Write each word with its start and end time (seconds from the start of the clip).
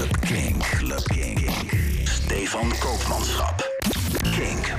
Club 0.00 0.20
Kink. 0.20 0.62
Club 0.62 1.02
Kink. 1.04 1.50
Stefan 2.04 2.72
Koopmanschap. 2.78 3.68
Kink. 4.22 4.72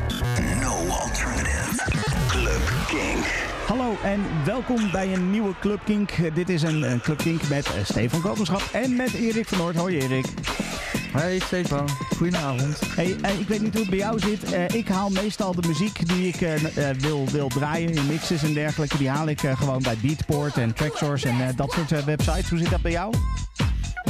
No 0.62 0.88
alternative. 0.90 1.84
Club 2.28 2.62
Kink. 2.88 3.26
Hallo 3.68 3.98
en 4.04 4.22
welkom 4.46 4.92
bij 4.92 5.14
een 5.14 5.32
nieuwe 5.32 5.54
Club 5.60 5.80
Kink. 5.86 6.12
Eh, 6.12 6.36
Dit 6.36 6.50
is 6.50 6.62
een, 6.62 6.92
een 6.92 7.02
Club 7.02 7.18
Kink 7.18 7.48
met 7.50 7.66
eh, 7.66 7.72
Stefan 7.84 8.22
Kopenschap 8.22 8.62
en 8.72 8.96
met 8.96 9.14
Erik 9.14 9.48
van 9.48 9.58
Noord. 9.58 9.76
Hoi 9.76 9.98
Erik. 10.00 10.26
Hey 11.12 11.40
Stefan, 11.40 11.90
goedenavond. 12.18 12.80
Hey, 12.96 13.16
eh, 13.22 13.40
ik 13.40 13.48
weet 13.48 13.62
niet 13.62 13.72
hoe 13.72 13.82
het 13.82 13.90
bij 13.90 14.00
jou 14.00 14.20
zit. 14.20 14.52
Eh, 14.52 14.68
ik 14.70 14.88
haal 14.88 15.10
meestal 15.10 15.56
de 15.56 15.68
muziek 15.68 16.08
die 16.08 16.28
ik 16.28 16.42
eh, 16.42 16.90
eh, 16.90 16.96
wil, 16.98 17.26
wil 17.32 17.48
draaien 17.48 17.94
in 17.94 18.06
mixes 18.08 18.44
en 18.44 18.54
dergelijke. 18.54 18.98
Die 18.98 19.10
haal 19.10 19.28
ik 19.28 19.44
eh, 19.44 19.58
gewoon 19.58 19.82
bij 19.82 19.98
Beatport 20.02 20.58
en 20.58 20.74
Tracksource 20.74 21.28
en 21.28 21.48
eh, 21.48 21.56
dat 21.56 21.72
soort 21.72 21.92
eh, 21.92 22.00
websites. 22.04 22.50
Hoe 22.50 22.60
zit 22.60 22.70
dat 22.70 22.82
bij 22.82 22.92
jou? 22.92 23.14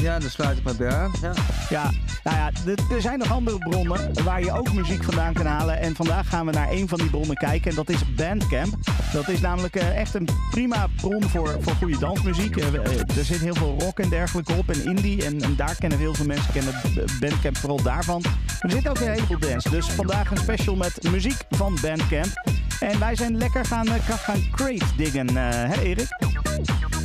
Ja, 0.02 0.20
dan 0.20 0.30
sluit 0.30 0.58
ik 0.58 0.64
me 0.64 0.76
bij 0.76 0.92
aan. 0.92 1.12
Ja. 1.22 1.34
Ja, 1.70 1.92
nou 2.24 2.38
ja, 2.38 2.52
er 2.96 3.02
zijn 3.02 3.20
nog 3.20 3.32
andere 3.32 3.58
bronnen 3.58 4.24
waar 4.24 4.44
je 4.44 4.52
ook 4.52 4.74
muziek 4.74 5.04
vandaan 5.04 5.34
kan 5.34 5.46
halen. 5.46 5.80
En 5.80 5.96
vandaag 5.96 6.30
gaan 6.30 6.46
we 6.46 6.52
naar 6.52 6.72
een 6.72 6.88
van 6.88 6.98
die 6.98 7.10
bronnen 7.10 7.36
kijken. 7.36 7.70
En 7.70 7.76
dat 7.76 7.90
is 7.90 8.16
Bandcamp. 8.16 8.76
Dat 9.14 9.28
is 9.28 9.40
namelijk 9.42 9.76
eh, 9.76 9.98
echt 9.98 10.14
een 10.14 10.28
prima 10.52 10.88
bron 10.96 11.24
voor, 11.24 11.58
voor 11.60 11.74
goede 11.74 11.98
dansmuziek. 11.98 12.58
Eh, 12.58 12.68
eh, 12.74 13.18
er 13.18 13.26
zit 13.26 13.40
heel 13.40 13.56
veel 13.56 13.76
rock 13.80 14.00
en 14.00 14.10
dergelijke 14.10 14.54
op 14.54 14.70
en 14.70 14.86
indie. 14.86 15.26
En, 15.26 15.42
en 15.42 15.56
daar 15.56 15.76
kennen 15.76 16.00
heel 16.00 16.14
veel 16.14 16.26
mensen 16.26 16.54
kennen 16.54 16.74
Bandcamp 17.20 17.58
vooral 17.58 17.82
daarvan. 17.82 18.24
Er 18.60 18.72
zit 18.72 18.90
ook 18.90 19.00
een 19.00 19.12
heleboel 19.12 19.40
dance. 19.40 19.70
Dus 19.70 19.88
vandaag 19.88 20.32
een 20.32 20.38
special 20.38 20.76
met 20.76 21.12
muziek 21.12 21.38
van 21.50 21.78
Bandcamp. 21.82 22.60
En 22.82 23.00
wij 23.00 23.16
zijn 23.16 23.38
lekker 23.38 23.66
gaan, 23.66 23.88
gaan 23.88 24.50
crate 24.52 24.96
diggen, 24.96 25.28
eh, 25.28 25.36
hè 25.50 25.82
Erik? 25.82 26.08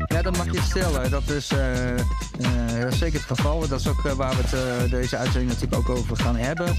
Ja, 0.06 0.23
dat 0.23 0.37
mag 0.37 0.52
je 0.52 0.60
stellen. 0.60 1.10
Dat 1.10 1.28
is, 1.28 1.48
eh, 1.48 1.92
eh, 1.92 2.01
dat 2.80 2.92
is 2.92 2.98
zeker 2.98 3.19
het 3.19 3.38
geval. 3.38 3.69
Dat 3.69 3.80
is 3.80 3.88
ook 3.88 4.05
eh, 4.05 4.12
waar 4.12 4.34
we 4.37 4.42
het 4.46 4.90
deze 4.90 5.16
uitzending 5.16 5.52
natuurlijk 5.52 5.88
ook 5.88 5.96
over 5.96 6.16
gaan 6.16 6.37
hebben. 6.37 6.76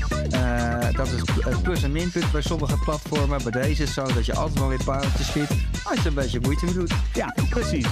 Dat 0.96 1.08
is 1.08 1.22
het 1.40 1.62
plus- 1.62 1.84
en 1.84 1.92
minpunt 1.92 2.32
bij 2.32 2.42
sommige 2.42 2.78
platformen. 2.78 3.44
Bij 3.44 3.62
deze 3.62 3.84
is 3.84 3.94
zo 3.94 4.04
dat 4.14 4.26
je 4.26 4.36
altijd 4.36 4.60
wel 4.60 4.68
weer 4.68 4.84
pareltjes 4.84 5.28
schiet 5.28 5.50
als 5.84 6.02
je 6.02 6.08
een 6.08 6.16
beetje 6.16 6.40
moeite 6.40 6.66
mee 6.66 6.74
doet. 6.74 6.94
Ja, 7.14 7.36
precies. 7.50 7.86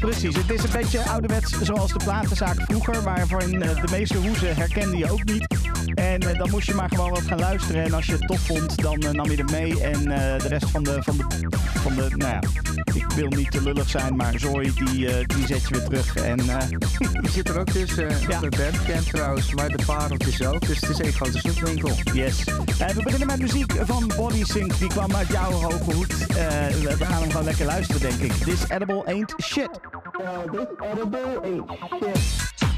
Precies. 0.00 0.36
Het 0.36 0.50
is 0.50 0.62
een 0.62 0.70
beetje 0.72 1.00
ouderwets 1.00 1.60
zoals 1.62 1.92
de 1.92 2.00
platenzaak 2.04 2.60
vroeger, 2.60 3.02
waarvan 3.02 3.50
de 3.50 3.88
meeste 3.90 4.16
hoezen 4.16 4.56
herkende 4.56 4.96
je 4.96 5.10
ook 5.10 5.24
niet. 5.24 5.46
En 5.94 6.20
dan 6.20 6.50
moest 6.50 6.66
je 6.66 6.74
maar 6.74 6.88
gewoon 6.88 7.10
wat 7.10 7.22
gaan 7.22 7.40
luisteren. 7.40 7.84
En 7.84 7.92
als 7.92 8.06
je 8.06 8.12
het 8.12 8.26
tof 8.26 8.40
vond, 8.40 8.82
dan 8.82 8.98
nam 8.98 9.30
je 9.30 9.36
er 9.36 9.50
mee. 9.50 9.80
En 9.80 10.04
de 10.38 10.48
rest 10.48 10.70
van 10.70 10.82
de, 10.82 11.02
van, 11.02 11.16
de, 11.16 11.56
van 11.58 11.94
de, 11.94 12.08
nou 12.16 12.32
ja, 12.32 12.40
ik 12.94 13.10
wil 13.14 13.28
niet 13.28 13.50
te 13.50 13.62
lullig 13.62 13.90
zijn, 13.90 14.16
maar 14.16 14.38
zooi, 14.38 14.72
die, 14.74 15.08
eh, 15.08 15.26
die 15.26 15.46
zet 15.46 15.68
je 15.68 15.74
weer 15.74 15.84
terug. 15.84 16.16
En 16.16 16.38
eh, 16.48 16.66
Die 17.22 17.30
zit 17.30 17.48
er 17.48 17.58
ook 17.58 17.70
tussen. 17.70 18.08
eh, 18.08 18.20
Ja. 18.28 18.38
Bij 18.40 18.48
Bandcamp 18.48 19.06
trouwens, 19.06 19.54
maar 19.54 19.68
de 19.68 19.84
pareltjes 19.86 20.46
ook. 20.46 20.66
Dus 20.66 20.80
het 20.80 20.90
is 20.90 21.00
één 21.00 21.12
grote 21.12 21.38
snoepwinkel. 21.38 21.90
yes. 22.12 22.44
Eh, 22.78 22.88
we 22.88 23.02
beginnen 23.02 23.26
met 23.26 23.38
muziek 23.40 23.72
van 23.80 24.10
Body 24.16 24.44
Sync. 24.44 24.78
Die 24.78 24.88
kwam 24.88 25.14
uit 25.14 25.28
jouw 25.28 25.50
hoge 25.50 25.92
hoed. 25.94 26.12
Eh, 26.26 26.36
we 26.68 26.94
we 26.98 27.04
gaan 27.04 27.20
hem 27.22 27.30
gewoon 27.30 27.44
lekker 27.44 27.66
luisteren, 27.66 28.00
denk 28.00 28.20
ik. 28.20 28.32
This 28.32 28.68
edible 28.68 29.02
ain't 29.06 29.34
shit. 29.42 29.68
this 30.52 30.88
edible 30.92 31.40
ain't 31.42 31.70
shit. 32.00 32.73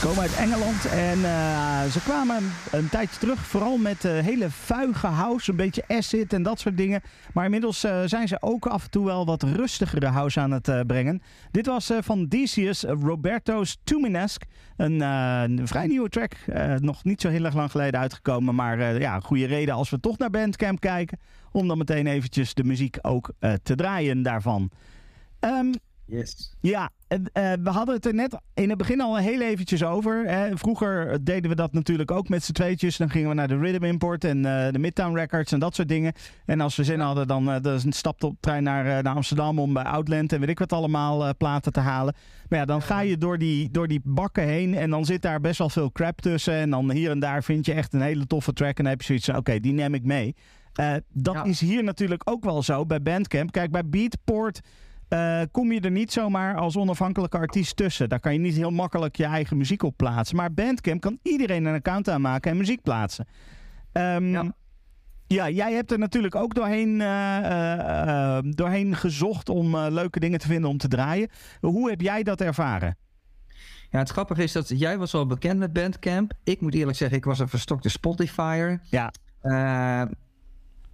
Komen 0.00 0.20
uit 0.20 0.36
Engeland. 0.36 0.84
En 0.84 1.18
uh, 1.18 1.84
ze 1.84 2.00
kwamen 2.00 2.42
een 2.70 2.88
tijdje 2.88 3.18
terug 3.18 3.38
vooral 3.38 3.76
met 3.76 4.04
uh, 4.04 4.18
hele 4.18 4.50
vuige 4.50 5.06
house, 5.06 5.50
een 5.50 5.56
beetje 5.56 5.84
acid 5.88 6.32
en 6.32 6.42
dat 6.42 6.60
soort 6.60 6.76
dingen. 6.76 7.00
Maar 7.32 7.44
inmiddels 7.44 7.84
uh, 7.84 8.00
zijn 8.04 8.28
ze 8.28 8.42
ook 8.42 8.66
af 8.66 8.84
en 8.84 8.90
toe 8.90 9.04
wel 9.04 9.26
wat 9.26 9.42
rustigere 9.42 10.06
house 10.06 10.40
aan 10.40 10.50
het 10.50 10.86
brengen. 10.86 11.22
Dit 11.50 11.66
was 11.66 11.92
van 12.00 12.26
Decius 12.26 12.82
Roberto's 12.82 13.78
Tuminesque. 13.84 14.46
Een, 14.76 15.00
een, 15.00 15.68
vrij 15.68 15.86
nieuwe 15.86 16.08
track. 16.08 16.32
nog 16.78 17.04
niet 17.04 17.20
zo 17.20 17.28
heel 17.28 17.44
erg 17.44 17.54
lang 17.54 17.70
geleden 17.70 18.00
uitgekomen. 18.00 18.54
Maar 18.54 19.00
ja, 19.00 19.20
goede 19.20 19.46
reden 19.46 19.74
als 19.74 19.90
we 19.90 20.00
toch 20.00 20.18
naar 20.18 20.30
Bandcamp 20.30 20.80
kijken. 20.80 21.18
Om 21.52 21.68
dan 21.68 21.78
meteen 21.78 22.06
eventjes 22.06 22.54
de 22.54 22.64
muziek 22.64 22.98
ook 23.02 23.32
te 23.62 23.74
draaien 23.74 24.22
daarvan. 24.22 24.70
Um, 25.40 25.72
Yes. 26.10 26.54
Ja, 26.60 26.90
uh, 27.08 27.18
we 27.62 27.70
hadden 27.70 27.94
het 27.94 28.06
er 28.06 28.14
net 28.14 28.40
in 28.54 28.68
het 28.68 28.78
begin 28.78 29.00
al 29.00 29.16
heel 29.16 29.40
eventjes 29.40 29.84
over. 29.84 30.26
Hè. 30.26 30.58
Vroeger 30.58 31.24
deden 31.24 31.50
we 31.50 31.56
dat 31.56 31.72
natuurlijk 31.72 32.10
ook 32.10 32.28
met 32.28 32.44
z'n 32.44 32.52
tweetjes. 32.52 32.96
Dan 32.96 33.10
gingen 33.10 33.28
we 33.28 33.34
naar 33.34 33.48
de 33.48 33.58
Rhythm 33.58 33.84
Import 33.84 34.24
en 34.24 34.36
uh, 34.36 34.68
de 34.70 34.78
Midtown 34.78 35.14
Records 35.14 35.52
en 35.52 35.58
dat 35.58 35.74
soort 35.74 35.88
dingen. 35.88 36.12
En 36.46 36.60
als 36.60 36.76
we 36.76 36.84
zin 36.84 37.00
hadden, 37.00 37.26
dan, 37.26 37.48
uh, 37.48 37.56
dan 37.60 37.80
stapte 37.92 38.26
op 38.26 38.36
trein 38.40 38.62
naar, 38.62 39.02
naar 39.02 39.14
Amsterdam 39.14 39.58
om 39.58 39.72
bij 39.72 39.82
Outland 39.82 40.32
en 40.32 40.40
weet 40.40 40.48
ik 40.48 40.58
wat 40.58 40.72
allemaal 40.72 41.36
platen 41.36 41.72
te 41.72 41.80
halen. 41.80 42.14
Maar 42.48 42.58
ja, 42.58 42.64
dan 42.64 42.82
ga 42.82 43.00
je 43.00 43.18
door 43.18 43.38
die, 43.38 43.70
door 43.70 43.88
die 43.88 44.00
bakken 44.04 44.44
heen 44.44 44.74
en 44.74 44.90
dan 44.90 45.04
zit 45.04 45.22
daar 45.22 45.40
best 45.40 45.58
wel 45.58 45.70
veel 45.70 45.92
crap 45.92 46.20
tussen. 46.20 46.54
En 46.54 46.70
dan 46.70 46.90
hier 46.90 47.10
en 47.10 47.18
daar 47.18 47.42
vind 47.42 47.66
je 47.66 47.72
echt 47.72 47.92
een 47.92 48.00
hele 48.00 48.26
toffe 48.26 48.52
track 48.52 48.78
en 48.78 48.82
dan 48.84 48.92
heb 48.92 49.00
je 49.00 49.06
zoiets 49.06 49.26
van, 49.26 49.36
oké, 49.36 49.60
die 49.60 49.72
neem 49.72 49.94
ik 49.94 50.04
mee. 50.04 50.34
dat 51.12 51.34
ja. 51.34 51.44
is 51.44 51.60
hier 51.60 51.84
natuurlijk 51.84 52.22
ook 52.24 52.44
wel 52.44 52.62
zo 52.62 52.86
bij 52.86 53.02
Bandcamp. 53.02 53.52
Kijk, 53.52 53.70
bij 53.70 53.88
Beatport 53.88 54.60
uh, 55.10 55.42
kom 55.50 55.72
je 55.72 55.80
er 55.80 55.90
niet 55.90 56.12
zomaar 56.12 56.56
als 56.56 56.76
onafhankelijke 56.76 57.36
artiest 57.38 57.76
tussen. 57.76 58.08
Daar 58.08 58.20
kan 58.20 58.32
je 58.32 58.38
niet 58.38 58.54
heel 58.54 58.70
makkelijk 58.70 59.16
je 59.16 59.24
eigen 59.24 59.56
muziek 59.56 59.82
op 59.82 59.96
plaatsen. 59.96 60.36
Maar 60.36 60.52
Bandcamp 60.52 61.00
kan 61.00 61.18
iedereen 61.22 61.64
een 61.64 61.74
account 61.74 62.08
aanmaken 62.08 62.50
en 62.50 62.56
muziek 62.56 62.82
plaatsen. 62.82 63.26
Um, 63.92 64.30
ja. 64.30 64.54
ja. 65.26 65.50
jij 65.50 65.72
hebt 65.72 65.92
er 65.92 65.98
natuurlijk 65.98 66.34
ook 66.34 66.54
doorheen, 66.54 67.00
uh, 67.00 67.38
uh, 67.42 68.38
doorheen 68.42 68.96
gezocht 68.96 69.48
om 69.48 69.76
leuke 69.76 70.20
dingen 70.20 70.38
te 70.38 70.46
vinden 70.46 70.70
om 70.70 70.78
te 70.78 70.88
draaien. 70.88 71.28
Hoe 71.60 71.90
heb 71.90 72.00
jij 72.00 72.22
dat 72.22 72.40
ervaren? 72.40 72.96
Ja, 73.90 73.98
het 73.98 74.10
grappige 74.10 74.42
is 74.42 74.52
dat 74.52 74.68
jij 74.68 74.98
was 74.98 75.14
al 75.14 75.26
bekend 75.26 75.58
met 75.58 75.72
Bandcamp. 75.72 76.32
Ik 76.44 76.60
moet 76.60 76.74
eerlijk 76.74 76.96
zeggen, 76.96 77.16
ik 77.16 77.24
was 77.24 77.38
een 77.38 77.48
verstokte 77.48 77.88
Spotifyer. 77.88 78.80
Ja. 78.82 79.12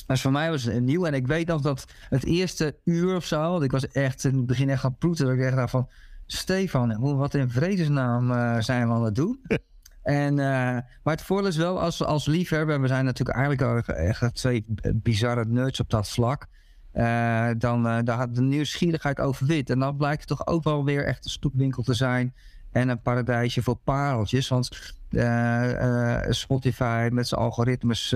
Dus 0.07 0.21
voor 0.21 0.33
mij 0.33 0.51
was 0.51 0.63
het 0.63 0.83
nieuw. 0.83 1.05
En 1.07 1.15
ik 1.15 1.27
weet 1.27 1.47
nog 1.47 1.61
dat 1.61 1.85
het 2.09 2.25
eerste 2.25 2.77
uur 2.85 3.17
of 3.17 3.25
zo, 3.25 3.51
want 3.51 3.63
ik 3.63 3.71
was 3.71 3.89
echt 3.89 4.25
in 4.25 4.37
het 4.37 4.47
begin 4.47 4.71
echt 4.71 4.81
gaan 4.81 4.97
proeten. 4.97 5.27
Dat 5.27 5.35
ik 5.35 5.41
echt 5.41 5.57
dacht 5.57 5.71
van, 5.71 5.89
Stefan, 6.27 7.17
wat 7.17 7.35
in 7.35 7.51
vredesnaam 7.51 8.31
uh, 8.31 8.59
zijn 8.59 8.89
we 8.89 8.95
aan 8.95 9.05
het 9.05 9.15
doen? 9.15 9.41
en, 10.03 10.33
uh, 10.33 10.39
maar 11.03 11.15
het 11.15 11.23
voordeel 11.23 11.49
is 11.49 11.57
wel, 11.57 11.81
als, 11.81 12.03
als 12.03 12.27
liefhebber, 12.27 12.81
we 12.81 12.87
zijn 12.87 13.05
natuurlijk 13.05 13.39
eigenlijk 13.39 13.89
echt 13.89 14.35
twee 14.35 14.65
bizarre 14.95 15.45
nerds 15.45 15.81
op 15.81 15.91
dat 15.91 16.09
vlak. 16.09 16.47
Uh, 16.95 17.49
dan 17.59 17.83
daar 17.83 18.17
had 18.17 18.35
de 18.35 18.43
nieuwsgierigheid 18.43 19.21
overwit. 19.21 19.71
En 19.71 19.79
dan 19.79 19.97
blijkt 19.97 20.19
het 20.19 20.29
toch 20.29 20.47
ook 20.47 20.65
wel 20.65 20.85
weer 20.85 21.07
echt 21.07 21.25
een 21.25 21.31
stoepwinkel 21.31 21.83
te 21.83 21.95
zijn. 21.95 22.35
En 22.73 22.89
een 22.89 23.03
paradijsje 23.03 23.63
voor 23.63 23.77
pareltjes. 23.77 24.49
Want 24.49 24.95
Spotify 26.29 27.09
met 27.13 27.29
zijn 27.29 27.41
algoritmes 27.41 28.15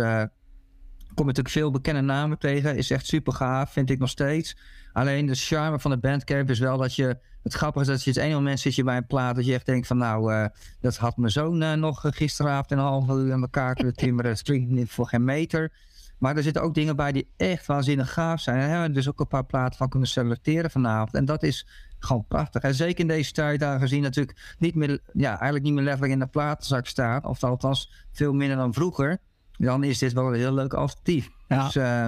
kom 1.15 1.27
je 1.27 1.33
natuurlijk 1.33 1.55
veel 1.55 1.71
bekende 1.71 2.01
namen 2.01 2.39
tegen. 2.39 2.77
Is 2.77 2.91
echt 2.91 3.07
super 3.07 3.33
gaaf, 3.33 3.73
vind 3.73 3.91
ik 3.91 3.99
nog 3.99 4.09
steeds. 4.09 4.57
Alleen 4.93 5.27
de 5.27 5.35
charme 5.35 5.81
van 5.81 5.91
de 5.91 5.99
bandcamp 5.99 6.51
is 6.51 6.59
wel 6.59 6.79
dat 6.79 6.95
je... 6.95 7.19
Het 7.43 7.55
grappige 7.55 7.85
is 7.85 7.91
dat 7.91 8.05
je 8.05 8.11
het 8.11 8.19
ene 8.19 8.35
moment 8.35 8.61
zit 8.61 8.75
je 8.75 8.85
bij 8.85 8.97
een 8.97 9.07
plaat... 9.07 9.35
dat 9.35 9.47
je 9.47 9.55
echt 9.55 9.67
denkt 9.67 9.87
van 9.87 9.97
nou, 9.97 10.33
uh, 10.33 10.47
dat 10.81 10.97
had 10.97 11.17
mijn 11.17 11.33
zoon 11.33 11.63
uh, 11.63 11.73
nog 11.73 12.01
gisteravond... 12.05 12.71
en 12.71 12.79
een 12.79 12.85
half 12.85 13.09
uur 13.09 13.33
aan 13.33 13.41
elkaar 13.41 13.75
kunnen 13.75 13.95
timmeren. 13.95 14.31
Dat 14.31 14.43
klinkt 14.43 14.71
niet 14.71 14.91
voor 14.91 15.07
geen 15.07 15.25
meter. 15.25 15.73
Maar 16.19 16.37
er 16.37 16.43
zitten 16.43 16.63
ook 16.63 16.75
dingen 16.75 16.97
bij 16.97 17.13
die 17.13 17.29
echt 17.37 17.67
waanzinnig 17.67 18.13
gaaf 18.13 18.41
zijn. 18.41 18.61
En 18.61 18.69
hebben 18.69 18.89
we 18.89 18.95
dus 18.95 19.09
ook 19.09 19.21
een 19.21 19.27
paar 19.27 19.45
platen 19.45 19.77
van 19.77 19.89
kunnen 19.89 20.09
selecteren 20.09 20.71
vanavond. 20.71 21.15
En 21.15 21.25
dat 21.25 21.43
is 21.43 21.67
gewoon 21.99 22.25
prachtig. 22.29 22.63
En 22.63 22.75
zeker 22.75 23.01
in 23.01 23.07
deze 23.07 23.33
tijd, 23.33 23.63
aangezien 23.63 24.03
natuurlijk 24.03 24.55
niet 24.59 24.75
meer... 24.75 25.01
ja, 25.13 25.31
eigenlijk 25.31 25.65
niet 25.65 25.75
meer 25.75 25.85
letterlijk 25.85 26.13
in 26.13 26.19
de 26.19 26.27
platenzak 26.27 26.87
staat... 26.87 27.25
of 27.25 27.45
althans 27.45 27.93
veel 28.13 28.33
minder 28.33 28.57
dan 28.57 28.75
vroeger 28.75 29.21
dan 29.67 29.85
is 29.85 29.99
dit 29.99 30.13
wel 30.13 30.27
een 30.27 30.35
heel 30.35 30.55
leuk 30.55 30.75
alternatief. 30.75 31.29
Ja. 31.49 31.65
Dus 31.65 31.77
uh, 31.77 32.07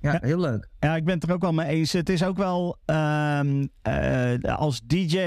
ja, 0.00 0.18
heel 0.20 0.40
leuk. 0.40 0.68
Ja, 0.80 0.96
ik 0.96 1.04
ben 1.04 1.14
het 1.14 1.22
er 1.22 1.32
ook 1.32 1.40
wel 1.40 1.52
mee 1.52 1.66
eens. 1.66 1.92
Het 1.92 2.08
is 2.08 2.24
ook 2.24 2.36
wel 2.36 2.78
um, 2.86 3.68
uh, 3.88 4.56
als 4.56 4.80
DJ, 4.86 5.18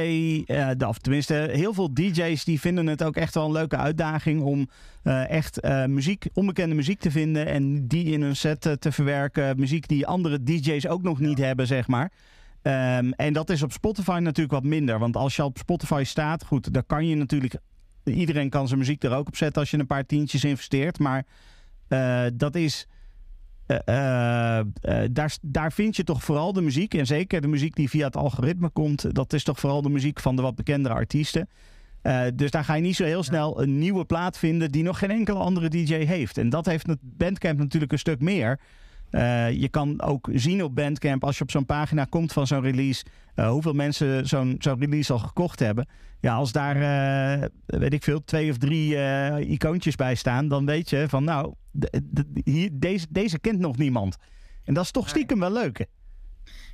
uh, 0.46 0.69
of 0.88 0.98
tenminste 0.98 1.34
heel 1.51 1.74
veel 1.74 1.93
DJ's 1.93 2.43
die 2.43 2.60
vinden 2.60 2.88
het 2.88 3.03
ook 3.03 3.15
echt 3.15 3.34
wel 3.34 3.46
een 3.46 3.51
leuke 3.51 3.77
uitdaging 3.77 4.41
om 4.41 4.69
echt 5.27 5.60
muziek, 5.88 6.25
onbekende 6.34 6.75
muziek 6.75 7.00
te 7.00 7.12
vinden 7.12 7.46
en 7.46 7.88
die 7.88 8.05
in 8.05 8.22
hun 8.22 8.36
set 8.36 8.62
te 8.79 8.91
verwerken. 8.91 9.60
Muziek 9.60 9.88
die 9.88 10.07
andere 10.07 10.43
DJ's 10.43 10.88
ook 10.88 11.01
nog 11.01 11.19
niet 11.19 11.38
hebben, 11.38 11.67
zeg 11.67 11.88
maar. 11.88 12.12
Um, 12.67 13.13
en 13.13 13.34
dat 13.34 13.50
is 13.50 13.63
op 13.63 13.72
Spotify 13.72 14.19
natuurlijk 14.22 14.51
wat 14.51 14.63
minder. 14.63 15.00
Want 15.00 15.15
als 15.15 15.36
je 15.36 15.43
op 15.43 15.57
Spotify 15.57 16.03
staat, 16.05 16.46
goed, 16.46 16.74
dan 16.74 16.84
kan 16.86 17.07
je 17.07 17.15
natuurlijk. 17.15 17.55
Iedereen 18.03 18.50
kan 18.50 18.67
zijn 18.67 18.79
muziek 18.79 19.03
er 19.03 19.15
ook 19.15 19.27
op 19.27 19.36
zetten 19.36 19.62
als 19.62 19.72
je 19.72 19.79
een 19.79 19.88
paar 19.88 20.05
tientjes 20.05 20.43
investeert. 20.43 21.00
Maar 21.00 21.25
uh, 21.89 22.24
dat 22.34 22.56
is. 22.56 22.88
Uh, 23.67 23.77
uh, 23.77 24.65
daar, 25.12 25.38
daar 25.41 25.72
vind 25.72 25.96
je 25.96 26.03
toch 26.03 26.24
vooral 26.24 26.53
de 26.53 26.62
muziek. 26.62 26.94
En 26.94 27.06
zeker 27.06 27.41
de 27.41 27.48
muziek 27.48 27.75
die 27.75 27.89
via 27.89 28.06
het 28.06 28.15
algoritme 28.15 28.70
komt. 28.70 29.15
Dat 29.15 29.34
is 29.34 29.44
toch 29.44 29.60
vooral 29.60 29.82
de 29.82 29.89
muziek 29.89 30.20
van 30.20 30.36
de 30.36 30.41
wat 30.41 30.56
bekendere 30.56 30.96
artiesten. 30.96 31.50
dus 32.36 32.51
daar 32.51 32.63
ga 32.63 32.74
je 32.74 32.82
niet 32.82 32.96
zo 32.96 33.03
heel 33.03 33.24
snel 33.24 33.62
een 33.62 33.77
nieuwe 33.77 34.06
plaat 34.06 34.38
vinden. 34.38 34.72
die 34.72 34.84
nog 34.84 35.00
geen 35.00 35.12
enkele 35.12 35.39
andere 35.39 35.70
DJ 35.70 35.94
heeft. 35.94 36.38
En 36.38 36.50
dat 36.50 36.65
heeft 36.65 36.86
Bandcamp 37.01 37.58
natuurlijk 37.58 37.91
een 37.91 38.00
stuk 38.00 38.22
meer. 38.22 38.60
Je 39.51 39.67
kan 39.72 40.01
ook 40.01 40.29
zien 40.34 40.63
op 40.63 40.75
Bandcamp, 40.75 41.24
als 41.24 41.38
je 41.38 41.44
op 41.44 41.51
zo'n 41.51 41.65
pagina 41.65 42.06
komt 42.06 42.34
van 42.34 42.48
zo'n 42.48 42.62
release, 42.62 43.03
uh, 43.39 43.50
hoeveel 43.50 43.74
mensen 43.74 44.27
zo'n 44.27 44.56
zo'n 44.60 44.79
release 44.79 45.13
al 45.13 45.20
gekocht 45.20 45.60
hebben. 45.60 45.88
Ja, 46.20 46.36
als 46.36 46.51
daar, 46.51 46.75
uh, 46.75 47.48
weet 47.65 47.94
ik 47.94 48.03
veel, 48.03 48.24
twee 48.24 48.50
of 48.50 48.58
drie 48.58 48.98
icoontjes 49.39 49.96
bij 49.96 50.15
staan, 50.15 50.48
dan 50.48 50.65
weet 50.65 50.89
je 50.89 51.06
van 51.10 51.24
nou, 51.24 51.53
hier, 52.44 52.70
deze, 52.74 53.06
deze 53.10 53.39
kent 53.39 53.60
nog 53.60 53.77
niemand. 53.77 54.17
En 54.63 54.74
dat 54.74 54.84
is 54.84 54.91
toch 54.91 55.10
stiekem 55.10 55.39
wel 55.39 55.51
leuk. 55.51 55.77
Hè? 55.77 55.86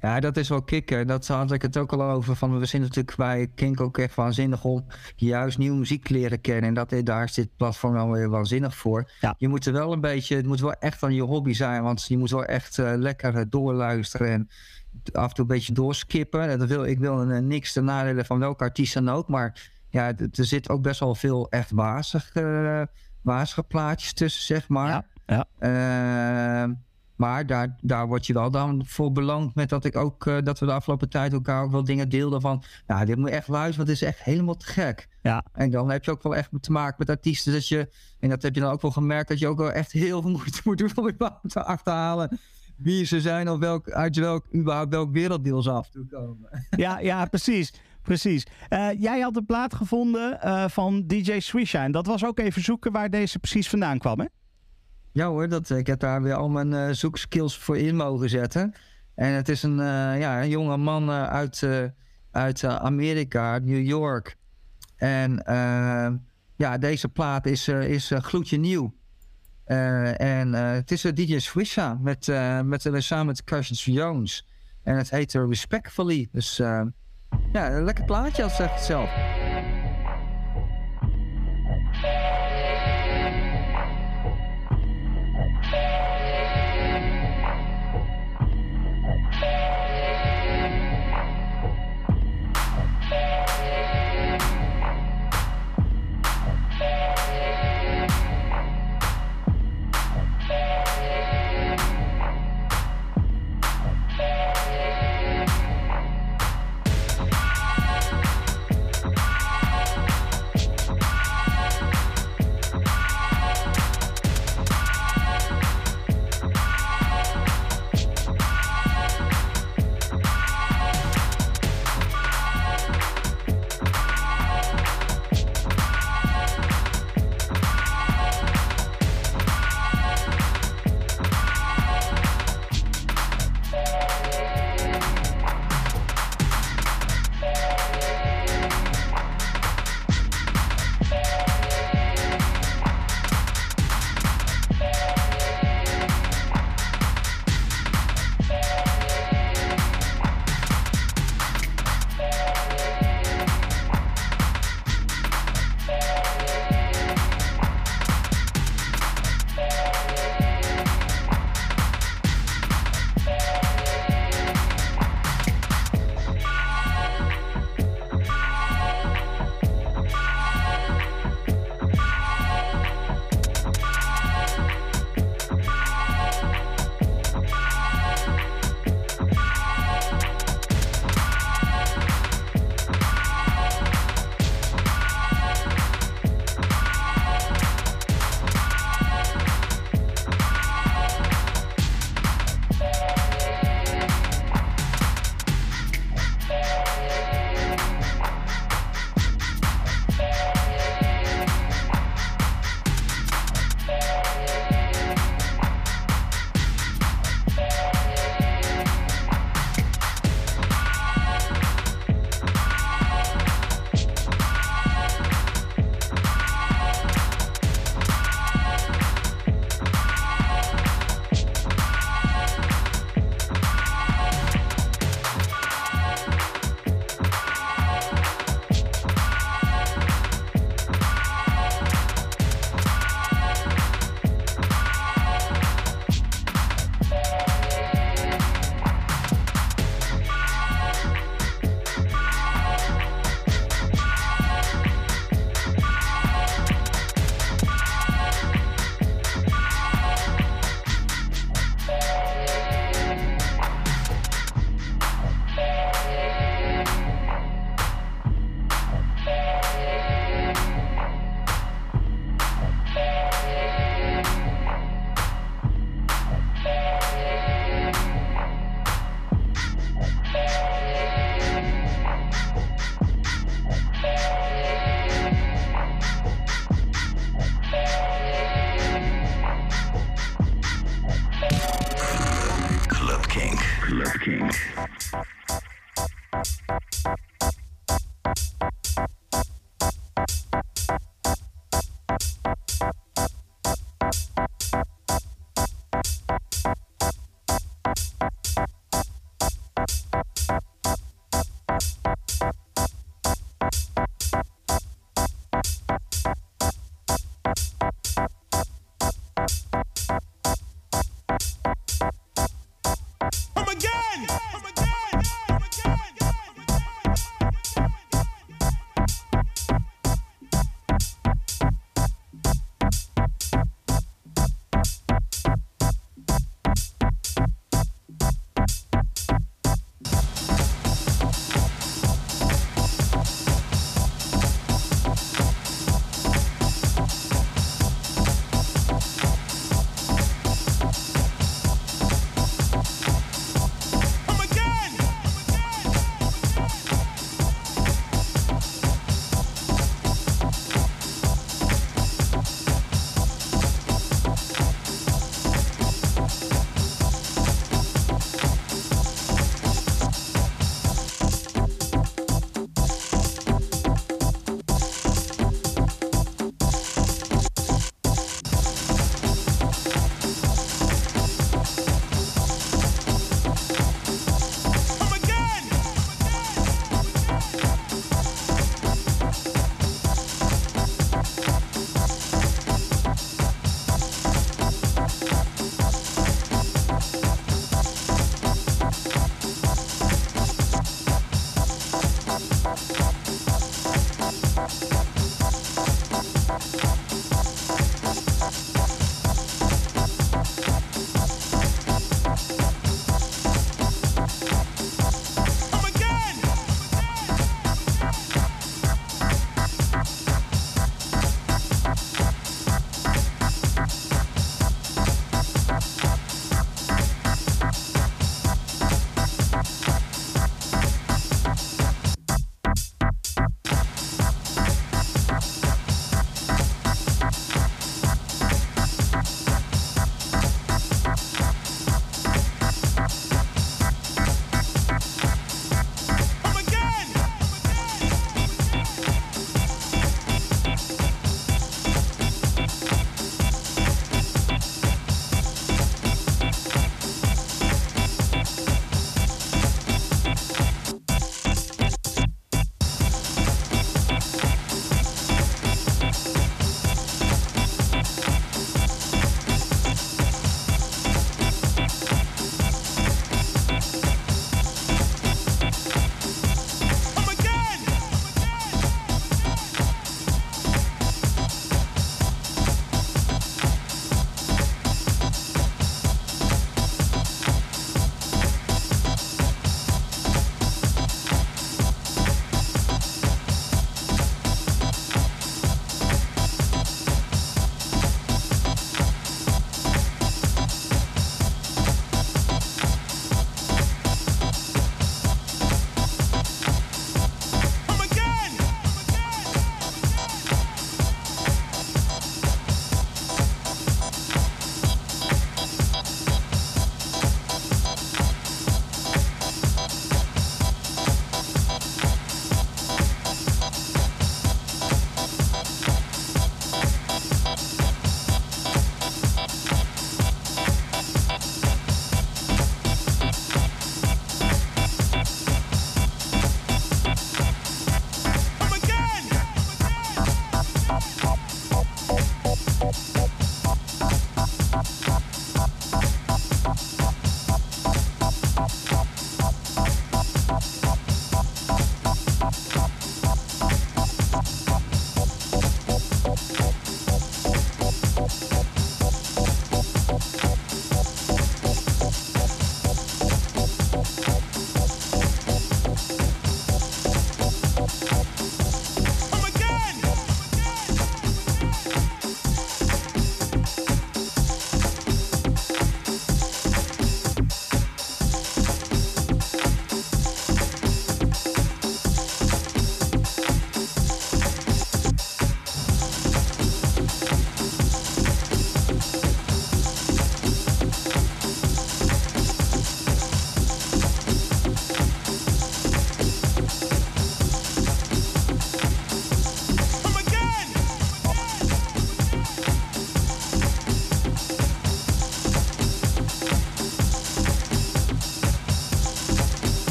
Ja, 0.00 0.20
dat 0.20 0.36
is 0.36 0.48
wel 0.48 0.62
kicken. 0.62 1.06
Dat 1.06 1.26
had 1.26 1.52
ik 1.52 1.62
het 1.62 1.76
ook 1.76 1.92
al 1.92 2.02
over. 2.02 2.36
Van, 2.36 2.58
we 2.58 2.66
zijn 2.66 2.82
natuurlijk 2.82 3.16
bij 3.16 3.50
Kink 3.54 3.80
ook 3.80 3.98
echt 3.98 4.14
waanzinnig 4.14 4.64
om 4.64 4.84
juist 5.16 5.58
nieuwe 5.58 5.78
muziek 5.78 6.08
leren 6.08 6.40
kennen. 6.40 6.64
En 6.64 6.74
dat, 6.74 7.06
daar 7.06 7.24
is 7.24 7.34
dit 7.34 7.48
platform 7.56 7.92
wel 7.92 8.10
weer 8.10 8.28
waanzinnig 8.28 8.76
voor. 8.76 9.10
Ja. 9.20 9.34
Je 9.38 9.48
moet 9.48 9.66
er 9.66 9.72
wel 9.72 9.92
een 9.92 10.00
beetje, 10.00 10.36
het 10.36 10.46
moet 10.46 10.60
wel 10.60 10.72
echt 10.72 10.98
van 10.98 11.14
je 11.14 11.22
hobby 11.22 11.52
zijn. 11.52 11.82
Want 11.82 12.06
je 12.06 12.18
moet 12.18 12.30
wel 12.30 12.44
echt 12.44 12.78
uh, 12.78 12.92
lekker 12.96 13.50
doorluisteren 13.50 14.32
en 14.32 14.48
af 15.12 15.28
en 15.28 15.34
toe 15.34 15.44
een 15.44 15.46
beetje 15.46 15.72
doorskippen. 15.72 16.58
Dat 16.58 16.68
wil, 16.68 16.84
ik 16.84 16.98
wil 16.98 17.30
uh, 17.30 17.38
niks 17.38 17.72
ten 17.72 17.84
nadele 17.84 18.24
van 18.24 18.38
welke 18.38 18.64
artiest 18.64 18.94
dan 18.94 19.08
ook. 19.08 19.28
Maar 19.28 19.70
ja, 19.88 20.12
er 20.16 20.28
zit 20.30 20.68
ook 20.68 20.82
best 20.82 21.00
wel 21.00 21.14
veel 21.14 21.50
echt 21.50 21.70
wazige, 21.70 22.88
wazige 23.22 23.62
plaatjes 23.62 24.12
tussen, 24.12 24.42
zeg 24.42 24.68
maar. 24.68 24.88
Ja. 24.88 25.04
ja. 25.26 25.46
Ehm, 25.58 26.72
maar 27.16 27.46
daar, 27.46 27.76
daar 27.80 28.06
word 28.06 28.26
je 28.26 28.32
wel 28.32 28.50
dan 28.50 28.82
voor 28.86 29.12
beloond 29.12 29.54
met 29.54 29.68
dat 29.68 29.84
ik 29.84 29.96
ook 29.96 30.26
uh, 30.26 30.36
dat 30.42 30.58
we 30.58 30.66
de 30.66 30.72
afgelopen 30.72 31.08
tijd 31.08 31.32
elkaar 31.32 31.62
ook 31.62 31.70
wel 31.70 31.84
dingen 31.84 32.08
deelden 32.08 32.40
van. 32.40 32.62
Nou, 32.86 33.04
dit 33.04 33.16
moet 33.16 33.28
je 33.28 33.34
echt 33.34 33.48
luisteren, 33.48 33.86
want 33.86 33.98
het 33.98 34.08
is 34.08 34.14
echt 34.14 34.24
helemaal 34.24 34.56
te 34.56 34.66
gek. 34.66 35.08
Ja. 35.22 35.44
En 35.52 35.70
dan 35.70 35.90
heb 35.90 36.04
je 36.04 36.10
ook 36.10 36.22
wel 36.22 36.36
echt 36.36 36.50
te 36.60 36.72
maken 36.72 36.94
met 36.98 37.10
artiesten. 37.10 37.52
Dat 37.52 37.68
je, 37.68 37.88
en 38.20 38.28
dat 38.28 38.42
heb 38.42 38.54
je 38.54 38.60
dan 38.60 38.72
ook 38.72 38.82
wel 38.82 38.90
gemerkt, 38.90 39.28
dat 39.28 39.38
je 39.38 39.48
ook 39.48 39.58
wel 39.58 39.72
echt 39.72 39.92
heel 39.92 40.22
veel 40.22 40.30
moeite 40.38 40.60
moet 40.64 40.78
doen 40.78 40.90
om 40.94 41.08
überhaupt 41.08 41.50
te 41.50 41.64
achterhalen 41.64 42.38
wie 42.76 43.04
ze 43.04 43.20
zijn 43.20 43.50
of 43.50 43.58
welk, 43.58 43.90
uit 43.90 44.16
welk, 44.16 44.46
überhaupt 44.54 44.90
welk 44.90 45.12
werelddeel 45.12 45.62
ze 45.62 45.70
af 45.70 45.90
toe 45.90 46.06
komen. 46.06 46.48
Ja, 46.76 46.98
ja 46.98 47.24
precies. 47.24 47.72
Precies. 48.02 48.46
Uh, 48.70 48.88
jij 48.98 49.20
had 49.20 49.36
een 49.36 49.46
plaat 49.46 49.74
gevonden 49.74 50.38
uh, 50.44 50.68
van 50.68 51.06
DJ 51.06 51.38
Swisha. 51.38 51.84
En 51.84 51.92
dat 51.92 52.06
was 52.06 52.24
ook 52.24 52.38
even 52.38 52.62
zoeken 52.62 52.92
waar 52.92 53.10
deze 53.10 53.38
precies 53.38 53.68
vandaan 53.68 53.98
kwam, 53.98 54.20
hè? 54.20 54.26
Ja 55.12 55.26
hoor, 55.28 55.48
dat, 55.48 55.70
ik 55.70 55.86
heb 55.86 56.00
daar 56.00 56.22
weer 56.22 56.34
al 56.34 56.48
mijn 56.48 56.72
uh, 56.72 56.88
zoekskills 56.90 57.58
voor 57.58 57.78
in 57.78 57.96
mogen 57.96 58.28
zetten. 58.28 58.74
En 59.14 59.32
het 59.32 59.48
is 59.48 59.62
een, 59.62 59.76
ja, 60.18 60.42
een 60.42 60.48
jonge 60.48 60.76
man 60.76 61.10
uit, 61.10 61.68
uit 62.30 62.64
Amerika, 62.64 63.58
New 63.58 63.86
York. 63.86 64.36
En 64.96 65.42
ja, 66.56 66.78
deze 66.78 67.08
plaat 67.08 67.46
is, 67.46 67.68
is 67.68 68.12
gloedje 68.14 68.56
nieuw. 68.56 68.94
En 69.66 70.52
het 70.52 70.90
is 70.90 71.02
DJ 71.02 71.38
Swisha 71.38 71.98
met, 72.00 72.26
met, 72.64 72.86
samen 72.98 73.26
met 73.26 73.44
Carson 73.44 73.94
Jones. 73.94 74.46
En 74.82 74.96
het 74.96 75.10
heet 75.10 75.32
Respectfully. 75.32 76.28
Dus 76.32 76.56
ja, 77.52 77.72
een 77.72 77.84
lekker 77.84 78.04
plaatje 78.04 78.42
als 78.42 78.56
zegt 78.56 78.74
het 78.74 78.84
zelf. 78.84 79.45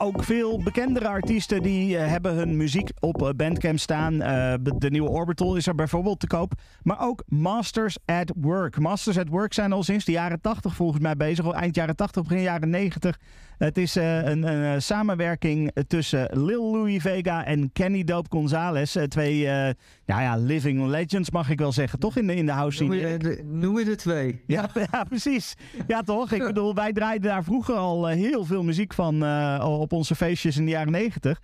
Ook 0.00 0.24
veel 0.24 0.60
bekendere 0.64 1.08
artiesten 1.08 1.62
die 1.62 1.96
eh, 1.96 2.08
hebben 2.08 2.34
hun 2.34 2.56
muziek 2.56 2.90
op 3.20 3.28
eh, 3.28 3.34
Bandcamp 3.34 3.78
staan. 3.78 4.22
Eh, 4.22 4.54
de 4.78 4.90
nieuwe 4.90 5.08
Orbital 5.08 5.56
is 5.56 5.66
er 5.66 5.74
bijvoorbeeld 5.74 6.20
te 6.20 6.26
koop. 6.26 6.52
Maar 6.82 7.00
ook 7.00 7.22
Masters 7.26 7.96
at 8.04 8.32
Work. 8.36 8.78
Masters 8.78 9.18
at 9.18 9.28
Work 9.28 9.52
zijn 9.52 9.72
al 9.72 9.82
sinds 9.82 10.04
de 10.04 10.12
jaren 10.12 10.40
80 10.40 10.74
volgens 10.74 11.02
mij 11.02 11.16
bezig. 11.16 11.44
Al 11.44 11.54
eind 11.54 11.74
jaren 11.74 11.96
80, 11.96 12.22
begin 12.22 12.42
jaren 12.42 12.70
90. 12.70 13.18
Het 13.58 13.78
is 13.78 13.94
een, 13.94 14.42
een, 14.42 14.82
samenwerking 14.82 15.72
tussen 15.86 16.28
Lil 16.32 16.72
Louis 16.72 17.02
Vega 17.02 17.44
en 17.44 17.72
Kenny 17.72 18.04
Dope 18.04 18.28
Gonzalez. 18.30 18.96
twee 19.08 19.38
ja, 19.38 19.74
ja, 20.04 20.36
living 20.36 20.86
legends 20.86 21.30
mag 21.30 21.50
ik 21.50 21.58
wel 21.58 21.72
zeggen. 21.72 21.98
Toch 21.98 22.16
in 22.16 22.26
de, 22.26 22.34
in 22.34 22.46
de 22.46 22.52
house 22.52 22.76
scene. 22.76 23.42
Noem 23.44 23.78
je 23.78 23.84
de 23.84 23.96
twee? 23.96 24.42
Ja, 24.46 24.70
ja, 24.92 25.04
precies. 25.04 25.54
Ja, 25.86 26.02
toch? 26.02 26.32
Ik 26.32 26.42
bedoel, 26.42 26.74
wij 26.74 26.92
draaiden 26.92 27.30
daar 27.30 27.44
vroeger 27.44 27.74
al 27.74 28.06
heel 28.06 28.44
veel 28.44 28.62
muziek 28.62 28.94
van 28.94 29.24
op 29.62 29.92
onze 29.92 30.14
feestjes 30.14 30.56
in 30.56 30.64
de 30.64 30.70
jaren 30.70 30.92
90. 30.92 31.40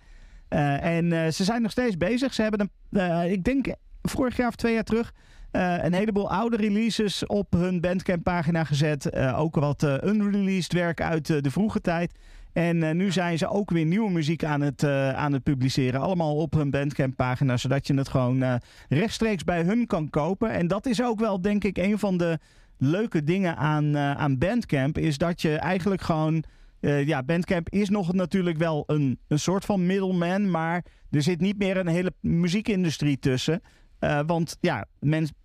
Uh, 0.49 0.83
en 0.83 1.05
uh, 1.05 1.27
ze 1.27 1.43
zijn 1.43 1.61
nog 1.61 1.71
steeds 1.71 1.97
bezig. 1.97 2.33
Ze 2.33 2.41
hebben, 2.41 2.59
een, 2.59 2.99
uh, 2.99 3.31
ik 3.31 3.43
denk, 3.43 3.67
vorig 4.01 4.37
jaar 4.37 4.47
of 4.47 4.55
twee 4.55 4.73
jaar 4.73 4.83
terug 4.83 5.13
eh, 5.51 5.83
een 5.83 5.93
heleboel 5.93 6.31
oude 6.31 6.57
releases 6.57 7.25
op 7.25 7.53
hun 7.53 7.81
Bandcamp 7.81 8.23
pagina 8.23 8.63
gezet. 8.63 9.09
Eh, 9.09 9.39
ook 9.39 9.55
wat 9.55 9.83
uh, 9.83 9.95
unreleased 10.03 10.73
werk 10.73 11.01
uit 11.01 11.43
de 11.43 11.51
vroege 11.51 11.81
tijd. 11.81 12.13
En 12.53 12.97
nu 12.97 13.11
zijn 13.11 13.37
ze 13.37 13.47
ook 13.47 13.69
weer 13.69 13.85
nieuwe 13.85 14.11
muziek 14.11 14.43
aan 14.43 14.61
het, 14.61 14.83
aan 15.13 15.33
het 15.33 15.43
publiceren. 15.43 16.01
Allemaal 16.01 16.35
op 16.35 16.53
hun 16.53 16.69
Bandcamp 16.69 17.15
pagina. 17.15 17.57
Zodat 17.57 17.87
je 17.87 17.93
het 17.93 18.07
gewoon 18.07 18.59
rechtstreeks 18.89 19.43
bij 19.43 19.61
hun 19.61 19.87
kan 19.87 20.09
kopen. 20.09 20.51
En 20.51 20.67
dat 20.67 20.85
is 20.85 21.01
ook 21.03 21.19
wel 21.19 21.41
denk 21.41 21.63
ik 21.63 21.77
een 21.77 21.99
van 21.99 22.17
de 22.17 22.39
leuke 22.77 23.23
dingen 23.23 23.57
aan, 23.57 23.97
aan 23.97 24.37
Bandcamp. 24.37 24.97
Is 24.97 25.17
dat 25.17 25.41
je 25.41 25.55
eigenlijk 25.55 26.01
gewoon... 26.01 26.43
ja, 26.79 27.23
Bandcamp 27.23 27.69
is 27.69 27.89
nog 27.89 28.13
natuurlijk 28.13 28.57
wel 28.57 28.83
een, 28.87 29.19
een 29.27 29.39
soort 29.39 29.65
van 29.65 29.85
middleman. 29.85 30.51
Maar 30.51 30.85
er 31.09 31.21
zit 31.21 31.41
niet 31.41 31.57
meer 31.57 31.77
een 31.77 31.87
hele 31.87 32.13
muziekindustrie 32.19 33.19
tussen. 33.19 33.61
Uh, 33.99 34.19
want 34.25 34.57
ja, 34.61 34.85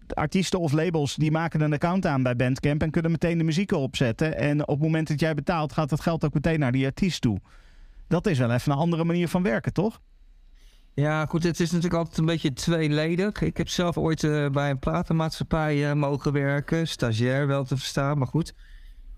artiesten 0.08 0.60
of 0.60 0.72
labels 0.72 1.14
die 1.14 1.30
maken 1.30 1.60
een 1.60 1.72
account 1.72 2.06
aan 2.06 2.22
bij 2.22 2.36
Bandcamp 2.36 2.82
en 2.82 2.90
kunnen 2.90 3.10
meteen 3.10 3.38
de 3.38 3.44
muziek 3.44 3.72
opzetten. 3.72 4.36
En 4.36 4.60
op 4.60 4.74
het 4.74 4.84
moment 4.84 5.08
dat 5.08 5.20
jij 5.20 5.34
betaalt, 5.34 5.72
gaat 5.72 5.88
dat 5.88 6.00
geld 6.00 6.24
ook 6.24 6.34
meteen 6.34 6.58
naar 6.58 6.72
die 6.72 6.86
artiest 6.86 7.20
toe. 7.20 7.40
Dat 8.08 8.26
is 8.26 8.38
wel 8.38 8.50
even 8.50 8.72
een 8.72 8.78
andere 8.78 9.04
manier 9.04 9.28
van 9.28 9.42
werken, 9.42 9.72
toch? 9.72 10.00
Ja, 10.94 11.26
goed, 11.26 11.42
het 11.42 11.60
is 11.60 11.70
natuurlijk 11.70 11.98
altijd 11.98 12.18
een 12.18 12.24
beetje 12.24 12.52
tweeledig. 12.52 13.40
Ik 13.40 13.56
heb 13.56 13.68
zelf 13.68 13.98
ooit 13.98 14.22
uh, 14.22 14.48
bij 14.50 14.70
een 14.70 14.78
platenmaatschappij 14.78 15.94
mogen 15.94 16.32
werken, 16.32 16.88
stagiair 16.88 17.46
wel 17.46 17.64
te 17.64 17.76
verstaan, 17.76 18.18
maar 18.18 18.26
goed. 18.26 18.54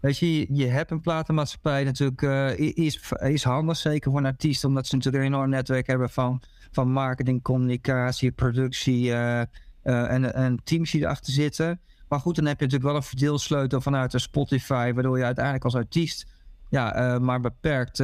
Weet 0.05 0.19
je, 0.19 0.47
je 0.55 0.67
hebt 0.67 0.91
een 0.91 1.01
platenmaatschappij 1.01 1.85
natuurlijk, 1.85 2.23
is, 2.59 3.13
is 3.19 3.45
handig, 3.45 3.77
zeker 3.77 4.11
voor 4.11 4.21
een 4.21 4.27
artiest, 4.27 4.65
omdat 4.65 4.87
ze 4.87 4.97
natuurlijk 4.97 5.25
een 5.25 5.33
enorm 5.33 5.51
netwerk 5.51 5.87
hebben 5.87 6.11
van 6.11 6.43
van 6.75 6.91
marketing, 6.91 7.43
communicatie, 7.43 8.33
productie 8.33 9.05
uh, 9.05 9.41
uh, 9.85 10.11
en, 10.11 10.35
en 10.35 10.61
teams 10.65 10.91
die 10.91 11.01
erachter 11.01 11.33
zitten. 11.33 11.81
Maar 12.09 12.21
goed, 12.21 12.37
dan 12.37 12.47
heb 12.47 12.59
je 12.59 12.65
natuurlijk 12.65 12.91
wel 12.91 13.01
een 13.01 13.09
verdeelsleutel 13.09 13.81
vanuit 13.81 14.11
de 14.11 14.19
Spotify, 14.19 14.93
waardoor 14.93 15.19
je 15.19 15.25
uiteindelijk 15.25 15.65
als 15.65 15.75
artiest 15.75 16.27
ja, 16.71 17.15
uh, 17.15 17.21
maar 17.21 17.41
beperkt, 17.41 17.99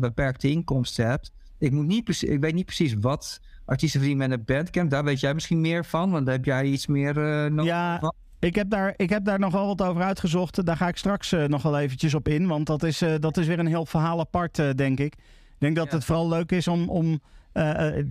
beperkte 0.00 0.50
inkomsten 0.50 1.06
hebt. 1.06 1.32
Ik, 1.58 1.72
moet 1.72 1.86
niet, 1.86 2.22
ik 2.22 2.40
weet 2.40 2.54
niet 2.54 2.64
precies 2.64 2.94
wat 3.00 3.40
artiesten 3.64 4.00
verdienen 4.00 4.28
met 4.28 4.38
een 4.38 4.44
bandcamp. 4.44 4.90
Daar 4.90 5.04
weet 5.04 5.20
jij 5.20 5.34
misschien 5.34 5.60
meer 5.60 5.84
van, 5.84 6.10
want 6.10 6.26
daar 6.26 6.34
heb 6.34 6.44
jij 6.44 6.64
iets 6.64 6.86
meer 6.86 7.14
nodig 7.50 7.64
ja. 7.64 7.98
van. 7.98 8.14
Ik 8.40 8.54
heb, 8.54 8.70
daar, 8.70 8.94
ik 8.96 9.10
heb 9.10 9.24
daar 9.24 9.38
nogal 9.38 9.66
wat 9.66 9.82
over 9.82 10.02
uitgezocht. 10.02 10.64
Daar 10.64 10.76
ga 10.76 10.88
ik 10.88 10.96
straks 10.96 11.32
uh, 11.32 11.44
nog 11.44 11.62
wel 11.62 11.78
eventjes 11.78 12.14
op 12.14 12.28
in. 12.28 12.46
Want 12.46 12.66
dat 12.66 12.82
is, 12.82 13.02
uh, 13.02 13.14
dat 13.18 13.36
is 13.36 13.46
weer 13.46 13.58
een 13.58 13.66
heel 13.66 13.86
verhaal 13.86 14.20
apart, 14.20 14.58
uh, 14.58 14.70
denk 14.74 14.98
ik. 15.00 15.14
Ik 15.14 15.56
denk 15.58 15.76
dat 15.76 15.90
ja. 15.90 15.94
het 15.94 16.04
vooral 16.04 16.28
leuk 16.28 16.52
is 16.52 16.68
om, 16.68 16.88
om 16.88 17.20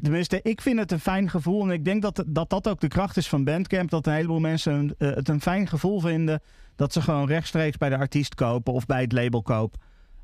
tenminste, 0.02 0.40
ik 0.42 0.62
vind 0.62 0.80
het 0.80 0.92
een 0.92 1.00
fijn 1.00 1.30
gevoel. 1.30 1.64
En 1.64 1.72
ik 1.72 1.86
denk 1.86 2.02
dat, 2.02 2.24
dat 2.28 2.50
dat 2.50 2.68
ook 2.68 2.80
de 2.80 2.88
kracht 2.88 3.18
is 3.18 3.28
van 3.28 3.44
Bandcamp. 3.44 3.90
Dat 3.90 4.08
een 4.08 4.14
heleboel 4.14 4.40
mensen 4.40 4.96
het 4.98 5.30
een 5.30 5.42
fijn 5.42 5.68
gevoel 5.68 6.00
vinden. 6.00 6.42
Dat 6.76 6.94
ze 6.94 7.02
gewoon 7.02 7.28
rechtstreeks 7.28 7.78
bij 7.78 7.90
de 7.90 7.98
artiest 7.98 8.36
kopen 8.36 8.74
of 8.74 8.86
bij 8.86 9.02
het 9.02 9.12
label 9.12 9.42
kopen. 9.42 9.80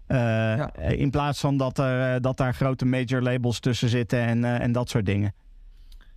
Ja. 0.08 0.76
In 0.76 1.10
plaats 1.10 1.40
van 1.40 1.58
dat, 1.58 1.78
er, 1.78 2.22
dat 2.22 2.38
daar 2.38 2.54
grote 2.54 2.86
major 2.86 3.22
labels 3.22 3.60
tussen 3.60 3.90
zitten 3.90 4.20
en, 4.20 4.44
en 4.44 4.72
dat 4.72 4.90
soort 4.90 5.06
dingen. 5.06 5.34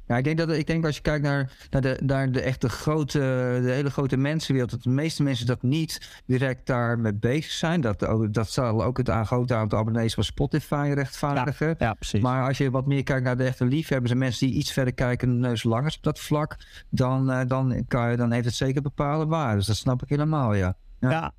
Ja, 0.08 0.16
ik 0.16 0.24
denk 0.24 0.38
dat 0.38 0.50
ik 0.50 0.66
denk 0.66 0.84
als 0.84 0.96
je 0.96 1.02
kijkt 1.02 1.24
naar, 1.24 1.52
naar, 1.70 1.82
de, 1.82 2.00
naar 2.04 2.32
de 2.32 2.40
echte 2.40 2.68
grote, 2.68 3.18
de 3.62 3.70
hele 3.70 3.90
grote 3.90 4.16
mensenwereld, 4.16 4.70
dat 4.70 4.82
de 4.82 4.90
meeste 4.90 5.22
mensen 5.22 5.46
dat 5.46 5.62
niet 5.62 6.20
direct 6.26 6.66
daarmee 6.66 7.14
bezig 7.14 7.50
zijn. 7.50 7.80
Dat, 7.80 8.06
dat 8.30 8.50
zal 8.50 8.84
ook 8.84 8.96
het 8.96 9.10
grote 9.10 9.54
aantal 9.54 9.78
abonnees 9.78 10.14
van 10.14 10.24
Spotify 10.24 10.90
rechtvaardigen. 10.94 11.66
Ja, 11.68 11.74
ja, 11.78 11.94
precies. 11.94 12.20
Maar 12.20 12.46
als 12.46 12.58
je 12.58 12.70
wat 12.70 12.86
meer 12.86 13.02
kijkt 13.02 13.24
naar 13.24 13.36
de 13.36 13.44
echte 13.44 13.64
liefhebbers 13.64 14.12
en 14.12 14.18
mensen 14.18 14.46
die 14.46 14.56
iets 14.56 14.72
verder 14.72 14.94
kijken, 14.94 15.38
neus 15.38 15.62
langer 15.62 15.94
op 15.96 16.02
dat 16.02 16.20
vlak, 16.20 16.56
dan, 16.90 17.30
uh, 17.30 17.40
dan, 17.46 17.84
kan 17.88 18.10
je, 18.10 18.16
dan 18.16 18.32
heeft 18.32 18.44
het 18.44 18.54
zeker 18.54 18.82
bepaalde 18.82 19.26
waarde. 19.26 19.56
Dus 19.56 19.66
dat 19.66 19.76
snap 19.76 20.02
ik 20.02 20.08
helemaal, 20.08 20.54
ja. 20.54 20.74
Ja. 21.00 21.10
ja. 21.10 21.32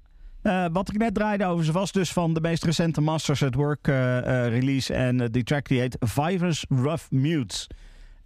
Uh, 0.43 0.65
wat 0.71 0.89
ik 0.89 0.97
net 0.97 1.13
draaide 1.13 1.45
over 1.45 1.65
ze 1.65 1.71
was 1.71 1.91
dus 1.91 2.13
van 2.13 2.33
de 2.33 2.41
meest 2.41 2.63
recente 2.63 3.01
Masters 3.01 3.43
at 3.43 3.53
Work 3.53 3.87
uh, 3.87 3.95
release. 4.47 4.93
En 4.93 5.31
die 5.31 5.43
track 5.43 5.67
die 5.67 5.79
heet 5.79 5.97
Virus 5.99 6.65
Rough 6.69 7.09
Mutes. 7.09 7.67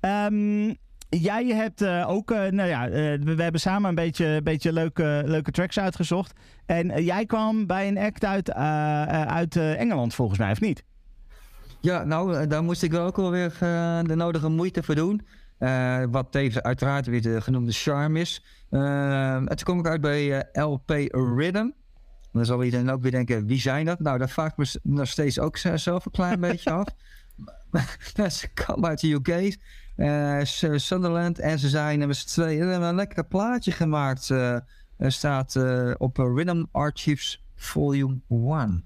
Um, 0.05 0.77
jij 1.09 1.45
hebt 1.45 1.81
uh, 1.81 2.09
ook, 2.09 2.31
uh, 2.31 2.37
nou 2.37 2.69
ja, 2.69 2.87
uh, 2.87 2.93
we, 2.93 3.35
we, 3.35 3.43
hebben 3.43 3.61
samen 3.61 3.89
een 3.89 3.95
beetje, 3.95 4.41
beetje 4.43 4.73
leuke, 4.73 5.23
leuke 5.25 5.51
tracks 5.51 5.79
uitgezocht. 5.79 6.33
En 6.65 7.03
jij 7.03 7.25
kwam 7.25 7.65
bij 7.67 7.87
een 7.87 7.97
act 7.97 8.25
uit, 8.25 8.53
uit 8.53 9.55
Engeland 9.55 10.13
volgens 10.13 10.39
mij, 10.39 10.51
of 10.51 10.61
niet? 10.61 10.83
Ja, 11.81 12.03
nou, 12.03 12.47
daar 12.47 12.63
moest 12.63 12.83
ik 12.83 12.91
wel 12.91 13.05
ook 13.05 13.17
alweer 13.17 13.55
de 14.07 14.15
nodige 14.15 14.49
moeite 14.49 14.83
voor 14.83 14.95
doen. 14.95 15.27
wat 16.11 16.31
tevens 16.31 16.61
uiteraard 16.61 17.05
weer 17.05 17.21
de 17.21 17.41
genoemde 17.41 17.71
charme 17.71 18.19
is. 18.19 18.43
en 18.69 19.45
toen 19.45 19.63
kom 19.63 19.79
ik 19.79 19.87
uit 19.87 20.01
bij 20.01 20.45
LP 20.53 20.89
Rhythm. 21.37 21.69
Dan 22.31 22.45
zal 22.45 22.63
iedereen 22.63 22.89
ook 22.89 23.01
weer 23.01 23.11
denken, 23.11 23.45
wie 23.45 23.59
zijn 23.59 23.85
dat? 23.85 23.99
Nou, 23.99 24.17
dat 24.17 24.31
vraag 24.31 24.51
ik 24.51 24.57
me 24.57 24.79
nog 24.83 25.07
steeds 25.07 25.39
ook 25.39 25.57
zelf 25.57 26.05
een 26.05 26.11
klein 26.11 26.39
beetje 26.49 26.71
af. 26.71 26.87
Ze 28.39 28.47
komen 28.53 28.89
uit 28.89 28.99
de 28.99 29.11
UK 29.11 29.57
Sunderland. 30.75 31.39
En 31.39 31.59
ze 31.59 31.69
zijn 31.69 32.07
met 32.07 32.17
z'n 32.17 32.27
tweeën 32.27 32.67
hebben 32.67 32.87
een 32.87 32.95
lekker 32.95 33.25
plaatje 33.25 33.71
gemaakt. 33.71 34.29
Uh, 34.29 34.57
staat 34.97 35.55
uh, 35.55 35.91
op 35.97 36.17
Rhythm 36.17 36.63
Archives 36.71 37.43
Volume 37.55 38.19
1. 38.29 38.83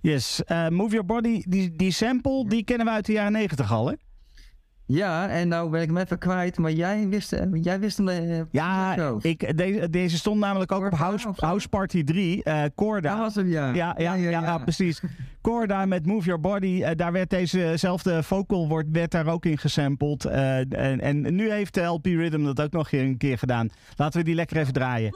Yes, 0.00 0.42
Move 0.48 0.90
Your 0.90 1.04
Body, 1.04 1.42
die, 1.48 1.76
die 1.76 1.90
sample, 1.90 2.48
die 2.48 2.64
kennen 2.64 2.86
we 2.86 2.92
uit 2.92 3.06
de 3.06 3.12
jaren 3.12 3.32
90 3.32 3.72
al, 3.72 3.86
hè? 3.86 3.94
Ja, 4.90 5.28
en 5.28 5.48
nou 5.48 5.70
ben 5.70 5.80
ik 5.80 5.86
hem 5.86 5.96
even 5.96 6.18
kwijt, 6.18 6.58
maar 6.58 6.70
jij 6.70 7.08
wist, 7.08 7.36
jij 7.52 7.80
wist 7.80 7.96
hem. 7.96 8.08
Uh, 8.08 8.40
ja, 8.50 8.96
ik, 9.20 9.56
deze, 9.56 9.90
deze 9.90 10.16
stond 10.16 10.40
namelijk 10.40 10.72
ook 10.72 10.84
op 10.84 10.94
House, 10.94 11.28
House 11.36 11.68
Party 11.68 12.04
3. 12.04 12.40
Uh, 12.44 12.62
Corda. 12.74 13.10
Dat 13.10 13.18
was 13.18 13.34
hem, 13.34 13.48
ja. 13.48 13.74
Ja, 13.74 13.94
ja, 13.98 14.14
ja, 14.14 14.30
ja, 14.30 14.40
ja 14.40 14.58
precies. 14.58 15.00
Corda 15.40 15.86
met 15.86 16.06
Move 16.06 16.24
Your 16.24 16.40
Body. 16.40 16.66
Uh, 16.66 16.90
daar 16.96 17.12
werd 17.12 17.30
dezezelfde 17.30 18.22
vocal 18.22 18.68
wordt, 18.68 18.88
werd 18.92 19.10
daar 19.10 19.26
ook 19.26 19.44
in 19.44 19.58
gesampled. 19.58 20.24
En, 20.24 21.00
en 21.00 21.34
nu 21.34 21.50
heeft 21.50 21.74
de 21.74 21.82
LP 21.82 22.06
Rhythm 22.06 22.44
dat 22.44 22.60
ook 22.60 22.72
nog 22.72 22.92
een 22.92 23.16
keer 23.16 23.38
gedaan. 23.38 23.68
Laten 23.96 24.18
we 24.18 24.24
die 24.24 24.34
lekker 24.34 24.56
even 24.56 24.72
draaien. 24.72 25.12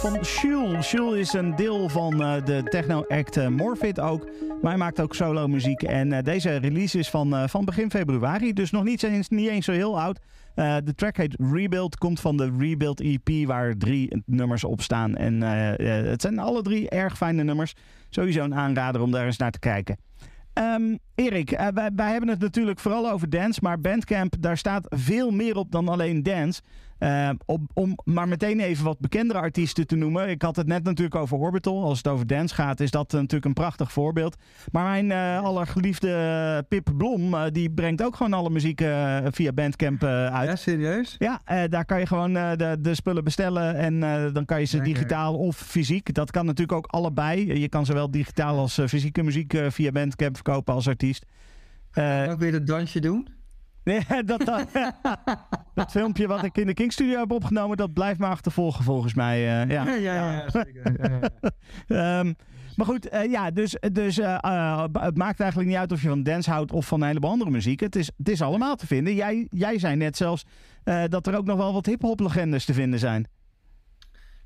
Van 0.00 0.24
Shul. 0.24 0.82
Shul 0.82 1.14
is 1.14 1.32
een 1.32 1.56
deel 1.56 1.88
van 1.88 2.22
uh, 2.22 2.44
de 2.44 2.62
techno-act 2.62 3.36
uh, 3.36 3.48
Morfit 3.48 4.00
ook. 4.00 4.28
Maar 4.62 4.70
hij 4.70 4.76
maakt 4.76 5.00
ook 5.00 5.14
solo 5.14 5.48
muziek. 5.48 5.82
En 5.82 6.12
uh, 6.12 6.18
deze 6.22 6.56
release 6.56 6.98
is 6.98 7.10
van, 7.10 7.48
van 7.48 7.64
begin 7.64 7.90
februari. 7.90 8.52
Dus 8.52 8.70
nog 8.70 8.84
niet 8.84 9.02
eens, 9.02 9.28
niet 9.28 9.48
eens 9.48 9.64
zo 9.64 9.72
heel 9.72 10.00
oud. 10.00 10.20
de 10.54 10.94
track 10.94 11.16
heet 11.16 11.36
Rebuild. 11.52 11.96
Komt 11.96 12.20
van 12.20 12.36
de 12.36 12.52
Rebuild 12.58 13.00
EP 13.00 13.46
waar 13.46 13.76
drie 13.76 14.22
nummers 14.26 14.64
op 14.64 14.82
staan. 14.82 15.16
En 15.16 15.40
het 16.10 16.22
zijn 16.22 16.38
alle 16.38 16.62
drie 16.62 16.88
erg 16.88 17.16
fijne 17.16 17.42
nummers. 17.42 17.74
Sowieso 18.10 18.44
een 18.44 18.54
aanrader 18.54 19.00
om 19.00 19.10
daar 19.10 19.26
eens 19.26 19.38
naar 19.38 19.50
te 19.50 19.58
kijken. 19.58 19.96
Um, 20.54 20.98
Erik, 21.14 21.50
wij, 21.74 21.90
wij, 21.94 22.10
hebben 22.10 22.28
het 22.28 22.40
natuurlijk 22.40 22.78
vooral 22.78 23.10
over 23.10 23.30
dance, 23.30 23.60
maar 23.62 23.80
Bandcamp, 23.80 24.34
daar 24.40 24.58
staat 24.58 24.86
veel 24.88 25.30
meer 25.30 25.56
op 25.56 25.72
dan 25.72 25.88
alleen 25.88 26.22
dance. 26.22 26.60
Uh, 27.00 27.30
om 27.74 27.98
maar 28.04 28.28
meteen 28.28 28.60
even 28.60 28.84
wat 28.84 28.98
bekendere 28.98 29.38
artiesten 29.38 29.86
te 29.86 29.96
noemen. 29.96 30.28
Ik 30.28 30.42
had 30.42 30.56
het 30.56 30.66
net 30.66 30.84
natuurlijk 30.84 31.14
over 31.16 31.38
Orbital. 31.38 31.82
Als 31.84 31.98
het 31.98 32.08
over 32.08 32.26
dance 32.26 32.54
gaat, 32.54 32.80
is 32.80 32.90
dat 32.90 33.12
natuurlijk 33.12 33.44
een 33.44 33.52
prachtig 33.52 33.92
voorbeeld. 33.92 34.36
Maar 34.72 34.84
mijn 34.84 35.10
uh, 35.10 35.44
allergeliefde 35.44 36.64
Pip 36.68 36.90
Blom, 36.96 37.34
uh, 37.34 37.42
die 37.52 37.70
brengt 37.70 38.02
ook 38.02 38.16
gewoon 38.16 38.32
alle 38.32 38.50
muziek 38.50 38.82
via 39.30 39.52
Bandcamp 39.52 40.04
uit. 40.04 40.48
Ja, 40.48 40.56
serieus? 40.56 41.16
Ja, 41.18 41.40
daar 41.68 41.84
kan 41.84 41.98
je 41.98 42.06
gewoon 42.06 42.32
de, 42.32 42.76
de, 42.80 42.94
spullen 42.94 43.24
bestellen 43.24 43.74
en 43.74 44.00
dan 44.32 44.44
kan 44.44 44.60
je 44.60 44.66
ze 44.66 44.80
digitaal 44.80 45.38
of 45.38 45.56
fysiek. 45.56 46.14
Dat 46.14 46.30
kan 46.30 46.46
natuurlijk 46.46 46.78
ook 46.78 46.86
allebei. 46.86 47.60
Je 47.60 47.68
kan 47.68 47.86
zowel 47.86 48.10
digitaal 48.10 48.58
als 48.58 48.80
fysieke 48.86 49.22
muziek 49.22 49.58
via 49.68 49.92
Bandcamp 49.92 50.34
verkopen 50.34 50.74
als 50.74 50.88
artiest. 50.88 51.26
Uh, 51.94 52.26
ook 52.30 52.38
weer 52.38 52.52
het 52.52 52.66
dansje 52.66 53.00
doen? 53.00 53.28
Nee, 53.84 54.04
dat, 54.24 54.44
dat, 54.44 54.66
dat, 55.74 55.90
filmpje 55.90 56.26
wat 56.26 56.44
ik 56.44 56.56
in 56.56 56.66
de 56.66 56.74
King 56.74 56.92
Studio 56.92 57.18
heb 57.18 57.30
opgenomen, 57.30 57.76
dat 57.76 57.92
blijft 57.92 58.20
me 58.20 58.26
achtervolgen 58.26 58.84
volgens 58.84 59.14
mij. 59.14 59.38
Uh, 59.38 59.70
ja. 59.70 59.84
Ja, 59.84 59.94
ja, 59.94 60.32
ja, 60.32 60.50
zeker. 60.50 60.86
um, 61.88 62.34
maar 62.76 62.86
goed, 62.86 63.12
uh, 63.12 63.30
ja, 63.30 63.50
dus, 63.50 63.76
dus 63.92 64.18
uh, 64.18 64.84
het 64.92 65.16
maakt 65.16 65.40
eigenlijk 65.40 65.70
niet 65.70 65.78
uit 65.78 65.92
of 65.92 66.02
je 66.02 66.08
van 66.08 66.22
dance 66.22 66.50
houdt 66.50 66.72
of 66.72 66.86
van 66.86 67.00
een 67.00 67.06
heleboel 67.06 67.30
andere 67.30 67.50
muziek. 67.50 67.80
Het 67.80 67.96
is, 67.96 68.10
het 68.16 68.28
is 68.28 68.42
allemaal 68.42 68.76
te 68.76 68.86
vinden. 68.86 69.14
Jij, 69.14 69.46
jij 69.50 69.78
zei 69.78 69.96
net 69.96 70.16
zelfs 70.16 70.44
dat 71.08 71.26
er 71.26 71.36
ook 71.36 71.44
nog 71.44 71.56
wel 71.56 71.72
wat 71.72 71.86
hip-hop 71.86 72.20
legendes 72.20 72.64
te 72.64 72.74
vinden 72.74 72.98
zijn. 72.98 73.26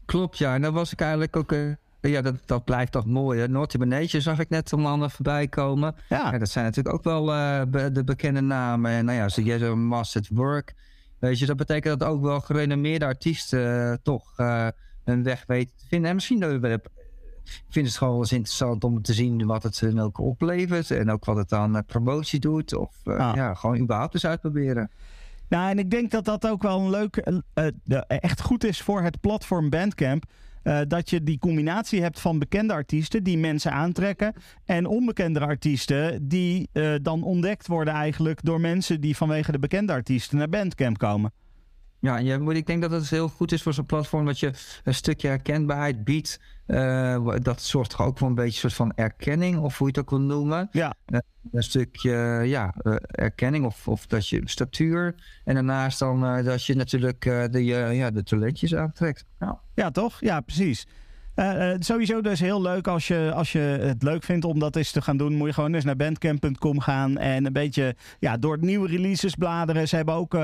Klopt, 0.05 0.39
ja. 0.39 0.55
En 0.55 0.63
dan 0.63 0.73
was 0.73 0.93
ik 0.93 1.01
eigenlijk 1.01 1.37
ook 1.37 1.55
ja, 2.11 2.23
dat, 2.23 2.35
dat 2.47 2.65
blijft 2.65 2.93
toch 2.93 3.07
mooi. 3.07 3.41
Hè? 3.41 3.49
Naughty 3.49 3.79
Benetje 3.79 4.21
zag 4.21 4.39
ik 4.39 4.49
net 4.49 4.73
om 4.73 4.87
anderen 4.87 5.11
voorbij 5.11 5.49
komen. 5.49 5.95
Ja. 6.09 6.39
dat 6.39 6.49
zijn 6.49 6.65
natuurlijk 6.65 6.95
ook 6.95 7.05
wel 7.05 7.35
uh, 7.35 7.63
de 7.93 8.05
bekende 8.05 8.41
namen. 8.41 8.91
En 8.91 9.05
nou 9.05 9.19
ja, 9.19 9.29
ze 9.29 9.43
Yes 9.43 9.63
Must 9.75 10.17
at 10.17 10.29
Work. 10.29 10.75
Weet 11.19 11.39
je, 11.39 11.47
dat 11.47 11.57
betekent 11.57 12.01
dat 12.01 12.09
ook 12.09 12.23
wel 12.23 12.41
gerenommeerde 12.41 13.05
artiesten 13.05 13.91
uh, 13.91 13.95
toch 14.03 14.33
uh, 14.37 14.69
hun 15.05 15.23
weg 15.23 15.45
weten 15.47 15.77
te 15.77 15.87
vinden. 15.89 16.09
En 16.09 16.15
misschien 16.15 16.41
dat 16.41 16.61
we 16.61 16.81
ik 17.45 17.65
vind 17.69 17.87
het 17.87 17.97
gewoon 17.97 18.13
wel 18.13 18.23
eens 18.23 18.33
interessant 18.33 18.85
om 18.85 19.03
te 19.03 19.13
zien 19.13 19.47
wat 19.47 19.63
het 19.63 19.81
hun 19.81 20.01
ook 20.01 20.19
oplevert. 20.19 20.91
En 20.91 21.11
ook 21.11 21.25
wat 21.25 21.37
het 21.37 21.53
aan 21.53 21.85
promotie 21.85 22.41
doet. 22.41 22.75
Of 22.75 22.97
ah. 23.05 23.33
ja, 23.35 23.55
gewoon 23.55 23.79
überhaupt 23.79 24.15
eens 24.15 24.27
uitproberen. 24.27 24.91
Nou, 25.49 25.71
en 25.71 25.79
ik 25.79 25.91
denk 25.91 26.11
dat 26.11 26.25
dat 26.25 26.47
ook 26.47 26.63
wel 26.63 26.81
een 26.81 26.91
leuk, 26.91 27.17
echt 28.07 28.41
goed 28.41 28.65
is 28.65 28.83
voor 28.83 29.03
het 29.03 29.21
platform 29.21 29.71
Bandcamp. 29.71 30.25
Uh, 30.65 30.81
dat 30.89 31.11
je 31.11 31.23
die 31.23 31.39
combinatie 31.39 32.03
hebt 32.03 32.21
van 32.21 32.39
bekende 32.39 32.73
artiesten 32.73 33.23
die 33.23 33.39
mensen 33.39 33.73
aantrekken. 33.73 34.35
En 34.65 34.87
onbekende 34.87 35.41
artiesten 35.41 36.29
die 36.29 36.69
uh, 36.73 36.95
dan 37.03 37.23
ontdekt 37.23 37.67
worden 37.67 37.95
eigenlijk 37.95 38.45
door 38.45 38.61
mensen 38.61 39.01
die 39.01 39.17
vanwege 39.17 39.53
de 39.53 39.59
bekende 39.59 39.93
artiesten 39.93 40.39
naar 40.39 40.49
Bandcamp 40.49 40.99
komen. 40.99 41.33
Ja, 41.99 42.19
je 42.19 42.39
moet, 42.39 42.55
ik 42.55 42.67
denk 42.67 42.83
dat 42.83 42.91
het 42.91 43.11
heel 43.11 43.29
goed 43.29 43.53
is 43.53 43.63
voor 43.63 43.75
zo'n 43.75 43.87
platform 43.87 44.27
dat 44.27 44.39
je 44.39 44.53
een 44.85 44.95
stukje 44.95 45.29
herkenbaarheid 45.29 46.05
biedt. 46.05 46.41
Uh, 46.67 47.37
dat 47.43 47.63
zorgt 47.63 47.91
toch 47.91 48.03
ook 48.03 48.19
voor 48.19 48.29
een 48.29 48.35
beetje 48.35 48.65
een 48.65 48.71
soort 48.71 48.75
van 48.75 48.93
erkenning, 48.95 49.59
of 49.59 49.79
hoe 49.79 49.87
je 49.87 49.93
het 49.93 50.03
ook 50.03 50.11
wil 50.11 50.27
noemen. 50.27 50.69
Ja. 50.73 50.95
Uh, 51.07 51.19
een 51.53 51.63
stukje 51.63 52.41
ja, 52.45 52.75
uh, 52.83 52.97
erkenning 53.01 53.65
of, 53.65 53.89
of 53.89 54.07
dat 54.07 54.29
je 54.29 54.43
statuur. 54.45 55.15
En 55.45 55.55
daarnaast 55.55 55.99
dan 55.99 56.45
dat 56.45 56.65
je 56.65 56.75
natuurlijk 56.75 57.23
de, 57.51 57.65
ja, 57.65 58.11
de 58.11 58.23
talentjes 58.23 58.75
aantrekt. 58.75 59.25
Ja, 59.75 59.91
toch? 59.91 60.21
Ja, 60.21 60.41
precies. 60.41 60.87
Uh, 61.37 61.71
sowieso 61.79 62.21
dus 62.21 62.41
heel 62.41 62.63
leuk 62.63 62.89
als 62.89 63.09
je, 63.09 63.33
als 63.35 63.53
je 63.53 63.59
het 63.59 64.03
leuk 64.03 64.23
vindt 64.23 64.45
om 64.45 64.59
dat 64.59 64.77
eens 64.77 64.91
te 64.91 65.03
gaan 65.03 65.17
doen. 65.17 65.35
Moet 65.35 65.49
je 65.49 65.55
gewoon 65.55 65.75
eens 65.75 65.85
naar 65.85 65.97
bandcamp.com 65.97 66.81
gaan 66.81 67.19
en 67.19 67.47
een 67.47 67.53
beetje 67.53 67.97
ja, 68.19 68.37
door 68.37 68.53
het 68.53 68.61
nieuwe 68.61 68.89
releases 68.89 69.35
bladeren. 69.35 69.89
Ze 69.89 69.97
hebben 69.97 70.15
ook 70.15 70.35
uh, 70.35 70.41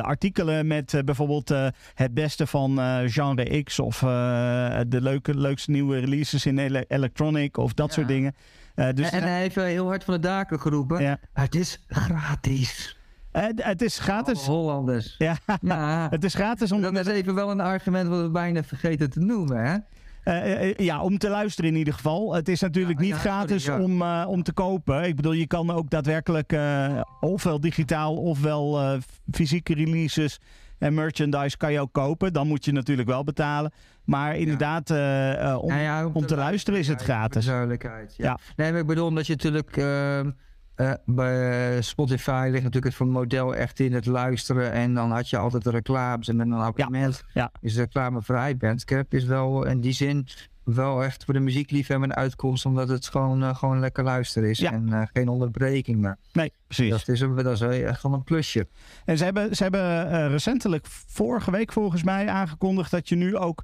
artikelen 0.00 0.66
met 0.66 1.02
bijvoorbeeld 1.04 1.48
het 1.94 2.14
beste 2.14 2.46
van 2.46 2.78
genre 3.06 3.62
X 3.62 3.78
of 3.78 3.98
de 3.98 4.98
leuke, 5.00 5.36
leukste 5.36 5.70
nieuwe 5.70 5.98
releases 5.98 6.46
in 6.46 6.58
ele 6.58 6.84
electronic 6.88 7.56
of 7.56 7.74
dat 7.74 7.92
soort 7.92 8.08
dingen. 8.08 8.34
dus 8.74 9.10
en, 9.10 9.22
hij 9.22 9.40
heeft 9.40 9.54
heel 9.54 9.86
hard 9.86 10.04
van 10.04 10.14
de 10.14 10.20
daken 10.20 10.60
geroepen. 10.60 11.02
Ja. 11.02 11.18
Het 11.32 11.54
is 11.54 11.80
gratis. 11.88 12.96
Uh, 13.36 13.44
het 13.54 13.82
is 13.82 13.98
gratis. 13.98 14.40
Oh, 14.40 14.46
Hollanders. 14.46 15.14
Ja, 15.18 15.36
ja, 15.60 16.06
het 16.10 16.24
is 16.24 16.34
gratis. 16.34 16.72
Om... 16.72 16.80
Dat 16.80 16.96
is 16.96 17.06
even 17.06 17.34
wel 17.34 17.50
een 17.50 17.60
argument 17.60 18.08
wat 18.08 18.20
we 18.20 18.30
bijna 18.30 18.62
vergeten 18.62 19.10
te 19.10 19.20
noemen, 19.20 19.64
hè? 19.64 19.76
Uh, 20.24 20.74
ja, 20.74 21.02
om 21.02 21.18
te 21.18 21.28
luisteren 21.28 21.70
in 21.70 21.76
ieder 21.76 21.94
geval. 21.94 22.34
Het 22.34 22.48
is 22.48 22.60
natuurlijk 22.60 22.98
niet 22.98 23.14
gratis 23.14 23.68
om, 23.68 24.02
uh, 24.02 24.24
om 24.28 24.42
te 24.42 24.52
kopen. 24.52 25.04
Ik 25.04 25.16
bedoel, 25.16 25.32
je 25.32 25.46
kan 25.46 25.70
ook 25.70 25.90
daadwerkelijk 25.90 26.56
ofwel 27.20 27.60
digitaal 27.60 28.16
ofwel 28.16 28.98
fysieke 29.30 29.74
releases 29.74 30.40
en 30.78 30.94
merchandise 30.94 31.56
kan 31.56 31.72
je 31.72 31.80
ook 31.80 31.92
kopen. 31.92 32.32
Dan 32.32 32.46
moet 32.46 32.64
je 32.64 32.72
natuurlijk 32.72 33.08
wel 33.08 33.24
betalen. 33.24 33.72
Maar 34.04 34.36
inderdaad, 34.36 34.90
om, 34.90 35.72
om, 36.12 36.26
te, 36.26 36.36
luisteren 36.36 36.80
is 36.80 36.88
het 36.88 37.02
gratis. 37.02 37.44
Ja. 38.16 38.38
Nee, 38.56 38.70
maar 38.70 38.80
ik 38.80 38.86
bedoel 38.86 39.06
omdat 39.06 39.26
je 39.26 39.32
natuurlijk 39.32 39.76
ehm, 39.76 40.30
uh, 40.76 40.92
bij 41.04 41.82
Spotify 41.82 42.48
ligt 42.50 42.64
natuurlijk 42.64 42.98
het 42.98 43.08
model 43.08 43.54
echt 43.54 43.80
in 43.80 43.92
het 43.92 44.06
luisteren. 44.06 44.72
En 44.72 44.94
dan 44.94 45.10
had 45.10 45.30
je 45.30 45.36
altijd 45.36 45.64
de 45.64 45.70
reclames. 45.70 46.28
En 46.28 46.36
met 46.36 46.46
een 46.46 46.54
abonnement 46.54 47.24
ja, 47.32 47.42
ja. 47.42 47.50
is 47.60 47.76
reclamevrij. 47.76 48.56
Bandcamp 48.56 49.14
is 49.14 49.24
wel 49.24 49.66
in 49.66 49.80
die 49.80 49.92
zin 49.92 50.26
wel 50.64 51.04
echt 51.04 51.24
voor 51.24 51.34
de 51.34 51.40
muziekliefhebber 51.40 52.08
een 52.08 52.14
uitkomst. 52.14 52.66
Omdat 52.66 52.88
het 52.88 53.08
gewoon, 53.08 53.42
uh, 53.42 53.54
gewoon 53.54 53.80
lekker 53.80 54.04
luisteren 54.04 54.50
is. 54.50 54.60
En 54.60 54.88
uh, 54.88 55.02
geen 55.12 55.28
onderbreking 55.28 55.98
meer. 55.98 56.16
Nee, 56.32 56.52
precies. 56.66 56.90
Dat 56.90 57.08
is, 57.08 57.20
dat 57.20 57.60
is 57.60 57.60
echt 57.82 58.02
wel 58.02 58.12
een 58.12 58.24
plusje. 58.24 58.68
En 59.04 59.18
ze 59.18 59.24
hebben, 59.24 59.56
ze 59.56 59.62
hebben 59.62 60.28
recentelijk 60.28 60.86
vorige 61.06 61.50
week 61.50 61.72
volgens 61.72 62.02
mij 62.02 62.28
aangekondigd 62.28 62.90
dat 62.90 63.08
je 63.08 63.16
nu 63.16 63.36
ook 63.36 63.62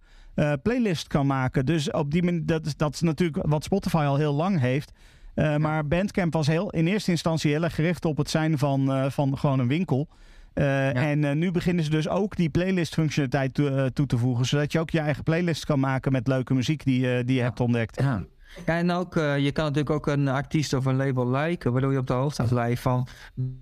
playlist 0.62 1.06
kan 1.06 1.26
maken. 1.26 1.66
Dus 1.66 1.90
op 1.90 2.10
die 2.10 2.22
manier, 2.22 2.46
dat 2.46 2.74
dat 2.76 2.94
is 2.94 3.00
natuurlijk 3.00 3.46
wat 3.46 3.64
Spotify 3.64 4.04
al 4.06 4.16
heel 4.16 4.34
lang 4.34 4.60
heeft. 4.60 4.92
Uh, 5.40 5.56
maar 5.56 5.86
Bandcamp 5.86 6.32
was 6.32 6.46
heel, 6.46 6.70
in 6.70 6.86
eerste 6.86 7.10
instantie 7.10 7.50
heel 7.50 7.62
erg 7.62 7.74
gericht 7.74 8.04
op 8.04 8.16
het 8.16 8.30
zijn 8.30 8.58
van, 8.58 8.96
uh, 8.96 9.10
van 9.10 9.38
gewoon 9.38 9.58
een 9.58 9.68
winkel. 9.68 10.08
Uh, 10.54 10.96
En 10.96 11.38
nu 11.38 11.50
beginnen 11.50 11.84
ze 11.84 11.90
dus 11.90 12.08
ook 12.08 12.36
die 12.36 12.48
playlist 12.48 12.94
functionaliteit 12.94 13.54
toe, 13.54 13.90
toe, 13.92 14.06
te 14.06 14.18
voegen. 14.18 14.46
Zodat 14.46 14.72
je 14.72 14.78
ook 14.78 14.90
je 14.90 14.98
eigen 14.98 15.22
playlist 15.22 15.64
kan 15.64 15.80
maken 15.80 16.12
met 16.12 16.26
leuke 16.26 16.54
muziek 16.54 16.84
die, 16.84 17.24
die 17.24 17.36
je 17.36 17.42
hebt 17.42 17.60
ontdekt. 17.60 18.00
Ja. 18.00 18.24
Ja, 18.66 18.78
en 18.78 18.90
ook, 18.90 19.14
je 19.14 19.50
kan 19.52 19.64
natuurlijk 19.64 19.90
ook 19.90 20.06
een 20.06 20.28
artiest 20.28 20.72
of 20.72 20.84
een 20.84 20.96
label 20.96 21.30
liken, 21.30 21.72
waardoor 21.72 21.92
je 21.92 21.98
op 21.98 22.06
de 22.06 22.12
hoogte 22.12 22.42
blijft 22.42 22.82
van 22.82 23.06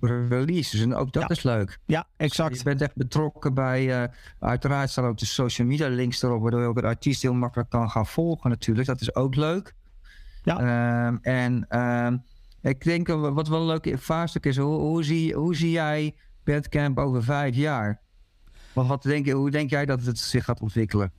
releases. 0.01 0.81
En 0.81 0.95
ook 0.95 1.12
dat 1.12 1.31
is 1.31 1.43
leuk. 1.43 1.79
Ja, 1.87 2.07
exact. 2.16 2.49
Dus 2.49 2.59
je 2.59 2.64
bent 2.64 2.83
echt 2.83 2.97
betrokken 2.97 3.55
bij, 3.55 4.11
uiteraard 4.41 4.91
staan 4.91 5.05
ook 5.05 5.18
de 5.18 5.26
social 5.26 5.66
media 5.66 5.89
links 5.89 6.22
erop, 6.22 6.43
waardoor 6.43 6.61
je 6.61 6.66
ook 6.66 6.79
een 6.79 6.85
artiest 6.85 7.22
heel 7.22 7.35
makkelijk 7.35 7.70
kan 7.70 7.91
gaan 7.91 8.07
volgen 8.07 8.51
natuurlijk. 8.51 8.87
Dat 8.87 9.01
is 9.01 9.14
ook 9.14 9.35
leuk. 9.35 9.74
Ja. 10.49 11.07
Ehm, 11.07 11.16
en 11.22 11.66
ehm, 11.68 12.16
ik 12.62 12.84
denk 12.84 13.07
wat 13.09 13.49
wel 13.49 13.61
een 13.61 13.66
leuk 13.66 13.94
vraagstuk 13.99 14.46
is, 14.46 14.57
hoe, 14.57 14.78
hoe, 14.80 15.05
zie, 15.05 15.34
hoe 15.34 15.57
zie 15.57 15.70
jij 15.70 16.14
Bandcamp 16.44 16.99
over 16.99 17.24
vijf 17.24 17.55
jaar? 17.55 18.01
Wat, 18.72 18.86
wat 18.86 19.03
denk 19.03 19.26
je, 19.26 19.32
hoe 19.32 19.51
denk 19.51 19.70
jij 19.70 19.86
dat 19.86 20.03
het 20.03 20.18
zich 20.18 20.44
gaat 20.44 20.61
ontwikkelen? 20.61 21.12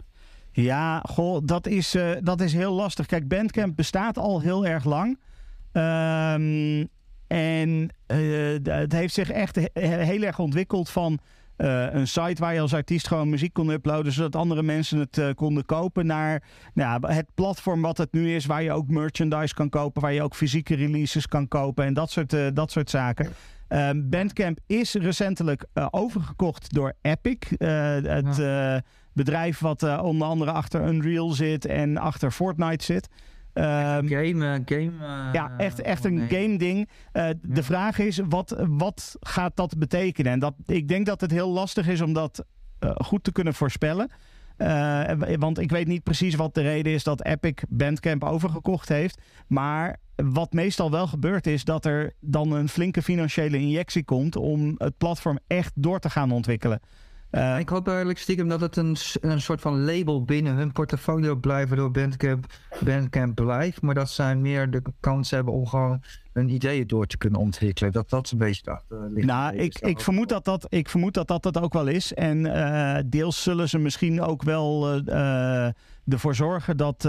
Ja, 0.52 1.00
goh, 1.00 1.40
dat 1.44 1.68
is, 1.68 1.96
uh, 1.96 2.12
dat 2.22 2.42
is 2.42 2.54
heel 2.54 2.74
lastig. 2.74 3.06
Kijk, 3.06 3.28
Bandcamp 3.28 3.76
bestaat 3.76 4.18
al 4.18 4.42
heel 4.42 4.66
erg 4.66 4.84
lang. 4.84 5.20
Um, 5.74 6.90
en 7.28 7.90
uh, 8.08 8.58
het 8.64 8.92
heeft 8.92 9.14
zich 9.14 9.30
echt 9.30 9.56
heel 9.74 10.22
erg 10.22 10.40
ontwikkeld 10.40 10.90
van 10.90 11.20
uh, 11.62 11.94
een 11.94 12.08
site 12.08 12.42
waar 12.42 12.54
je 12.54 12.60
als 12.62 12.74
artiest 12.74 13.08
gewoon 13.08 13.30
muziek 13.30 13.54
kon 13.54 13.70
uploaden, 13.70 14.12
zodat 14.12 14.36
andere 14.36 14.64
mensen 14.64 15.00
het 15.00 15.18
uh, 15.18 15.30
konden 15.36 15.66
kopen, 15.66 16.06
naar 16.06 16.44
nou 16.74 17.02
ja, 17.02 17.14
het 17.14 17.26
platform 17.34 17.82
wat 17.82 17.98
het 17.98 18.12
nu 18.12 18.36
is, 18.36 18.46
waar 18.46 18.64
je 18.64 18.72
ook 18.72 18.88
merchandise 18.88 19.54
kan 19.54 19.70
kopen, 19.70 20.02
waar 20.02 20.14
je 20.14 20.24
ook 20.24 20.36
fysieke 20.36 20.76
releases 20.76 21.28
kan 21.28 21.48
kopen 21.48 21.86
en 21.86 21.94
dat 21.94 22.12
soort, 22.12 22.34
uh, 22.34 22.48
dat 22.54 22.72
soort 22.72 22.90
zaken. 22.90 23.30
Bandcamp 23.96 24.60
is 24.68 24.94
recentelijk 24.94 25.66
overgekocht 25.90 26.74
door 26.74 26.94
Epic, 27.02 27.38
het 28.04 28.42
bedrijf 29.14 29.60
wat 29.60 30.02
onder 30.02 30.28
andere 30.28 30.52
achter 30.52 30.88
Unreal 30.88 31.30
zit 31.30 31.66
en 31.66 31.98
achter 31.98 32.32
Fortnite 32.32 32.84
zit. 32.86 33.10
Um, 33.54 34.08
game, 34.08 34.62
game. 34.66 34.92
ja, 35.34 35.52
echt, 35.58 35.82
echt 35.82 36.06
een 36.06 36.28
game 36.30 36.58
ding. 36.58 36.90
Uh, 37.14 37.30
de 37.42 37.64
vraag 37.64 38.00
is, 38.00 38.22
wat, 38.30 38.56
wat 38.68 39.16
gaat 39.20 39.56
dat 39.56 39.78
betekenen? 39.78 40.32
En 40.32 40.40
dat, 40.40 40.54
ik 40.66 40.88
denk 40.88 41.06
dat 41.06 41.22
het 41.22 41.32
heel 41.32 41.50
lastig 41.50 41.88
is 41.88 42.02
om 42.02 42.14
dat 42.14 42.46
uh, 42.80 42.92
goed 42.96 43.24
te 43.24 43.32
kunnen 43.32 43.54
voorspellen. 43.54 44.10
Eh, 44.60 45.12
want 45.38 45.60
ik 45.60 45.70
weet 45.70 45.88
niet 45.88 46.04
precies 46.04 46.36
wat 46.36 46.54
de 46.54 46.62
reden 46.62 46.94
is 46.94 47.04
dat 47.04 47.26
Epic 47.26 47.54
Bandcamp 47.70 48.24
overgekocht 48.24 48.90
heeft. 48.90 49.22
Maar 49.48 50.00
wat 50.16 50.54
meestal 50.54 50.92
wel 50.92 51.08
gebeurt 51.08 51.48
is 51.48 51.64
dat 51.64 51.86
er 51.86 52.14
dan 52.20 52.52
een 52.52 52.70
flinke 52.70 53.02
financiële 53.02 53.58
injectie 53.58 54.04
komt 54.04 54.36
om 54.36 54.76
het 54.78 54.98
platform 54.98 55.40
echt 55.48 55.72
door 55.76 56.00
te 56.00 56.10
gaan 56.10 56.32
ontwikkelen. 56.32 56.80
Uh, 57.32 57.60
ik 57.60 57.70
hoop 57.70 57.88
eigenlijk 57.88 58.20
stiekem 58.20 58.48
dat 58.48 58.62
het 58.62 58.76
een, 58.76 58.98
een 59.22 59.42
soort 59.42 59.62
van 59.62 59.84
label 59.84 60.24
binnen 60.24 60.56
hun 60.56 60.72
portfolio 60.72 61.36
blijft, 61.36 61.76
door 61.76 61.92
Bandcamp, 61.92 62.46
Bandcamp 62.80 63.36
blijft. 63.36 63.82
Maar 63.82 63.96
dat 63.96 64.10
zij 64.10 64.36
meer 64.36 64.70
de 64.70 64.82
kans 65.00 65.32
hebben 65.32 65.54
om 65.54 65.68
gewoon 65.68 66.02
hun 66.34 66.50
ideeën 66.50 66.88
door 66.88 67.06
te 67.06 67.18
kunnen 67.18 67.40
ontwikkelen. 67.40 67.92
Dat 67.92 68.10
dat 68.10 68.32
een 68.32 68.38
beetje 68.38 68.72
achter 68.72 69.10
ligt. 69.10 69.28
Nou, 69.28 69.56
ik, 69.56 69.80
ik, 69.80 70.00
vermoed 70.00 70.30
dat 70.30 70.46
dat, 70.46 70.66
ik 70.70 70.90
vermoed 70.90 71.14
dat 71.14 71.28
dat 71.28 71.44
het 71.44 71.60
ook 71.60 71.74
wel 71.74 71.88
is. 71.88 72.14
En 72.14 72.38
uh, 72.46 72.98
deels 73.06 73.44
zullen 73.44 73.70
ze 73.70 73.78
misschien 73.78 74.22
ook 74.22 74.44
wel 74.44 75.02
ervoor 76.08 76.36
zorgen 76.36 76.78
dat, 76.78 77.02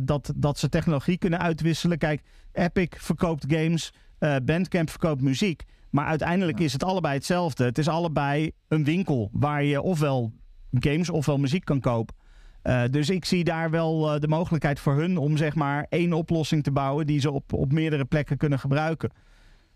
dat, 0.00 0.32
dat 0.36 0.58
ze 0.58 0.68
technologie 0.68 1.18
kunnen 1.18 1.40
uitwisselen. 1.40 1.98
Kijk, 1.98 2.22
Epic 2.52 2.88
verkoopt 2.90 3.44
games, 3.48 3.92
Bandcamp 4.18 4.90
verkoopt 4.90 5.22
muziek. 5.22 5.64
Maar 5.90 6.06
uiteindelijk 6.06 6.60
is 6.60 6.72
het 6.72 6.84
allebei 6.84 7.14
hetzelfde. 7.14 7.64
Het 7.64 7.78
is 7.78 7.88
allebei 7.88 8.50
een 8.68 8.84
winkel 8.84 9.30
waar 9.32 9.64
je 9.64 9.82
ofwel 9.82 10.32
games 10.70 11.10
ofwel 11.10 11.38
muziek 11.38 11.64
kan 11.64 11.80
kopen. 11.80 12.14
Uh, 12.62 12.82
dus 12.90 13.10
ik 13.10 13.24
zie 13.24 13.44
daar 13.44 13.70
wel 13.70 14.14
uh, 14.14 14.20
de 14.20 14.28
mogelijkheid 14.28 14.80
voor 14.80 14.94
hun 14.94 15.16
om 15.16 15.36
zeg 15.36 15.54
maar 15.54 15.86
één 15.88 16.12
oplossing 16.12 16.62
te 16.62 16.70
bouwen 16.70 17.06
die 17.06 17.20
ze 17.20 17.30
op, 17.30 17.52
op 17.52 17.72
meerdere 17.72 18.04
plekken 18.04 18.36
kunnen 18.36 18.58
gebruiken. 18.58 19.10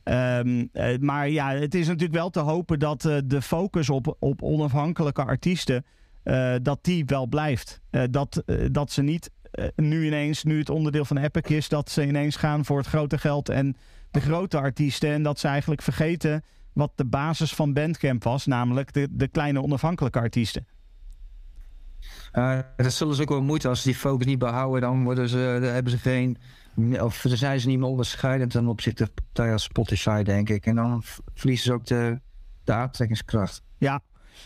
Um, 0.05 0.69
uh, 0.73 0.99
maar 0.99 1.29
ja, 1.29 1.55
het 1.55 1.75
is 1.75 1.87
natuurlijk 1.87 2.15
wel 2.15 2.31
te 2.31 2.41
hopen 2.41 2.79
dat 2.79 3.01
de 3.25 3.43
focus 3.43 3.91
op, 3.91 4.17
op 4.19 4.43
onafhankelijke 4.43 5.25
artiesten, 5.25 5.85
dat 6.63 6.79
die 6.83 7.05
wel 7.05 7.27
blijft. 7.27 7.81
dat, 8.11 8.43
dat 8.71 8.91
ze 8.91 9.03
niet 9.03 9.31
nu 9.77 10.07
ineens, 10.07 10.45
nu 10.45 10.59
het 10.59 10.71
onderdeel 10.71 11.05
van 11.05 11.17
Epic 11.17 11.57
is, 11.57 11.69
dat 11.69 11.91
ze 11.91 12.07
ineens 12.07 12.37
gaan 12.37 12.65
voor 12.65 12.79
het 12.79 12.87
grote 12.87 13.19
geld 13.19 13.49
en 13.49 13.77
de 14.13 14.21
grote 14.21 14.59
artiesten. 14.59 15.11
En 15.11 15.23
dat 15.23 15.39
ze 15.39 15.49
eigenlijk 15.49 15.83
vergeten 15.83 16.43
wat 16.73 16.93
de 16.95 17.05
basis 17.05 17.55
van 17.55 17.73
Bandcamp 17.73 18.25
was, 18.25 18.47
namelijk 18.47 18.93
de, 18.93 19.09
de 19.11 19.29
kleine 19.29 19.63
onafhankelijke 19.63 20.19
artiesten. 20.19 20.67
Uh, 22.33 22.59
dat 22.77 22.93
zullen 22.93 23.15
ze 23.15 23.23
ook 23.23 23.29
wel 23.29 23.43
moeite 23.43 23.69
als 23.69 23.83
ze 23.83 23.89
die 23.89 23.97
focus 23.97 24.27
niet 24.27 24.39
behouden, 24.39 24.81
dan 24.81 25.05
worden 25.05 25.29
ze, 25.29 25.59
dan 25.61 25.73
hebben 25.73 25.93
ze 25.93 25.99
geen, 25.99 26.37
of 27.01 27.21
dan 27.23 27.37
zijn 27.37 27.61
ze 27.61 27.69
niet 27.69 27.79
meer 27.79 27.89
onderscheidend 27.89 28.51
ten 28.51 28.67
opzichte 28.67 29.09
van 29.33 29.59
Spotify, 29.59 30.23
denk 30.23 30.49
ik. 30.49 30.67
En 30.67 30.75
dan 30.75 31.03
verliezen 31.35 31.65
ze 31.65 31.73
ook 31.73 31.87
de, 31.87 32.21
de 32.65 32.73
aantrekkingskracht. 32.73 33.63
Ja, 33.79 34.01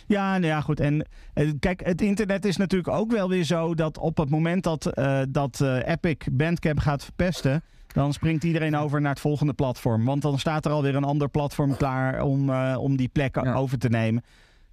ja, 0.07 0.31
nou 0.31 0.47
ja, 0.47 0.61
goed. 0.61 0.81
En 0.81 1.07
uh, 1.35 1.53
kijk, 1.61 1.85
het 1.85 2.01
internet 2.01 2.45
is 2.45 2.57
natuurlijk 2.57 2.95
ook 2.95 3.11
wel 3.11 3.29
weer 3.29 3.45
zo 3.45 3.75
dat 3.75 3.99
op 3.99 4.17
het 4.17 4.31
moment 4.31 4.63
dat, 4.63 4.99
uh, 4.99 5.23
dat 5.29 5.61
Epic 5.61 6.17
Bandcamp 6.33 6.79
gaat 6.79 7.05
verpesten, 7.05 7.63
dan 8.03 8.13
springt 8.13 8.45
iedereen 8.45 8.77
over 8.77 9.01
naar 9.01 9.11
het 9.11 9.21
volgende 9.21 9.53
platform. 9.53 10.05
Want 10.05 10.23
dan 10.23 10.39
staat 10.39 10.65
er 10.65 10.73
alweer 10.73 10.95
een 10.95 11.05
ander 11.05 11.29
platform 11.29 11.77
klaar 11.77 12.23
om, 12.23 12.51
uh, 12.51 12.77
om 12.81 12.97
die 12.97 13.09
plek 13.09 13.47
over 13.47 13.79
te 13.79 13.89
nemen. 13.89 14.25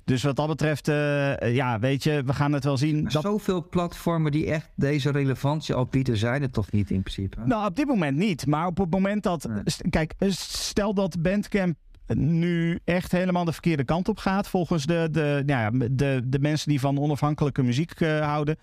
Dus 0.04 0.24
wat 0.24 0.36
dat 0.36 0.48
betreft, 0.48 0.88
uh, 0.88 1.56
ja, 1.56 1.80
weet 1.80 2.04
je, 2.04 2.24
we 2.26 2.34
gaan 2.34 2.52
het 2.52 2.64
wel 2.64 2.78
zien. 2.78 3.04
Dat... 3.04 3.22
Zoveel 3.22 3.68
platformen 3.70 4.32
die 4.32 4.52
echt 4.52 4.70
deze 4.76 5.12
relevantie 5.12 5.76
al 5.76 5.86
bieden, 5.86 6.18
zijn 6.18 6.42
het 6.42 6.54
toch 6.54 6.72
niet 6.72 6.92
in 6.92 7.02
principe? 7.02 7.38
Nou, 7.46 7.66
op 7.66 7.76
dit 7.76 7.88
moment 7.88 8.18
niet. 8.18 8.46
Maar 8.46 8.68
op 8.68 8.78
het 8.78 8.90
moment 8.90 9.24
dat. 9.24 9.48
Kijk, 9.90 10.14
stel 10.30 10.94
dat 10.94 11.22
Bandcamp 11.22 11.76
nu 12.08 12.80
echt 12.84 13.12
helemaal 13.12 13.46
de 13.46 13.52
verkeerde 13.52 13.84
kant 13.84 14.10
op 14.10 14.18
gaat. 14.18 14.48
Volgens 14.48 14.86
de, 14.86 15.08
de, 15.12 15.44
nou 15.46 15.78
ja, 15.78 15.88
de, 15.92 16.22
de 16.26 16.40
mensen 16.40 16.70
die 16.70 16.80
van 16.80 17.00
onafhankelijke 17.00 17.64
muziek 17.64 18.00
uh, 18.00 18.20
houden. 18.20 18.58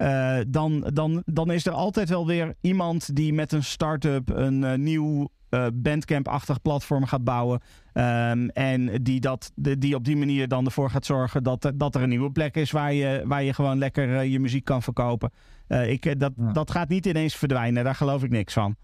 Uh, 0.00 0.38
dan, 0.48 0.90
dan, 0.92 1.22
dan 1.26 1.50
is 1.50 1.66
er 1.66 1.72
altijd 1.72 2.08
wel 2.08 2.26
weer 2.26 2.54
iemand 2.60 3.16
die 3.16 3.32
met 3.32 3.52
een 3.52 3.64
start-up 3.64 4.28
een 4.28 4.62
uh, 4.62 4.74
nieuw 4.74 5.28
uh, 5.50 5.66
Bandcamp-achtig 5.74 6.62
platform 6.62 7.04
gaat 7.04 7.24
bouwen. 7.24 7.60
Um, 7.94 8.48
en 8.48 9.02
die, 9.02 9.20
dat, 9.20 9.52
de, 9.54 9.78
die 9.78 9.94
op 9.94 10.04
die 10.04 10.16
manier 10.16 10.48
dan 10.48 10.64
ervoor 10.64 10.90
gaat 10.90 11.06
zorgen 11.06 11.42
dat, 11.42 11.72
dat 11.74 11.94
er 11.94 12.02
een 12.02 12.08
nieuwe 12.08 12.30
plek 12.30 12.56
is 12.56 12.70
waar 12.70 12.92
je, 12.92 13.22
waar 13.26 13.42
je 13.42 13.54
gewoon 13.54 13.78
lekker 13.78 14.22
je 14.22 14.40
muziek 14.40 14.64
kan 14.64 14.82
verkopen. 14.82 15.30
ik, 15.68 16.20
dat, 16.20 16.32
ja. 16.36 16.52
dat 16.52 16.70
gaat 16.70 16.88
niet 16.88 17.06
ineens 17.06 17.36
verdwijnen, 17.36 17.84
daar 17.84 17.94
geloof 17.94 18.22
ik 18.22 18.30
niks 18.30 18.52
van. 18.52 18.76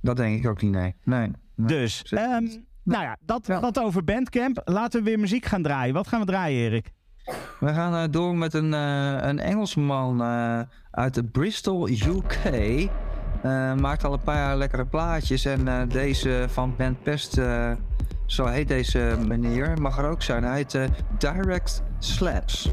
Dat 0.00 0.16
denk 0.16 0.38
ik 0.38 0.50
ook 0.50 0.62
niet, 0.62 0.72
nee. 0.72 0.94
nee, 1.04 1.30
nee. 1.54 1.66
Dus, 1.66 2.12
um, 2.12 2.64
nou 2.82 3.02
ja, 3.02 3.16
dat, 3.20 3.46
ja. 3.46 3.60
dat 3.60 3.78
over 3.78 4.04
Bandcamp. 4.04 4.62
Laten 4.64 5.02
we 5.02 5.10
weer 5.10 5.18
muziek 5.18 5.44
gaan 5.44 5.62
draaien. 5.62 5.94
Wat 5.94 6.06
gaan 6.06 6.20
we 6.20 6.26
draaien, 6.26 6.60
Erik? 6.60 6.92
We 7.60 7.74
gaan 7.74 7.94
uh, 7.94 8.02
door 8.10 8.36
met 8.36 8.54
een, 8.54 8.72
uh, 8.72 9.16
een 9.20 9.38
Engelsman 9.38 10.22
uh, 10.22 10.60
uit 10.90 11.32
Bristol, 11.32 11.88
UK. 11.88 12.38
maakt 13.76 14.04
al 14.04 14.12
een 14.12 14.22
paar 14.22 14.56
lekkere 14.56 14.84
plaatjes. 14.84 15.44
En 15.44 15.88
deze 15.88 16.46
van 16.48 16.74
Ben 16.76 16.98
Pest, 17.02 17.40
zo 18.26 18.46
heet 18.46 18.68
deze 18.68 19.16
meneer, 19.26 19.80
mag 19.80 19.98
er 19.98 20.08
ook 20.08 20.22
zijn. 20.22 20.44
Hij 20.44 20.56
heet 20.56 20.78
Direct 21.18 21.82
Slaps. 21.98 22.72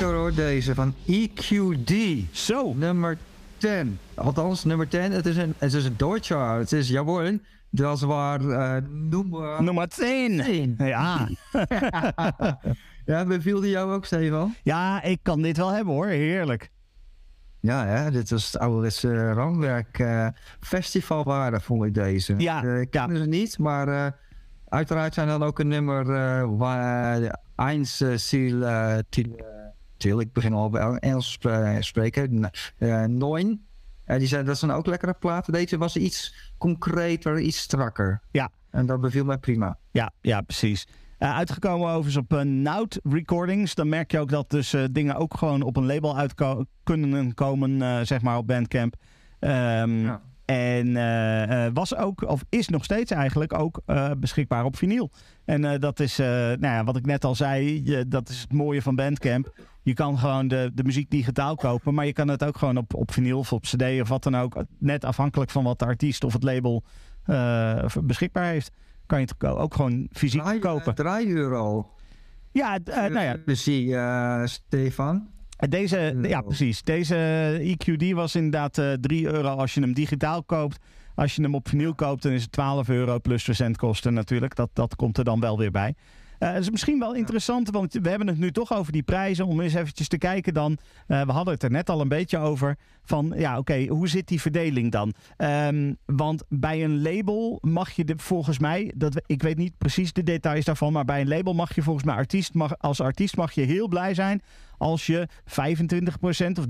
Lekker 0.00 0.16
hoor, 0.16 0.34
deze 0.34 0.74
van 0.74 0.94
EQD. 1.06 1.92
Zo. 2.32 2.74
Nummer 2.74 3.18
10. 3.56 3.98
Althans, 4.14 4.64
nummer 4.64 4.88
10. 4.88 5.12
Het 5.12 5.26
is 5.26 5.36
een, 5.36 5.54
het 5.58 5.72
is 5.72 5.84
een 5.84 5.96
Deutscher. 5.96 6.58
Het 6.58 6.72
is, 6.72 6.88
jawohl, 6.88 7.38
dat 7.70 8.00
waar 8.00 8.40
uh, 8.40 8.76
nummer... 8.88 9.62
Nummer 9.62 9.88
10. 9.88 10.42
10. 10.42 10.74
Ja. 10.78 11.28
ja, 13.06 13.24
beviel 13.24 13.60
die 13.60 13.70
jou 13.70 13.92
ook, 13.92 14.04
Stefan? 14.04 14.54
ja, 14.62 15.02
ik 15.02 15.18
kan 15.22 15.42
dit 15.42 15.56
wel 15.56 15.72
hebben 15.72 15.94
hoor. 15.94 16.06
Heerlijk. 16.06 16.70
Ja, 17.60 17.86
hè, 17.86 18.10
dit 18.10 18.30
was 18.30 18.52
het 18.52 18.58
ouderwetse 18.58 19.32
rangwerk. 19.32 19.98
eh 19.98 20.28
festivalwaarde 20.60 21.60
vond 21.60 21.84
ik 21.84 21.94
deze. 21.94 22.34
Ja, 22.38 22.64
Eh, 22.64 22.80
ik 22.80 22.90
ken 22.90 23.12
ja. 23.12 23.16
ze 23.16 23.26
niet, 23.26 23.58
maar 23.58 23.88
eh, 23.88 24.12
uiteraard 24.68 25.14
zijn 25.14 25.28
dan 25.28 25.42
ook 25.42 25.58
een 25.58 25.68
nummer 25.68 26.10
eh 26.10 26.42
uh, 28.00 28.16
Ziel, 28.16 28.62
ik 30.04 30.32
begin 30.32 30.52
al 30.52 30.70
bij 30.70 30.82
Engels 30.82 31.32
spre- 31.32 31.76
spreken, 31.82 32.50
eh 32.78 33.04
Noin. 33.04 33.64
Eh, 34.04 34.18
die 34.18 34.26
zijn, 34.28 34.44
dat 34.44 34.58
zijn 34.58 34.70
ook 34.70 34.86
lekkere 34.86 35.14
platen. 35.18 35.52
Deze 35.52 35.78
was 35.78 35.96
iets 35.96 36.34
concreter, 36.58 37.38
iets 37.40 37.58
strakker. 37.58 38.20
Ja. 38.30 38.50
En 38.70 38.86
dat 38.86 39.00
beviel 39.00 39.24
mij 39.24 39.38
prima. 39.38 39.78
Ja, 39.90 40.12
ja 40.20 40.40
precies. 40.40 40.86
Eh, 41.18 41.36
uitgekomen 41.36 41.88
overigens 41.88 42.16
op 42.16 42.32
uh, 42.32 42.40
Nout 42.40 43.00
Recordings. 43.02 43.74
Dan 43.74 43.88
merk 43.88 44.10
je 44.10 44.18
ook 44.18 44.28
dat 44.30 44.50
dus 44.50 44.72
eh, 44.72 44.84
dingen 44.90 45.16
ook 45.16 45.36
gewoon 45.36 45.62
op 45.62 45.76
een 45.76 45.86
label 45.86 46.16
uit 46.16 46.34
kunnen 46.84 47.34
komen, 47.34 47.82
eh, 47.82 48.00
zeg 48.02 48.22
maar, 48.22 48.36
op 48.36 48.46
Bandcamp. 48.46 48.94
Ehm, 49.38 50.00
Ja. 50.04 50.20
En 50.44 50.94
was 51.74 51.96
ook, 51.96 52.28
of 52.28 52.44
is 52.48 52.68
nog 52.68 52.84
steeds 52.84 53.10
eigenlijk 53.10 53.52
ook 53.58 53.80
eh, 53.86 54.10
beschikbaar 54.18 54.64
op 54.64 54.76
vinyl. 54.76 55.10
En 55.44 55.64
eh, 55.64 55.80
dat 55.80 56.00
is, 56.00 56.18
eh, 56.18 56.26
nou 56.26 56.60
ja, 56.60 56.84
wat 56.84 56.96
ik 56.96 57.06
net 57.06 57.24
al 57.24 57.34
zei, 57.34 57.80
je, 57.84 58.08
dat 58.08 58.28
is 58.28 58.40
het 58.40 58.52
mooie 58.52 58.82
van 58.82 58.94
Bandcamp. 58.96 59.52
Je 59.86 59.94
kan 59.94 60.18
gewoon 60.18 60.48
de, 60.48 60.70
de 60.74 60.84
muziek 60.84 61.10
digitaal 61.10 61.54
kopen, 61.54 61.94
maar 61.94 62.06
je 62.06 62.12
kan 62.12 62.28
het 62.28 62.44
ook 62.44 62.56
gewoon 62.56 62.76
op, 62.76 62.94
op 62.94 63.12
vinyl 63.12 63.38
of 63.38 63.52
op 63.52 63.62
cd 63.62 64.00
of 64.00 64.08
wat 64.08 64.22
dan 64.22 64.36
ook. 64.36 64.64
Net 64.78 65.04
afhankelijk 65.04 65.50
van 65.50 65.64
wat 65.64 65.78
de 65.78 65.84
artiest 65.84 66.24
of 66.24 66.32
het 66.32 66.42
label 66.42 66.84
eh, 67.24 67.84
beschikbaar 68.02 68.44
heeft. 68.44 68.70
Kan 69.06 69.20
je 69.20 69.26
het 69.26 69.44
ook 69.44 69.74
gewoon 69.74 70.08
fysiek 70.12 70.40
Draai, 70.40 70.58
kopen. 70.58 70.94
3 70.94 71.28
euro. 71.28 71.90
Ja, 72.52 72.78
eh, 72.84 72.96
nou 72.96 73.20
ja, 73.20 73.36
die, 73.44 73.96
eh, 73.96 74.46
Stefan. 74.46 75.28
deze, 75.68 76.18
ja, 76.22 76.40
precies. 76.40 76.82
Deze 76.82 77.16
EQD 77.60 78.12
was 78.12 78.34
inderdaad 78.34 78.78
eh 78.78 78.92
3 78.92 79.26
euro 79.26 79.48
als 79.48 79.74
je 79.74 79.80
hem 79.80 79.92
digitaal 79.92 80.42
koopt. 80.42 80.78
Als 81.14 81.34
je 81.36 81.42
hem 81.42 81.54
op 81.54 81.68
vinyl 81.68 81.94
koopt, 81.94 82.22
dan 82.22 82.32
is 82.32 82.42
het 82.42 82.52
12 82.52 82.88
euro 82.88 83.20
plus 83.20 83.42
verzendkosten 83.44 84.14
natuurlijk. 84.14 84.54
Dat, 84.54 84.70
dat 84.72 84.96
komt 84.96 85.18
er 85.18 85.24
dan 85.24 85.40
wel 85.40 85.58
weer 85.58 85.70
bij. 85.70 85.94
Het 86.38 86.62
is 86.62 86.70
misschien 86.70 86.98
wel 86.98 87.14
interessant, 87.14 87.70
want 87.70 87.92
we 88.02 88.08
hebben 88.08 88.26
het 88.28 88.38
nu 88.38 88.52
toch 88.52 88.72
over 88.72 88.92
die 88.92 89.02
prijzen. 89.02 89.46
Om 89.46 89.60
eens 89.60 89.74
eventjes 89.74 90.08
te 90.08 90.18
kijken 90.18 90.54
dan. 90.54 90.78
eh, 91.06 91.22
we 91.22 91.32
hadden 91.32 91.54
het 91.54 91.62
er 91.62 91.70
net 91.70 91.90
al 91.90 92.00
een 92.00 92.08
beetje 92.08 92.38
over. 92.38 92.76
Van 93.04 93.32
ja, 93.36 93.58
oké, 93.58 93.86
hoe 93.86 94.08
zit 94.08 94.28
die 94.28 94.40
verdeling 94.40 94.92
dan? 94.92 95.12
Ehm, 95.36 95.94
want 96.06 96.42
bij 96.48 96.84
een 96.84 97.02
label 97.02 97.58
mag 97.60 97.90
je 97.90 98.04
de, 98.04 98.14
volgens 98.16 98.58
mij, 98.58 98.92
dat, 98.96 99.22
ik 99.26 99.42
weet 99.42 99.56
niet 99.56 99.78
precies 99.78 100.12
de 100.12 100.22
details 100.22 100.64
daarvan. 100.64 100.92
Maar 100.92 101.04
bij 101.04 101.20
een 101.20 101.28
label 101.28 101.54
mag 101.54 101.74
je 101.74 101.82
volgens 101.82 102.04
mij 102.04 102.14
artiest, 102.14 102.54
mag, 102.54 102.78
als 102.78 103.00
artiest 103.00 103.36
mag 103.36 103.52
je 103.52 103.62
heel 103.62 103.88
blij 103.88 104.14
zijn. 104.14 104.42
Als 104.78 105.06
je 105.06 105.28
25% 105.44 106.58
of 106.58 106.64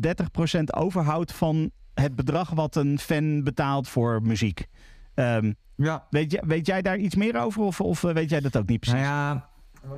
30% 0.56 0.60
overhoudt 0.74 1.32
van 1.32 1.70
het 1.94 2.16
bedrag 2.16 2.50
wat 2.50 2.76
een 2.76 2.98
fan 2.98 3.42
betaalt 3.44 3.88
voor 3.88 4.22
muziek. 4.22 4.66
Ehm, 5.14 5.52
Ja, 5.76 6.06
weet, 6.10 6.32
jij, 6.32 6.42
weet 6.46 6.66
jij 6.66 6.82
daar 6.82 6.96
iets 6.98 7.14
meer 7.14 7.36
over 7.40 7.62
of, 7.62 7.80
of 7.80 8.04
eh, 8.04 8.12
weet 8.14 8.30
jij 8.30 8.40
dat 8.40 8.56
ook 8.56 8.68
niet 8.68 8.80
precies? 8.80 9.00
Nou 9.00 9.12
ja, 9.14 9.48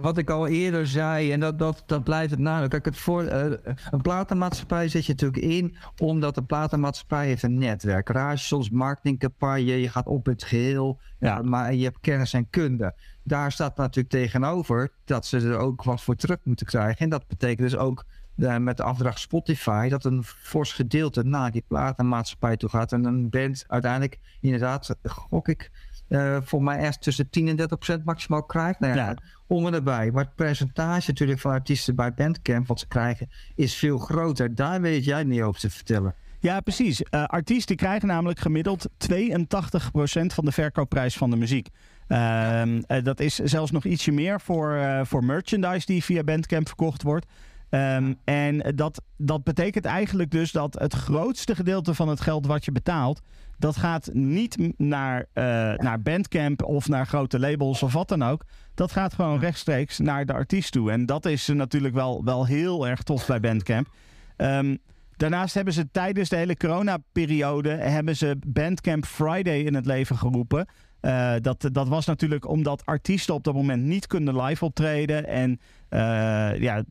wat 0.01 0.18
ik 0.18 0.30
al 0.30 0.47
eerder 0.47 0.86
zei, 0.86 1.32
en 1.32 1.41
dat, 1.41 1.59
dat, 1.59 1.82
dat 1.86 2.05
blijft 2.05 2.30
het 2.30 2.41
nadruk. 2.41 2.70
Kijk, 2.70 2.84
het 2.84 2.99
voor, 2.99 3.24
eh, 3.24 3.74
een 3.91 4.03
platenmaatschappij 4.03 4.89
zet 4.89 5.07
je 5.07 5.12
natuurlijk 5.12 5.43
in, 5.43 5.76
omdat 5.99 6.36
een 6.36 6.47
platenmaatschappij 6.47 7.26
heeft 7.26 7.43
een 7.43 7.59
netwerk. 7.59 8.09
Radios, 8.09 8.70
marketingcampagne, 8.70 9.80
je 9.80 9.89
gaat 9.89 10.07
op 10.07 10.26
het 10.26 10.45
geheel, 10.45 11.01
Ja. 11.18 11.36
ja. 11.36 11.43
maar 11.43 11.74
je 11.74 11.84
hebt 11.84 12.01
kennis 12.01 12.32
en 12.32 12.51
kunde. 12.51 12.95
Daar 13.22 13.53
staat 13.53 13.76
natuurlijk 13.76 14.14
tegenover 14.14 14.93
dat 15.05 15.26
ze 15.26 15.39
er 15.39 15.59
ook 15.59 15.82
wat 15.82 16.03
voor 16.03 16.14
terug 16.16 16.39
moeten 16.43 16.66
krijgen. 16.66 16.99
En 16.99 17.09
dat 17.09 17.26
betekent 17.26 17.70
dus 17.70 17.76
ook 17.76 18.05
eh, 18.36 18.57
met 18.57 18.76
de 18.76 18.82
afdracht 18.82 19.20
Spotify 19.20 19.89
dat 19.89 20.05
een 20.05 20.24
fors 20.24 20.72
gedeelte 20.72 21.22
naar 21.22 21.51
die 21.51 21.64
platenmaatschappij 21.68 22.57
toe 22.57 22.68
gaat. 22.68 22.93
En 22.93 23.05
een 23.05 23.30
band 23.30 23.64
uiteindelijk, 23.66 24.18
inderdaad, 24.41 24.97
gok 25.03 25.49
ik, 25.49 25.70
eh, 26.09 26.37
voor 26.43 26.63
mij 26.63 26.77
ergens 26.79 26.99
tussen 26.99 27.31
10 27.31 27.49
en 27.49 27.57
30 27.57 27.79
procent 27.79 28.05
maximaal 28.05 28.43
krijgt. 28.43 28.81
Nou 28.81 28.95
ja, 28.97 29.07
Ja. 29.07 29.17
om 29.47 29.67
en 29.67 29.75
erbij. 29.75 30.11
Maar 30.11 30.25
het 30.25 30.35
percentage 30.35 31.11
natuurlijk 31.11 31.41
van 31.41 31.51
artiesten 31.51 31.95
bij 31.95 32.15
Bandcamp 32.15 32.67
wat 32.67 32.81
ze 32.81 32.87
krijgen 32.89 33.29
is 33.55 33.75
veel 33.75 33.99
groter. 33.99 34.55
Daar 34.55 34.81
weet 34.81 35.05
jij 35.05 35.25
niet 35.25 35.43
over 35.43 35.61
te 35.61 35.71
vertellen. 35.71 36.15
Ja, 36.41 36.61
precies. 36.61 37.03
Eh, 37.03 37.25
artiesten 37.25 37.77
krijgen 37.77 38.09
namelijk 38.09 38.39
gemiddeld 38.39 38.89
82% 38.97 40.33
van 40.35 40.45
de 40.45 40.53
verkoopprijs 40.53 41.17
van 41.17 41.31
de 41.31 41.37
muziek. 41.37 41.69
Ehm, 42.07 42.83
eh, 42.87 43.05
dat 43.05 43.21
is 43.21 43.35
zelfs 43.35 43.71
nog 43.71 43.85
ietsje 43.85 44.13
meer 44.13 44.41
voor, 44.41 44.79
voor 45.07 45.25
merchandise 45.25 45.87
die 45.87 46.05
via 46.05 46.23
Bandcamp 46.23 46.67
verkocht 46.67 47.03
wordt. 47.03 47.27
Ehm, 47.71 48.15
en 48.25 48.73
dat, 48.75 49.03
dat 49.17 49.45
betekent 49.45 49.85
eigenlijk 49.85 50.31
dus 50.31 50.53
dat 50.53 50.79
het 50.79 50.95
grootste 50.95 51.55
gedeelte 51.55 51.95
van 51.95 52.09
het 52.09 52.21
geld 52.21 52.47
wat 52.47 52.65
je 52.65 52.73
betaalt, 52.73 53.21
dat 53.59 53.77
gaat 53.77 54.11
niet 54.13 54.73
naar, 54.77 55.27
eh, 55.33 55.45
naar 55.75 56.03
Bandcamp 56.03 56.63
of 56.63 56.89
naar 56.89 57.07
grote 57.07 57.39
labels 57.39 57.83
of 57.83 57.93
wat 57.93 58.09
dan 58.09 58.23
ook. 58.23 58.45
Dat 58.75 58.93
gaat 58.93 59.15
gewoon 59.15 59.41
rechtstreeks 59.41 59.99
naar 59.99 60.27
de 60.27 60.33
artiest 60.33 60.73
toe. 60.73 60.91
En 60.91 61.07
dat 61.07 61.27
is 61.27 61.47
natuurlijk 61.47 61.95
wel, 61.95 62.25
wel 62.25 62.47
heel 62.47 62.89
erg 62.89 63.03
tof 63.03 63.27
bij 63.27 63.41
Bandcamp. 63.41 63.89
Ehm, 64.37 64.77
Daarnaast 65.19 65.55
hebben 65.55 65.75
ze 65.75 65.91
tijdens 65.91 66.29
de 66.29 66.37
hele 66.37 66.57
coronaperiode 66.57 67.69
hebben 67.69 68.17
ze 68.17 68.37
Bandcamp 68.47 69.05
Friday 69.05 69.61
in 69.61 69.75
het 69.75 69.87
leven 69.87 70.17
geroepen. 70.17 70.67
Eh, 71.01 71.35
dat, 71.41 71.69
dat 71.73 71.89
was 71.89 72.07
natuurlijk 72.07 72.49
omdat 72.49 72.87
artiesten 72.87 73.35
op 73.35 73.45
dat 73.45 73.55
moment 73.55 73.83
niet 73.83 74.07
kunnen 74.07 74.43
live 74.43 74.65
optreden. 74.65 75.27
En 75.27 75.61
eh, 75.89 76.61
ja, 76.61 76.83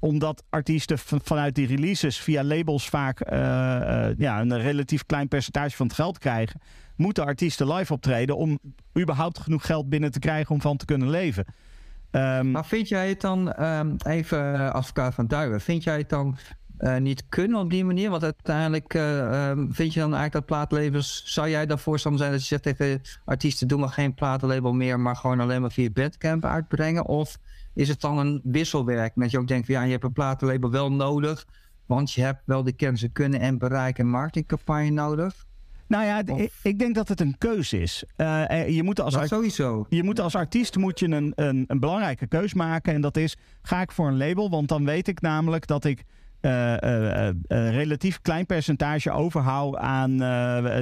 omdat 0.00 0.42
artiesten 0.50 0.98
van- 0.98 1.20
vanuit 1.22 1.54
die 1.54 1.66
releases 1.66 2.18
via 2.20 2.44
labels 2.44 2.88
vaak 2.88 3.20
eh, 3.20 4.08
eh, 4.08 4.14
ja, 4.18 4.40
een 4.40 4.58
relatief 4.60 5.06
klein 5.06 5.28
percentage 5.28 5.76
van 5.76 5.86
het 5.86 5.94
geld 5.94 6.18
krijgen, 6.18 6.60
moeten 6.96 7.24
artiesten 7.24 7.72
live 7.74 7.92
optreden 7.92 8.36
om 8.36 8.58
überhaupt 8.98 9.38
genoeg 9.38 9.66
geld 9.66 9.88
binnen 9.88 10.10
te 10.10 10.18
krijgen 10.18 10.54
om 10.54 10.60
van 10.60 10.76
te 10.76 10.84
kunnen 10.84 11.10
leven. 11.10 11.44
Ehm, 12.10 12.50
Maar 12.50 12.66
vind 12.66 12.88
jij 12.88 13.08
het 13.08 13.20
dan, 13.20 13.52
ehm, 13.52 13.94
even 14.06 14.54
eh, 14.54 14.70
advocaat 14.70 15.14
van 15.14 15.26
Duiven, 15.26 15.60
vind 15.60 15.82
jij 15.82 15.98
het 15.98 16.08
dan 16.08 16.36
niet 16.98 17.24
kunnen 17.28 17.60
op 17.60 17.70
die 17.70 17.84
manier? 17.84 18.10
Want 18.10 18.22
uiteindelijk 18.22 18.94
eh, 18.94 19.48
ehm, 19.50 19.70
vind 19.70 19.94
je 19.94 20.00
dan 20.00 20.14
eigenlijk 20.14 20.32
dat 20.32 20.46
plaatlabels, 20.46 21.22
zou 21.24 21.48
jij 21.48 21.76
voorstander 21.78 22.20
zijn 22.20 22.32
dat 22.32 22.40
je 22.40 22.46
zegt 22.46 22.62
tegen 22.62 23.00
artiesten, 23.24 23.68
doe 23.68 23.78
maar 23.78 23.88
geen 23.88 24.14
platenlabel 24.14 24.72
meer, 24.72 25.00
maar 25.00 25.16
gewoon 25.16 25.40
alleen 25.40 25.60
maar 25.60 25.70
via 25.70 25.90
Bandcamp 25.90 26.44
uitbrengen? 26.44 27.06
Of 27.06 27.38
is 27.74 27.88
het 27.88 28.00
dan 28.00 28.18
een 28.18 28.40
wisselwerk 28.44 29.12
dat 29.14 29.30
je 29.30 29.38
ook 29.38 29.48
denkt, 29.48 29.66
van, 29.66 29.74
ja, 29.74 29.82
je 29.82 29.90
hebt 29.90 30.04
een 30.04 30.12
platenlabel 30.12 30.70
wel 30.70 30.92
nodig, 30.92 31.46
want 31.86 32.12
je 32.12 32.22
hebt 32.22 32.42
wel 32.44 32.62
de 32.62 32.72
kennis 32.72 33.02
en 33.02 33.12
kunnen 33.12 33.40
en 33.40 33.58
bereik 33.58 33.98
en 33.98 34.08
marketingcampagne 34.08 34.90
nodig? 34.90 35.48
nou 35.90 36.04
ja, 36.04 36.22
of- 36.26 36.60
ik, 36.62 36.78
denk 36.78 36.94
dat 36.94 37.08
het 37.08 37.20
een 37.20 37.38
keuze 37.38 37.80
is. 37.80 38.04
Eh, 38.16 38.68
je 38.68 38.82
moet 38.82 39.00
als 39.00 39.28
sowieso. 39.28 39.86
Je 39.88 40.02
moet 40.02 40.20
als 40.20 40.34
artiest 40.34 40.76
moet 40.76 40.98
je 40.98 41.08
een, 41.08 41.32
een, 41.34 41.64
een 41.66 41.80
belangrijke 41.80 42.26
keus 42.26 42.54
maken. 42.54 42.94
En 42.94 43.00
dat 43.00 43.16
is, 43.16 43.36
ga 43.62 43.80
ik 43.80 43.92
voor 43.92 44.08
een 44.08 44.16
label? 44.16 44.50
Want 44.50 44.68
dan 44.68 44.84
weet 44.84 45.08
ik 45.08 45.20
namelijk 45.20 45.66
dat 45.66 45.84
ik 45.84 46.04
een 46.40 47.70
relatief 47.70 48.20
klein 48.20 48.46
percentage 48.46 49.10
overhoud 49.10 49.76
aan 49.76 50.16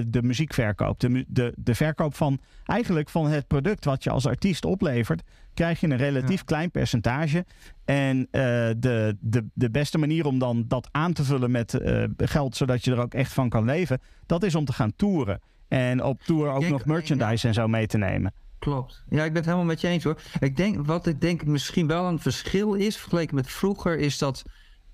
de 0.06 0.22
muziekverkoop. 0.22 1.00
De, 1.00 1.24
de, 1.28 1.52
de 1.56 1.74
verkoop 1.74 2.14
van 2.14 2.40
eigenlijk 2.64 3.08
van 3.08 3.26
het 3.26 3.46
product 3.46 3.84
wat 3.84 4.04
je 4.04 4.10
als 4.10 4.26
artiest 4.26 4.64
oplevert, 4.64 5.22
krijg 5.58 5.80
je 5.80 5.86
een 5.88 5.96
relatief 5.96 6.38
Ja. 6.38 6.44
klein 6.44 6.70
percentage. 6.70 7.44
En 7.84 8.28
eh, 8.30 8.42
de, 8.76 9.16
de, 9.20 9.46
de 9.54 9.70
beste 9.70 9.98
manier 9.98 10.26
om 10.26 10.38
dan 10.38 10.64
dat 10.68 10.88
aan 10.92 11.12
te 11.12 11.24
vullen 11.24 11.50
met 11.50 11.74
eh, 11.74 12.04
geld, 12.16 12.56
zodat 12.56 12.84
je 12.84 12.90
er 12.90 13.00
ook 13.00 13.14
echt 13.14 13.32
van 13.32 13.48
kan 13.48 13.64
leven, 13.64 14.00
dat 14.26 14.42
is 14.42 14.54
om 14.54 14.64
te 14.64 14.72
gaan 14.72 14.92
toeren. 14.96 15.40
En 15.68 16.04
op 16.04 16.22
tour 16.22 16.50
ook 16.50 16.60
denk- 16.60 16.72
nog 16.72 16.84
merchandise 16.84 17.48
en 17.48 17.54
zo 17.54 17.68
mee 17.68 17.86
te 17.86 17.98
nemen. 17.98 18.32
Klopt. 18.58 19.04
Ja, 19.08 19.18
ik 19.24 19.28
ben 19.28 19.36
het 19.36 19.44
helemaal 19.44 19.64
met 19.66 19.80
je 19.80 19.88
eens 19.88 20.04
hoor. 20.04 20.20
Ik 20.40 20.56
denk, 20.56 20.86
wat 20.86 21.06
ik 21.06 21.20
denk 21.20 21.44
misschien 21.46 21.86
wel 21.86 22.06
een 22.08 22.18
verschil 22.18 22.74
is, 22.74 22.96
vergeleken 22.96 23.34
met 23.34 23.50
vroeger, 23.50 23.98
is 23.98 24.18
dat 24.18 24.42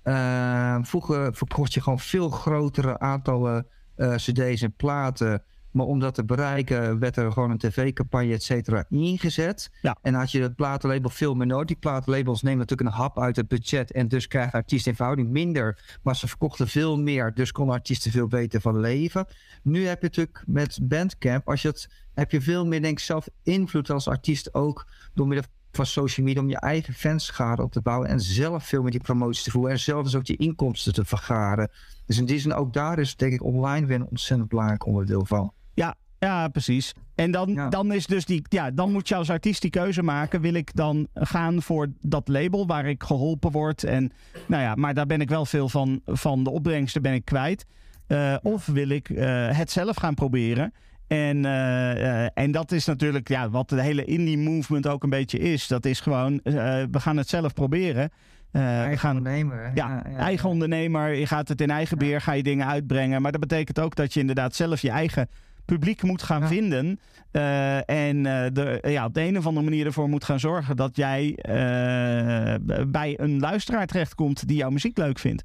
eh, 0.03 0.77
vroeger 0.81 1.33
verkocht 1.35 1.73
je 1.73 1.81
gewoon 1.81 1.99
veel 1.99 2.29
grotere 2.29 2.99
aantallen 2.99 3.67
eh, 3.95 4.15
cd's 4.15 4.61
en 4.61 4.73
platen. 4.75 5.43
Maar 5.75 5.85
om 5.85 5.99
dat 5.99 6.13
te 6.13 6.25
bereiken 6.25 6.99
werd 6.99 7.17
er 7.17 7.31
gewoon 7.31 7.51
een 7.51 7.57
tv-campagne, 7.57 8.33
et 8.33 8.43
cetera, 8.43 8.85
ingezet. 8.89 9.69
Ja. 9.81 9.97
En 10.01 10.13
had 10.13 10.31
je 10.31 10.41
het 10.41 10.55
platenlabel 10.55 11.09
veel 11.09 11.33
meer 11.33 11.47
nodig. 11.47 11.65
Die 11.65 11.75
platenlabels 11.75 12.41
nemen 12.41 12.59
natuurlijk 12.59 12.89
een 12.89 12.95
hap 12.95 13.19
uit 13.19 13.35
het 13.35 13.47
budget. 13.47 13.91
En 13.91 14.07
dus 14.07 14.27
krijgen 14.27 14.53
artiesten 14.53 14.91
in 14.91 14.97
verhouding 14.97 15.29
minder. 15.29 15.97
Maar 16.03 16.15
ze 16.15 16.27
verkochten 16.27 16.67
veel 16.67 16.99
meer. 16.99 17.33
Dus 17.33 17.51
konden 17.51 17.75
artiesten 17.75 18.11
veel 18.11 18.27
beter 18.27 18.61
van 18.61 18.79
leven. 18.79 19.27
Nu 19.63 19.85
heb 19.85 20.01
je 20.01 20.07
natuurlijk 20.07 20.43
met 20.45 20.79
Bandcamp, 20.81 21.49
als 21.49 21.61
je 21.61 21.67
het, 21.67 21.89
heb 22.13 22.31
je 22.31 22.41
veel 22.41 22.65
meer 22.65 22.81
denk 22.81 22.97
ik 22.97 23.03
zelf 23.03 23.27
invloed 23.43 23.89
als 23.89 24.07
artiest 24.07 24.53
ook. 24.53 24.87
Door 25.13 25.27
middel 25.27 25.45
van 25.71 25.85
social 25.85 26.25
media 26.25 26.41
om 26.41 26.49
je 26.49 26.59
eigen 26.59 26.93
fanschade 26.93 27.61
op 27.61 27.71
te 27.71 27.81
bouwen 27.81 28.09
en 28.09 28.21
zelf 28.21 28.65
veel 28.65 28.81
met 28.81 28.91
die 28.91 29.01
promoties 29.01 29.43
te 29.43 29.51
voeren 29.51 29.71
en 29.71 29.79
zelf 29.79 30.03
dus 30.03 30.15
ook 30.15 30.25
je 30.25 30.35
inkomsten 30.35 30.93
te 30.93 31.05
vergaren. 31.05 31.71
Dus 32.05 32.17
in 32.17 32.25
die 32.25 32.39
zin 32.39 32.53
ook 32.53 32.73
daar 32.73 32.99
is 32.99 33.15
denk 33.15 33.33
ik 33.33 33.43
online 33.43 33.85
weer 33.85 33.95
een 33.95 34.07
ontzettend 34.07 34.49
belangrijk 34.49 34.85
onderdeel 34.85 35.25
van. 35.25 35.53
Ja, 35.75 35.95
ja, 36.19 36.47
precies. 36.47 36.93
En 37.15 37.31
dan, 37.31 37.49
Ja. 37.53 37.69
dan 37.69 37.91
is 37.93 38.05
dus 38.05 38.25
die, 38.25 38.41
ja, 38.49 38.71
dan 38.71 38.91
moet 38.91 39.07
je 39.07 39.15
als 39.15 39.29
artiest 39.29 39.61
die 39.61 39.69
keuze 39.71 40.03
maken. 40.03 40.41
Wil 40.41 40.53
ik 40.53 40.75
dan 40.75 41.07
gaan 41.13 41.61
voor 41.61 41.87
dat 42.01 42.27
label 42.27 42.67
waar 42.67 42.85
ik 42.85 43.03
geholpen 43.03 43.51
word? 43.51 43.83
En 43.83 44.11
nou 44.47 44.63
ja, 44.63 44.75
maar 44.75 44.93
daar 44.93 45.05
ben 45.05 45.21
ik 45.21 45.29
wel 45.29 45.45
veel 45.45 45.69
van, 45.69 46.01
van 46.05 46.43
de 46.43 46.49
opbrengsten 46.49 47.01
ben 47.01 47.13
ik 47.13 47.25
kwijt. 47.25 47.65
Eh, 48.07 48.35
of 48.41 48.65
wil 48.65 48.89
ik 48.89 49.09
eh, 49.09 49.57
het 49.57 49.71
zelf 49.71 49.95
gaan 49.95 50.13
proberen? 50.13 50.73
En, 51.07 51.45
eh, 51.45 52.37
en 52.37 52.51
dat 52.51 52.71
is 52.71 52.85
natuurlijk 52.85 53.27
ja, 53.29 53.49
wat 53.49 53.69
de 53.69 53.81
hele 53.81 54.05
indie 54.05 54.37
movement 54.37 54.87
ook 54.87 55.03
een 55.03 55.09
beetje 55.09 55.39
is. 55.39 55.67
Dat 55.67 55.85
is 55.85 55.99
gewoon, 55.99 56.39
we 56.43 56.87
gaan 56.99 57.17
het 57.17 57.29
zelf 57.29 57.53
proberen. 57.53 58.09
We 58.51 58.59
Eigen 58.59 58.97
gaan, 58.99 59.17
ondernemer. 59.17 59.63
hè? 59.63 59.71
ja, 59.73 60.03
eigen 60.03 60.49
ondernemer. 60.49 61.13
Je 61.15 61.27
gaat 61.27 61.47
het 61.47 61.61
in 61.61 61.69
eigen 61.69 61.97
beheer, 61.97 62.21
ga 62.21 62.31
je 62.31 62.43
dingen 62.43 62.67
uitbrengen. 62.67 63.21
Maar 63.21 63.31
dat 63.31 63.41
betekent 63.41 63.79
ook 63.79 63.95
dat 63.95 64.13
je 64.13 64.19
inderdaad 64.19 64.55
zelf 64.55 64.81
je 64.81 64.89
eigen 64.89 65.27
publiek 65.65 66.03
moet 66.03 66.23
gaan 66.23 66.41
Ja. 66.41 66.47
vinden. 66.47 66.99
Eh, 67.31 67.89
en 67.89 68.25
eh, 68.25 68.45
de, 68.53 68.79
ja, 68.87 69.05
op 69.05 69.13
de 69.13 69.21
een 69.21 69.37
of 69.37 69.45
andere 69.45 69.65
manier 69.65 69.85
ervoor 69.85 70.09
moet 70.09 70.23
gaan 70.23 70.39
zorgen 70.39 70.75
dat 70.75 70.95
jij 70.95 71.35
eh, 71.35 72.55
bij 72.87 73.19
een 73.19 73.39
luisteraar 73.39 73.87
terechtkomt 73.87 74.47
die 74.47 74.57
jouw 74.57 74.69
muziek 74.69 74.97
leuk 74.97 75.19
vindt. 75.19 75.43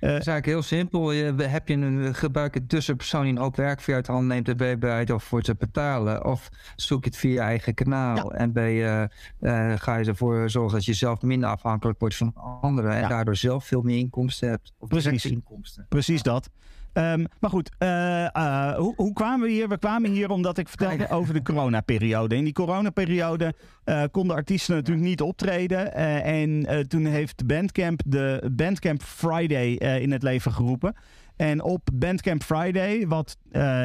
Het 0.00 0.08
is 0.08 0.14
eigenlijk 0.26 0.46
heel 0.46 0.62
simpel. 0.62 1.12
Je, 1.12 1.34
heb 1.42 1.68
je 1.68 1.74
een 1.74 2.14
gebruik 2.14 2.54
een 2.56 2.66
tussenpersoon 2.66 3.22
die 3.22 3.32
een 3.32 3.38
hoop 3.38 3.56
werk 3.56 3.80
voor 3.80 3.88
je 3.88 3.94
uit 3.94 4.06
hand 4.06 4.26
neemt 4.26 4.48
en 4.48 4.56
ben 4.56 4.68
je 4.68 4.78
bereid 4.78 5.10
om 5.10 5.20
voor 5.20 5.42
te 5.42 5.54
betalen? 5.58 6.24
Of 6.24 6.48
zoek 6.76 7.04
je 7.04 7.10
het 7.10 7.18
via 7.18 7.32
je 7.32 7.40
eigen 7.40 7.74
kanaal 7.74 8.34
en 8.34 8.52
ben 8.52 8.68
je, 8.70 9.08
eh, 9.40 9.72
ga 9.76 9.96
je 9.96 10.04
ervoor 10.04 10.50
zorgen 10.50 10.72
dat 10.74 10.84
je 10.84 10.92
zelf 10.94 11.22
minder 11.22 11.48
afhankelijk 11.48 11.98
wordt 12.00 12.16
van 12.16 12.32
anderen 12.60 12.92
en 12.92 13.00
Ja. 13.00 13.08
daardoor 13.08 13.36
zelf 13.36 13.64
veel 13.64 13.82
meer 13.82 13.98
inkomsten 13.98 14.48
hebt? 14.48 14.72
Of 14.78 14.88
Precies. 14.88 15.24
inkomsten. 15.26 15.86
Precies 15.88 16.22
dat. 16.22 16.50
Ehm, 16.98 17.24
maar 17.40 17.50
goed, 17.50 17.70
eh, 17.78 18.24
eh, 18.24 18.74
hoe, 18.76 18.94
hoe 18.96 19.12
kwamen 19.12 19.46
we 19.46 19.52
hier? 19.52 19.68
We 19.68 19.78
kwamen 19.78 20.10
hier 20.10 20.30
omdat 20.30 20.58
ik 20.58 20.68
vertelde 20.68 21.08
over 21.08 21.34
de 21.34 21.42
coronaperiode. 21.42 22.36
In 22.36 22.44
die 22.44 22.52
coronaperiode 22.52 23.54
eh 23.84 24.02
konden 24.10 24.36
artiesten 24.36 24.74
natuurlijk 24.74 25.06
niet 25.06 25.20
optreden. 25.20 25.94
en 26.24 26.66
toen 26.88 27.04
heeft 27.04 27.46
Bandcamp 27.46 28.00
de 28.06 28.50
Bandcamp 28.52 29.02
Friday 29.02 29.72
in 30.00 30.12
het 30.12 30.22
leven 30.22 30.52
geroepen. 30.52 30.94
En 31.36 31.62
op 31.62 31.88
Bandcamp 31.94 32.42
Friday, 32.42 33.06
wat 33.06 33.36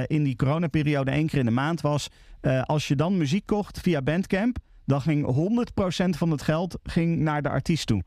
in 0.08 0.24
die 0.24 0.36
coronaperiode 0.36 1.12
één 1.12 1.28
keer 1.28 1.40
in 1.40 1.46
de 1.46 1.52
maand 1.52 1.82
was... 1.82 2.08
als 2.64 2.88
je 2.88 2.96
dan 2.96 3.18
muziek 3.18 3.46
kocht 3.46 3.80
via 3.80 4.02
Bandcamp... 4.02 4.58
dan 4.86 5.02
ging 5.02 5.26
100% 6.06 6.18
van 6.18 6.32
het 6.32 6.42
geld 6.42 6.80
ging 6.84 7.20
naar 7.20 7.42
de 7.42 7.50
artiest 7.50 7.88
toe. 7.88 8.04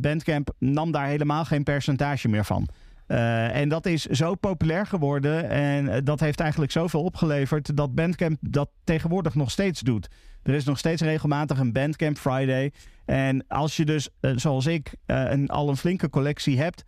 Bandcamp 0.00 0.50
nam 0.58 0.92
daar 0.92 1.06
helemaal 1.06 1.44
geen 1.44 1.62
percentage 1.62 2.28
meer 2.28 2.44
van. 2.44 2.68
Eh, 3.06 3.56
en 3.56 3.68
dat 3.68 3.86
is 3.86 4.04
zo 4.04 4.34
populair 4.34 4.86
geworden 4.86 5.48
en 5.48 5.88
eh, 5.88 6.00
dat 6.04 6.20
heeft 6.20 6.40
eigenlijk 6.40 6.72
zoveel 6.72 7.02
opgeleverd 7.02 7.76
dat 7.76 7.94
Bandcamp 7.94 8.38
dat 8.40 8.68
tegenwoordig 8.84 9.34
nog 9.34 9.50
steeds 9.50 9.80
doet. 9.80 10.08
Er 10.42 10.54
is 10.54 10.64
nog 10.64 10.78
steeds 10.78 11.02
regelmatig 11.02 11.58
een 11.58 11.72
Bandcamp 11.72 12.18
Friday. 12.18 12.72
En 13.04 13.44
als 13.48 13.76
je 13.76 13.84
dus, 13.84 14.08
eh, 14.20 14.32
zoals 14.36 14.66
ik, 14.66 14.94
een, 15.06 15.48
al 15.48 15.68
een 15.68 15.76
flinke 15.76 16.10
collectie 16.10 16.58
hebt 16.58 16.84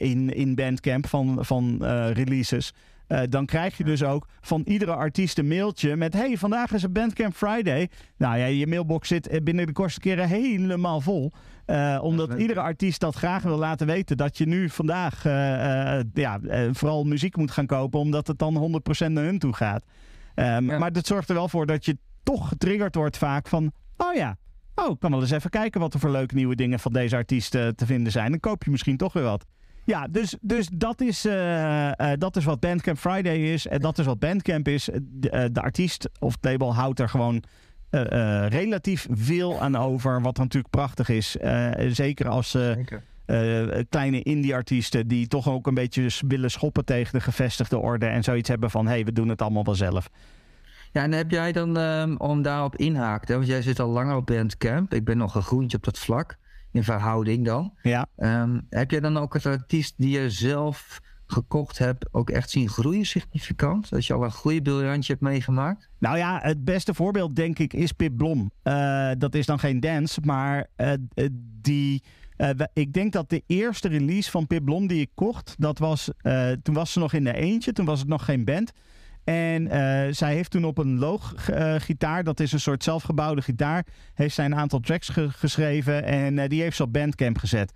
in, 0.00 0.34
in 0.34 0.54
Bandcamp 0.54 1.06
van, 1.06 1.38
van 1.40 1.84
releases. 2.12 2.72
dan 3.28 3.46
krijg 3.46 3.76
je 3.76 3.84
dus 3.84 4.02
ook 4.02 4.28
van 4.40 4.62
iedere 4.64 4.94
artiest 4.94 5.38
een 5.38 5.48
mailtje 5.48 5.96
met... 5.96 6.12
hey, 6.12 6.36
vandaag 6.36 6.72
is 6.72 6.82
een 6.82 6.92
Bandcamp 6.92 7.34
Friday. 7.34 7.88
Nou 8.16 8.38
ja, 8.38 8.44
je 8.44 8.66
mailbox 8.66 9.08
zit 9.08 9.44
binnen 9.44 9.66
de 9.66 9.72
kortste 9.72 10.00
keren 10.00 10.28
helemaal 10.28 11.00
vol. 11.00 11.32
Eh, 11.64 11.98
omdat 12.02 12.34
iedere 12.34 12.60
artiest 12.60 13.00
dat 13.00 13.14
graag 13.14 13.42
wil 13.42 13.58
laten 13.58 13.86
weten... 13.86 14.16
dat 14.16 14.38
je 14.38 14.46
nu 14.46 14.68
vandaag 14.68 15.24
eh, 15.24 15.98
eh, 15.98 16.04
ja, 16.14 16.40
vooral 16.72 17.04
muziek 17.04 17.36
moet 17.36 17.50
gaan 17.50 17.66
kopen... 17.66 18.00
omdat 18.00 18.26
het 18.26 18.38
dan 18.38 18.82
100% 19.06 19.10
naar 19.10 19.24
hun 19.24 19.38
toe 19.38 19.52
gaat. 19.52 19.84
Ehm, 20.34 20.70
Ja. 20.70 20.78
Maar 20.78 20.92
dat 20.92 21.06
zorgt 21.06 21.28
er 21.28 21.34
wel 21.34 21.48
voor 21.48 21.66
dat 21.66 21.84
je 21.84 21.98
toch 22.22 22.48
getriggerd 22.48 22.94
wordt 22.94 23.16
vaak 23.16 23.48
van... 23.48 23.72
oh 23.96 24.14
ja, 24.14 24.36
oh, 24.74 24.90
ik 24.90 24.98
kan 24.98 25.10
wel 25.10 25.20
eens 25.20 25.30
even 25.30 25.50
kijken... 25.50 25.80
wat 25.80 25.94
er 25.94 26.00
voor 26.00 26.10
leuke 26.10 26.34
nieuwe 26.34 26.54
dingen 26.54 26.78
van 26.78 26.92
deze 26.92 27.16
artiest 27.16 27.54
eh, 27.54 27.68
te 27.68 27.86
vinden 27.86 28.12
zijn. 28.12 28.30
Dan 28.30 28.40
koop 28.40 28.64
je 28.64 28.70
misschien 28.70 28.96
toch 28.96 29.12
weer 29.12 29.22
wat. 29.22 29.44
Ja, 29.84 30.06
dus, 30.10 30.36
dus 30.40 30.68
dat, 30.72 31.00
is, 31.00 31.22
dat 32.18 32.36
is 32.36 32.44
wat 32.44 32.60
Bandcamp 32.60 32.98
Friday 32.98 33.36
is. 33.36 33.66
En 33.66 33.80
dat 33.80 33.98
is 33.98 34.06
wat 34.06 34.18
Bandcamp 34.18 34.68
is. 34.68 34.88
De, 35.02 35.48
de 35.52 35.60
artiest 35.60 36.08
of 36.18 36.36
label 36.40 36.74
houdt 36.74 37.00
er 37.00 37.08
gewoon 37.08 37.42
relatief 38.48 39.06
veel 39.10 39.60
aan 39.60 39.76
over. 39.76 40.22
Wat 40.22 40.36
natuurlijk 40.36 40.70
prachtig 40.70 41.08
is. 41.08 41.36
Eh, 41.36 41.70
zeker 41.88 42.28
als 42.28 42.54
eh, 42.54 43.80
kleine 43.88 44.22
indie-artiesten 44.22 45.08
die 45.08 45.26
toch 45.26 45.48
ook 45.48 45.66
een 45.66 45.74
beetje 45.74 46.08
willen 46.28 46.50
schoppen 46.50 46.84
tegen 46.84 47.12
de 47.12 47.20
gevestigde 47.20 47.78
orde. 47.78 48.06
En 48.06 48.22
zoiets 48.22 48.48
hebben 48.48 48.70
van: 48.70 48.86
hé, 48.86 48.92
hey, 48.92 49.04
we 49.04 49.12
doen 49.12 49.28
het 49.28 49.42
allemaal 49.42 49.64
wel 49.64 49.74
zelf. 49.74 50.10
Ja, 50.92 51.02
en 51.02 51.12
heb 51.12 51.30
jij 51.30 51.52
dan, 51.52 51.76
ehm, 51.78 52.14
om 52.16 52.42
daarop 52.42 52.76
inhaakt, 52.76 53.28
hè, 53.28 53.34
want 53.34 53.46
jij 53.46 53.62
zit 53.62 53.80
al 53.80 53.88
langer 53.88 54.16
op 54.16 54.26
Bandcamp. 54.26 54.94
Ik 54.94 55.04
ben 55.04 55.16
nog 55.16 55.34
een 55.34 55.42
groentje 55.42 55.76
op 55.76 55.84
dat 55.84 55.98
vlak, 55.98 56.36
in 56.72 56.84
verhouding 56.84 57.44
dan. 57.44 57.72
Ja. 57.82 58.06
Ehm, 58.16 58.60
heb 58.68 58.90
jij 58.90 59.00
dan 59.00 59.16
ook 59.16 59.34
het 59.34 59.46
artiest 59.46 59.94
die 59.96 60.20
je 60.20 60.30
zelf 60.30 61.00
gekocht 61.34 61.78
hebt 61.78 62.06
ook 62.12 62.30
echt 62.30 62.50
zien 62.50 62.68
groeien 62.68 63.06
significant? 63.06 63.90
Dat 63.90 64.06
je 64.06 64.12
al 64.12 64.24
een 64.24 64.30
groeibriljantje 64.30 65.12
hebt 65.12 65.24
meegemaakt? 65.24 65.88
Nou 65.98 66.16
ja, 66.16 66.38
het 66.42 66.64
beste 66.64 66.94
voorbeeld 66.94 67.36
denk 67.36 67.58
ik 67.58 67.72
is 67.72 67.92
Pip 67.92 68.16
Blom. 68.16 68.50
Eh, 68.62 69.10
dat 69.18 69.34
is 69.34 69.46
dan 69.46 69.58
geen 69.58 69.80
dance, 69.80 70.20
maar 70.24 70.66
eh, 70.76 70.92
eh, 70.92 71.28
die... 71.60 72.02
ik 72.72 72.92
denk 72.92 73.12
dat 73.12 73.30
de 73.30 73.42
eerste 73.46 73.88
release 73.88 74.30
van 74.30 74.46
Pip 74.46 74.64
Blom 74.64 74.86
die 74.86 75.00
ik 75.00 75.10
kocht, 75.14 75.54
dat 75.58 75.78
was, 75.78 76.10
toen 76.62 76.74
was 76.74 76.92
ze 76.92 76.98
nog 76.98 77.12
in 77.12 77.24
de 77.24 77.34
eentje, 77.34 77.72
toen 77.72 77.86
was 77.86 77.98
het 77.98 78.08
nog 78.08 78.24
geen 78.24 78.44
band. 78.44 78.72
En 79.24 79.68
zij 80.14 80.34
heeft 80.34 80.50
toen 80.50 80.64
op 80.64 80.78
een 80.78 80.98
loog 80.98 81.48
eh, 81.48 81.74
gitaar, 81.78 82.24
dat 82.24 82.40
is 82.40 82.52
een 82.52 82.60
soort 82.60 82.82
zelfgebouwde 82.82 83.42
gitaar, 83.42 83.86
heeft 84.14 84.34
zij 84.34 84.44
een 84.44 84.54
aantal 84.54 84.80
tracks 84.80 85.08
ge- 85.08 85.30
geschreven 85.30 86.04
en 86.04 86.48
die 86.48 86.62
heeft 86.62 86.76
ze 86.76 86.82
op 86.82 86.92
Bandcamp 86.92 87.38
gezet. 87.38 87.72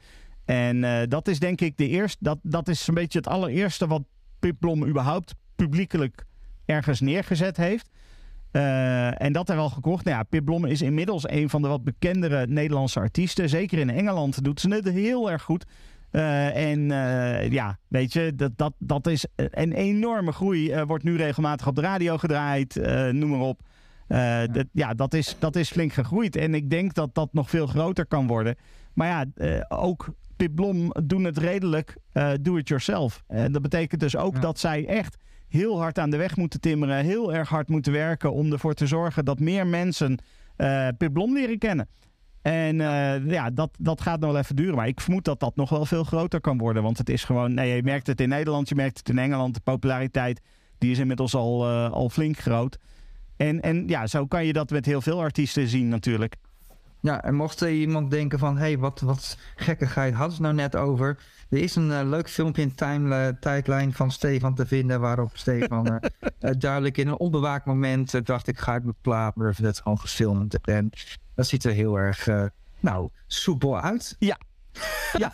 En 0.49 0.85
eh, 0.85 1.09
dat 1.09 1.29
is 1.29 1.39
denk 1.39 1.61
ik 1.61 1.77
de 1.77 1.89
eerste, 1.89 2.17
dat, 2.21 2.39
dat 2.43 2.69
is 2.69 2.87
een 2.87 2.95
beetje 2.95 3.19
het 3.19 3.29
allereerste 3.29 3.87
wat 3.87 4.03
Pip 4.39 4.57
Blom 4.59 4.87
überhaupt 4.87 5.35
publiekelijk 5.57 6.25
ergens 6.65 7.01
neergezet 7.01 7.57
heeft. 7.57 7.91
Eh, 8.51 9.23
en 9.23 9.33
dat 9.33 9.49
er 9.49 9.57
wel 9.57 9.71
gekocht. 9.71 10.05
Nou 10.05 10.17
ja, 10.17 10.23
Pip 10.23 10.45
Blom 10.45 10.65
is 10.65 10.83
inmiddels 10.83 11.31
een 11.31 11.51
van 11.51 11.63
de 11.63 11.69
wat 11.69 11.85
bekendere 11.85 12.47
Nederlandse 12.47 13.01
artiesten. 13.01 13.49
Zeker 13.49 13.79
in 13.79 13.91
Engeland 13.91 14.45
doet 14.45 14.61
ze 14.61 14.69
het 14.69 14.89
heel 14.89 15.31
erg 15.31 15.43
goed. 15.43 15.65
Eh, 16.11 16.71
en 16.71 16.81
ja, 17.51 17.79
weet 17.89 18.13
je, 18.13 18.33
dat, 18.35 18.53
dat, 18.57 18.73
dat 18.79 19.07
is 19.07 19.27
een 19.35 19.73
enorme 19.73 20.33
groei. 20.33 20.85
Wordt 20.85 21.05
nu 21.05 21.17
regelmatig 21.17 21.67
op 21.67 21.75
de 21.75 21.81
radio 21.81 22.19
gedraaid, 22.19 22.75
noem 23.13 23.31
maar 23.31 23.41
op. 23.41 23.61
Eh, 24.07 24.41
dat, 24.53 24.67
ja, 24.73 24.95
dat 24.95 25.15
is, 25.15 25.37
dat 25.39 25.57
is 25.57 25.71
flink 25.71 25.93
gegroeid. 25.93 26.37
En 26.37 26.55
ik 26.55 26.71
denk 26.71 26.95
dat 26.95 27.15
dat 27.15 27.33
nog 27.33 27.51
veel 27.51 27.67
groter 27.67 28.07
kan 28.07 28.27
worden. 28.27 28.57
Maar 28.95 29.09
ja, 29.09 29.25
ook 29.69 30.15
Pip 30.39 30.55
Blom 30.55 30.93
doen 31.05 31.25
het 31.25 31.39
redelijk 31.39 31.97
eh 32.13 32.31
do-it-yourself. 32.41 33.23
En 33.27 33.53
dat 33.53 33.63
betekent 33.63 34.01
dus 34.01 34.17
ook 34.17 34.35
Ja. 34.35 34.41
dat 34.41 34.59
zij 34.59 34.87
echt 34.87 35.17
heel 35.49 35.79
hard 35.81 35.99
aan 35.99 36.11
de 36.11 36.17
weg 36.17 36.37
moeten 36.37 36.61
timmeren. 36.61 37.05
Heel 37.05 37.35
erg 37.35 37.49
hard 37.49 37.69
moeten 37.69 37.93
werken 37.93 38.33
om 38.33 38.53
ervoor 38.53 38.75
te 38.75 38.87
zorgen 38.87 39.25
dat 39.25 39.41
meer 39.41 39.67
mensen 39.67 40.19
eh 40.57 40.89
Pip 40.99 41.13
Blom 41.13 41.33
leren 41.35 41.59
kennen. 41.59 41.89
En 42.43 42.81
eh, 42.81 43.31
ja, 43.31 43.51
dat, 43.51 43.71
dat 43.79 44.01
gaat 44.01 44.21
nog 44.21 44.31
wel 44.33 44.41
even 44.41 44.57
duren. 44.57 44.75
Maar 44.75 44.87
ik 44.89 45.01
vermoed 45.01 45.25
dat 45.25 45.41
dat 45.41 45.57
nog 45.57 45.71
wel 45.71 45.87
veel 45.87 46.05
groter 46.05 46.41
kan 46.41 46.59
worden. 46.59 46.83
Want 46.83 46.99
het 46.99 47.09
is 47.09 47.25
gewoon... 47.25 47.55
Nee, 47.55 47.77
je 47.77 47.83
merkt 47.83 48.07
het 48.07 48.21
in 48.21 48.29
Nederland, 48.29 48.69
je 48.69 48.75
merkt 48.75 48.99
het 48.99 49.09
in 49.09 49.19
Engeland. 49.19 49.55
De 49.55 49.61
populariteit 49.61 50.41
die 50.79 50.91
is 50.91 50.99
inmiddels 50.99 51.35
al, 51.35 51.69
eh, 51.69 51.91
al 51.93 52.09
flink 52.09 52.39
groot. 52.39 52.79
En, 53.37 53.61
en 53.61 53.89
ja, 53.89 54.07
zo 54.07 54.27
kan 54.27 54.47
je 54.47 54.53
dat 54.53 54.71
met 54.71 54.87
heel 54.87 55.01
veel 55.01 55.21
artiesten 55.21 55.69
zien 55.69 55.89
natuurlijk. 55.89 56.37
Ja, 57.01 57.23
en 57.23 57.35
mocht 57.35 57.61
er 57.61 57.71
iemand 57.71 58.11
denken 58.11 58.39
van... 58.39 58.57
hé, 58.57 58.61
hey, 58.61 58.79
wat, 58.79 59.01
wat 59.01 59.39
gekkigheid 59.57 60.15
hadden 60.15 60.37
ze 60.37 60.43
nou 60.43 60.55
net 60.55 60.77
over... 60.77 61.19
Er 61.49 61.59
is 61.59 61.77
een 61.77 61.93
eh, 61.93 62.09
leuk 62.09 62.29
filmpje 62.29 62.63
in 62.63 62.75
time, 62.75 63.37
tijdlijn 63.41 63.93
van 63.93 64.11
Stefan 64.11 64.55
te 64.55 64.67
vinden... 64.67 65.01
waarop 65.01 65.31
Stefan 65.33 65.87
eh, 65.87 66.11
eh, 66.51 66.55
duidelijk 66.59 66.97
in 66.97 67.09
een 67.09 67.19
onbewaakt 67.19 67.67
moment... 67.67 68.15
eh, 68.15 68.21
dacht 68.25 68.47
ik 68.47 68.59
ga 68.59 68.73
uit 68.73 68.83
mijn 68.83 68.97
plaat, 69.01 69.37
maar 69.37 69.57
dat 69.61 69.81
gewoon 69.81 70.01
gefilmd. 70.01 70.61
En 70.61 70.91
dat 71.35 71.47
ziet 71.47 71.65
er 71.65 71.73
heel 71.73 71.99
erg, 71.99 72.27
eh, 72.27 72.45
nou, 72.81 73.09
soepel 73.27 73.81
uit. 73.81 74.17
Ja. 74.19 74.39
ja. 75.19 75.33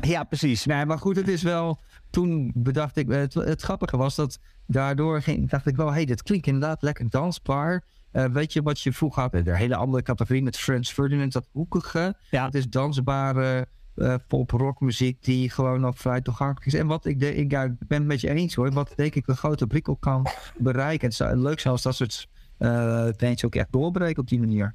Ja, 0.00 0.24
precies. 0.24 0.64
Nee, 0.64 0.86
maar 0.86 0.98
goed, 0.98 1.16
het 1.16 1.28
is 1.28 1.42
wel... 1.42 1.80
Toen 2.10 2.52
bedacht 2.54 2.96
ik... 2.96 3.10
Het, 3.10 3.34
het 3.34 3.62
grappige 3.62 3.96
was 3.96 4.14
dat 4.14 4.38
daardoor 4.66 5.22
ging, 5.22 5.50
dacht 5.50 5.66
ik 5.66 5.76
wel... 5.76 5.86
hé, 5.86 5.92
hey, 5.92 6.04
dit 6.04 6.22
klinkt 6.22 6.46
inderdaad 6.46 6.82
lekker 6.82 7.10
dansbaar... 7.10 7.84
Eh, 8.12 8.24
weet 8.24 8.52
je 8.52 8.62
wat 8.62 8.80
je 8.80 8.92
vroeger 8.92 9.22
had? 9.22 9.34
Een 9.34 9.54
hele 9.54 9.76
andere 9.76 10.02
categorie 10.02 10.42
met 10.42 10.56
Frans 10.56 10.92
Ferdinand, 10.92 11.32
dat 11.32 11.48
hoekige. 11.52 12.14
Ja. 12.30 12.44
Het 12.44 12.54
is 12.54 12.68
dansbare 12.68 13.66
eh 13.94 14.14
pop-rock 14.28 14.80
muziek 14.80 15.24
die 15.24 15.50
gewoon 15.50 15.80
nog 15.80 15.98
vrij 15.98 16.20
toegankelijk 16.20 16.66
is. 16.66 16.74
En 16.74 16.86
wat 16.86 17.04
ik, 17.04 17.20
de, 17.20 17.34
ik, 17.34 17.50
ja, 17.50 17.62
ik 17.62 17.86
ben 17.88 17.98
het 17.98 18.06
met 18.06 18.20
je 18.20 18.30
eens 18.30 18.54
hoor, 18.54 18.72
wat 18.72 18.92
denk 18.96 19.14
ik 19.14 19.26
een 19.26 19.36
grote 19.36 19.66
prikkel 19.66 19.96
kan 19.96 20.26
bereiken. 20.58 21.06
Het 21.06 21.16
zou 21.16 21.36
leuk 21.36 21.60
zijn 21.60 21.72
als 21.72 21.82
dat 21.82 21.94
soort 21.94 22.28
uh, 22.58 23.08
ook 23.44 23.54
echt 23.54 23.72
doorbreken 23.72 24.22
op 24.22 24.28
die 24.28 24.40
manier. 24.40 24.74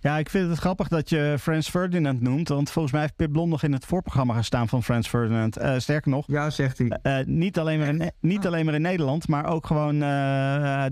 Ja, 0.00 0.18
ik 0.18 0.30
vind 0.30 0.48
het 0.48 0.58
grappig 0.58 0.88
dat 0.88 1.08
je 1.08 1.36
Frans 1.40 1.68
Ferdinand 1.68 2.20
noemt. 2.20 2.48
Want 2.48 2.70
volgens 2.70 2.92
mij 2.92 3.02
heeft 3.02 3.16
Pip 3.16 3.32
Blond 3.32 3.50
nog 3.50 3.62
in 3.62 3.72
het 3.72 3.84
voorprogramma 3.84 4.34
gestaan 4.34 4.68
van 4.68 4.82
Frans 4.82 5.08
Ferdinand. 5.08 5.58
Uh, 5.58 5.78
sterker 5.78 6.10
nog. 6.10 6.24
Ja, 6.26 6.50
zegt 6.50 6.78
hij. 6.78 6.98
Uh, 7.02 7.26
niet 7.26 7.58
alleen 7.58 7.78
maar 7.78 7.88
in, 7.88 8.12
niet 8.20 8.46
alleen 8.46 8.64
maar 8.64 8.74
in 8.74 8.82
Nederland, 8.82 9.28
maar 9.28 9.46
ook 9.46 9.66
gewoon 9.66 9.98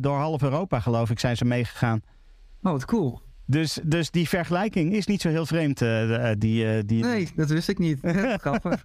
door 0.01 0.17
half 0.17 0.43
Europa, 0.43 0.81
geloof 0.81 1.11
ik, 1.11 1.19
zijn 1.19 1.37
ze 1.37 1.45
meegegaan. 1.45 2.01
Oh, 2.63 2.73
wat 2.73 2.85
cool. 2.85 3.21
Dus, 3.47 3.79
dus 3.85 4.11
die 4.11 4.29
vergelijking 4.29 4.93
is 4.93 5.07
niet 5.07 5.21
zo 5.21 5.29
heel 5.29 5.47
vreemd. 5.47 5.83
Uh, 5.83 6.31
die, 6.39 6.65
uh, 6.65 6.81
die... 6.87 7.05
Nee, 7.05 7.29
dat 7.37 7.49
wist 7.49 7.69
ik 7.69 7.79
niet. 7.79 7.99
Grappig. 8.41 8.85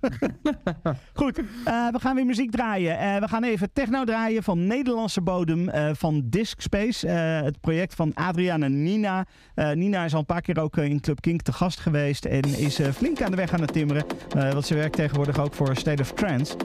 Goed, 1.13 1.39
uh, 1.39 1.45
we 1.91 1.99
gaan 1.99 2.15
weer 2.15 2.25
muziek 2.25 2.51
draaien. 2.51 3.21
we 3.21 3.27
gaan 3.27 3.43
even 3.43 3.73
techno 3.73 4.03
draaien 4.03 4.43
van 4.43 4.67
Nederlandse 4.67 5.21
bodem 5.21 5.69
van 5.93 6.21
Disc 6.25 6.61
Space. 6.61 7.07
het 7.07 7.61
project 7.61 7.95
van 7.95 8.13
Adriana 8.13 8.67
Nina. 8.67 9.25
Nina 9.73 10.05
is 10.05 10.13
al 10.13 10.19
een 10.19 10.25
paar 10.25 10.41
keer 10.41 10.59
ook 10.59 10.77
in 10.77 10.99
Club 10.99 11.21
Kink 11.21 11.41
te 11.41 11.53
gast 11.53 11.79
geweest. 11.79 12.25
En 12.25 12.57
is 12.57 12.79
flink 12.93 13.21
aan 13.21 13.31
de 13.31 13.37
weg 13.37 13.53
aan 13.53 13.61
het 13.61 13.73
timmeren. 13.73 14.05
want 14.33 14.65
ze 14.65 14.75
werkt 14.75 14.95
tegenwoordig 14.95 15.39
ook 15.39 15.53
voor 15.53 15.75
State 15.75 16.01
of 16.01 16.13
Trance. 16.13 16.55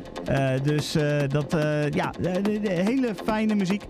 dus 0.63 0.93
dat, 1.29 1.57
ja, 1.91 2.11
de, 2.21 2.61
de 2.61 2.71
hele 2.71 3.15
fijne 3.25 3.55
muziek. 3.55 3.83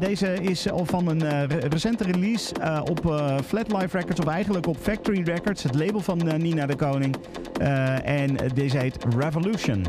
deze 0.00 0.34
is 0.34 0.70
al 0.70 0.84
van 0.84 1.08
een 1.08 1.46
recente 1.48 2.04
release 2.04 2.54
op 2.84 3.06
Flat 3.44 3.72
Life 3.72 3.96
Records, 3.96 4.20
of 4.20 4.26
eigenlijk 4.26 4.66
op 4.66 4.76
Factory 4.76 5.22
Records, 5.22 5.62
het 5.62 5.74
label 5.74 6.00
van 6.00 6.28
eh, 6.28 6.38
Nina 6.38 6.66
de 6.66 6.76
Koning. 6.76 7.16
Eh, 7.60 8.08
en 8.08 8.36
deze 8.54 8.78
heet 8.78 9.04
Revolution. 9.18 9.86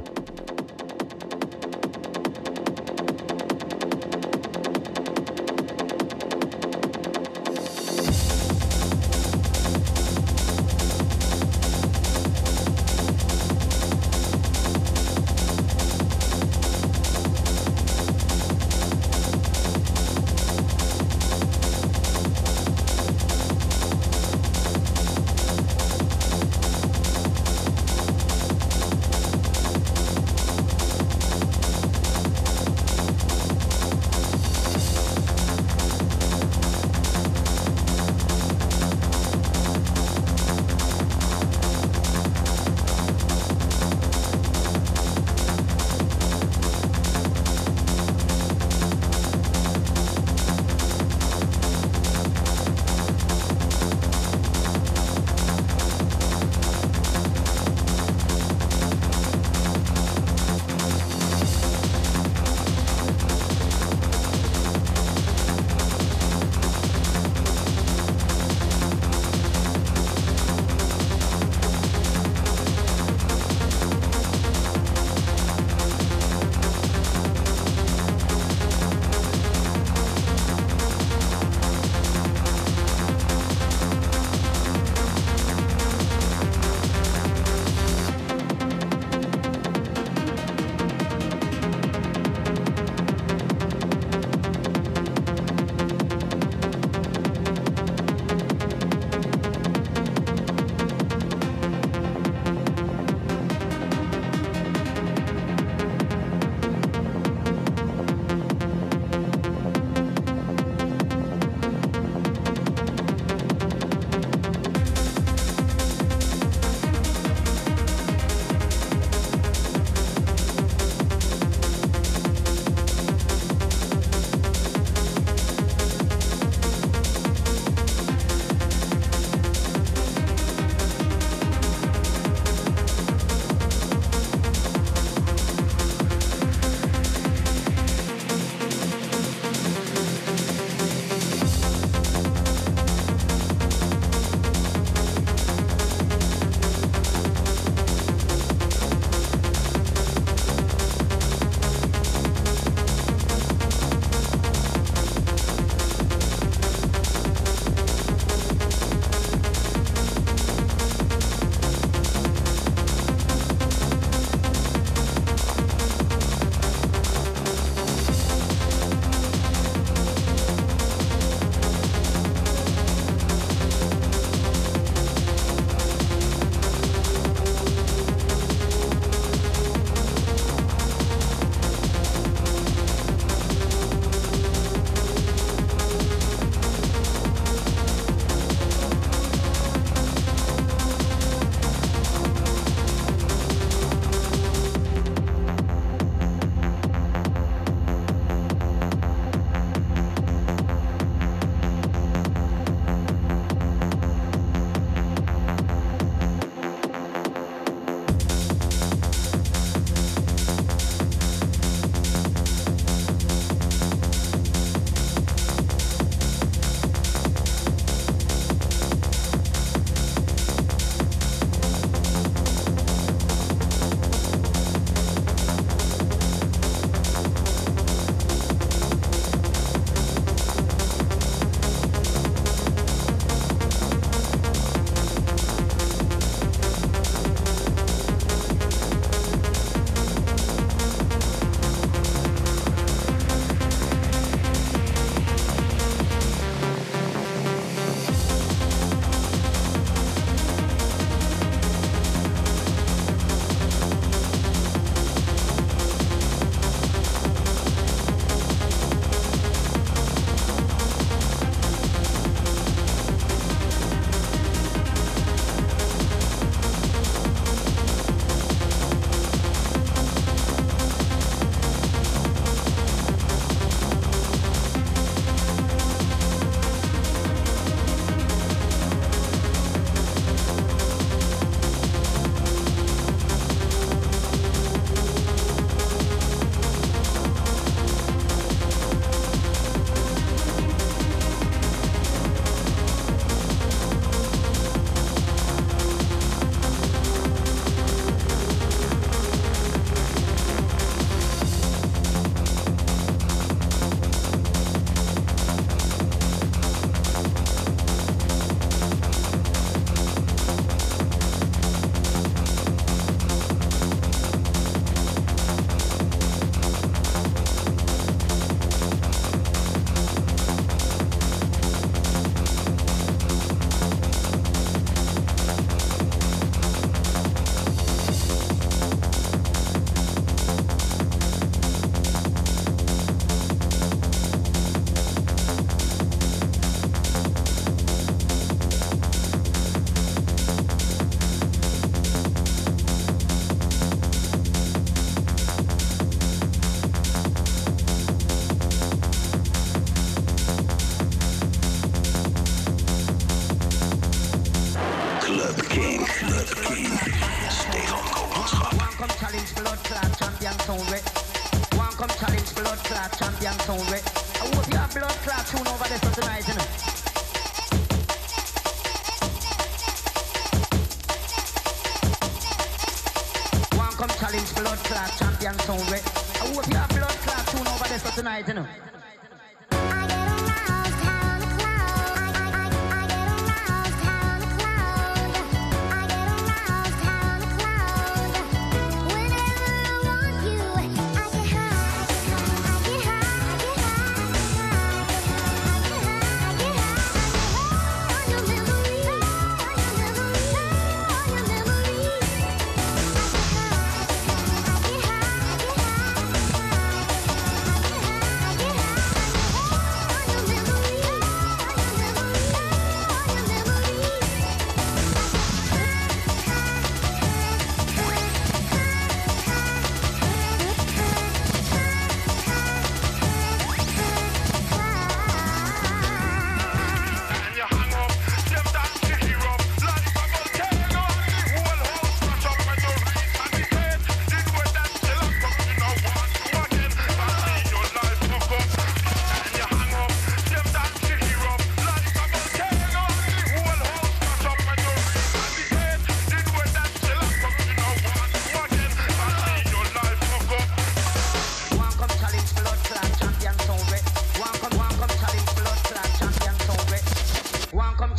सुनाए 378.19 378.43
थे 378.47 378.53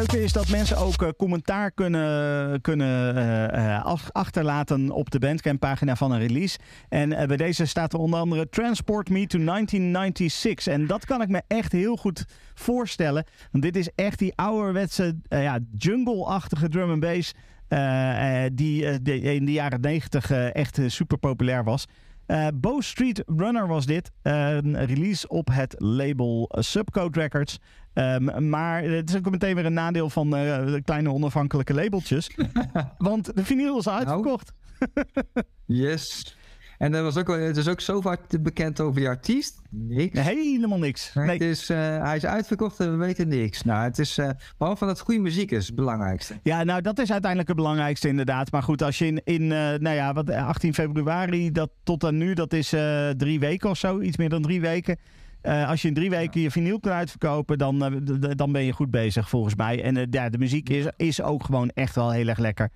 leuke 0.00 0.22
is 0.22 0.32
dat 0.32 0.48
mensen 0.48 0.76
ook 0.76 1.02
eh, 1.02 1.08
commentaar 1.16 1.70
kunnen, 1.70 2.60
kunnen 2.60 3.16
eh, 3.16 3.76
eh, 3.76 3.84
achterlaten 4.12 4.90
op 4.90 5.10
de 5.10 5.18
Bandcamp 5.18 5.60
pagina 5.60 5.96
van 5.96 6.12
een 6.12 6.18
release. 6.18 6.58
En 6.88 7.08
bij 7.08 7.36
deze 7.36 7.66
staat 7.66 7.92
er 7.92 7.98
onder 7.98 8.20
andere 8.20 8.48
Transport 8.48 9.08
Me 9.08 9.26
to 9.26 9.38
1996. 9.38 10.66
En 10.66 10.86
dat 10.86 11.04
kan 11.04 11.22
ik 11.22 11.28
me 11.28 11.42
echt 11.46 11.72
heel 11.72 11.96
goed 11.96 12.24
voorstellen. 12.54 13.24
Want 13.50 13.64
dit 13.64 13.76
is 13.76 13.90
echt 13.94 14.18
die 14.18 14.32
ouderwetse 14.34 15.16
ja, 15.28 15.58
jungle-achtige 15.78 16.68
drum 16.68 16.90
and 16.90 17.00
bass. 17.00 17.34
die 18.52 18.84
in 19.02 19.44
de 19.44 19.52
jaren 19.52 19.80
90 19.80 20.30
eh, 20.30 20.54
echt 20.54 20.78
super 20.86 21.18
populair 21.18 21.64
was. 21.64 21.86
Bow 22.54 22.82
Street 22.82 23.22
Runner 23.26 23.66
was 23.66 23.86
dit. 23.86 24.10
een 24.22 24.84
release 24.84 25.28
op 25.28 25.48
het 25.52 25.74
label 25.78 26.50
Subcode 26.58 27.20
Records. 27.20 27.58
Ehm, 27.92 28.48
maar 28.48 28.82
het 28.82 29.08
is 29.08 29.16
ook 29.16 29.30
meteen 29.30 29.54
weer 29.54 29.66
een 29.66 29.72
nadeel 29.72 30.10
van 30.10 30.36
eh, 30.36 30.66
de 30.66 30.82
kleine 30.84 31.12
onafhankelijke 31.12 31.74
labeltjes. 31.74 32.30
Want 32.98 33.36
de 33.36 33.44
vinyl 33.44 33.78
is 33.78 33.86
al 33.86 33.94
uitverkocht. 33.94 34.52
Yes. 35.66 36.36
En 36.78 36.94
er 36.94 37.02
was 37.02 37.16
ook, 37.16 37.28
het 37.28 37.56
is 37.56 37.68
ook 37.68 37.80
zo 37.80 38.00
vaak 38.00 38.42
bekend 38.42 38.80
over 38.80 39.00
die 39.00 39.08
artiest. 39.08 39.60
Niks. 39.70 40.20
Helemaal 40.20 40.78
niks. 40.78 41.14
Nee. 41.14 41.28
Het 41.28 41.40
is, 41.40 41.70
eh, 41.70 41.78
hij 42.02 42.16
is 42.16 42.26
uitverkocht 42.26 42.80
en 42.80 42.90
we 42.90 42.96
weten 42.96 43.28
niks. 43.28 43.62
Nou, 43.62 43.84
het 43.84 43.98
is, 43.98 44.18
eh, 44.18 44.30
behalve 44.58 44.84
dat 44.84 44.96
het 44.96 45.06
goede 45.06 45.20
muziek 45.20 45.50
is, 45.50 45.66
het 45.66 45.74
belangrijkste. 45.74 46.34
Ja, 46.42 46.64
nou 46.64 46.80
dat 46.80 46.98
is 46.98 47.10
uiteindelijk 47.10 47.48
het 47.48 47.56
belangrijkste 47.58 48.08
inderdaad. 48.08 48.52
Maar 48.52 48.62
goed, 48.62 48.82
als 48.82 48.98
je 48.98 49.06
in, 49.06 49.20
in 49.24 49.46
nou 49.46 49.90
ja, 49.90 50.12
wat, 50.12 50.30
18 50.30 50.74
februari 50.74 51.52
dat, 51.52 51.70
tot 51.82 52.04
aan 52.04 52.16
nu, 52.16 52.34
dat 52.34 52.52
is 52.52 52.68
drie 53.16 53.40
weken 53.40 53.70
of 53.70 53.78
zo, 53.78 54.00
iets 54.00 54.16
meer 54.16 54.28
dan 54.28 54.42
drie 54.42 54.60
weken. 54.60 54.98
Eh, 55.42 55.68
als 55.68 55.82
je 55.82 55.88
in 55.88 55.94
drie 55.94 56.10
weken 56.10 56.40
je 56.40 56.50
vinyl 56.50 56.80
kan 56.80 56.92
uitverkopen, 56.92 57.58
dan, 57.58 57.84
eh, 57.84 58.30
dan 58.36 58.52
ben 58.52 58.62
je 58.62 58.72
goed 58.72 58.90
bezig 58.90 59.28
volgens 59.28 59.54
mij. 59.54 59.82
En 59.82 59.96
eh, 59.96 60.06
ja, 60.10 60.28
de 60.28 60.38
muziek 60.38 60.68
is, 60.68 60.84
is 60.96 61.22
ook 61.22 61.44
gewoon 61.44 61.68
echt 61.68 61.94
wel 61.94 62.10
heel 62.10 62.28
erg 62.28 62.38
lekker. 62.38 62.70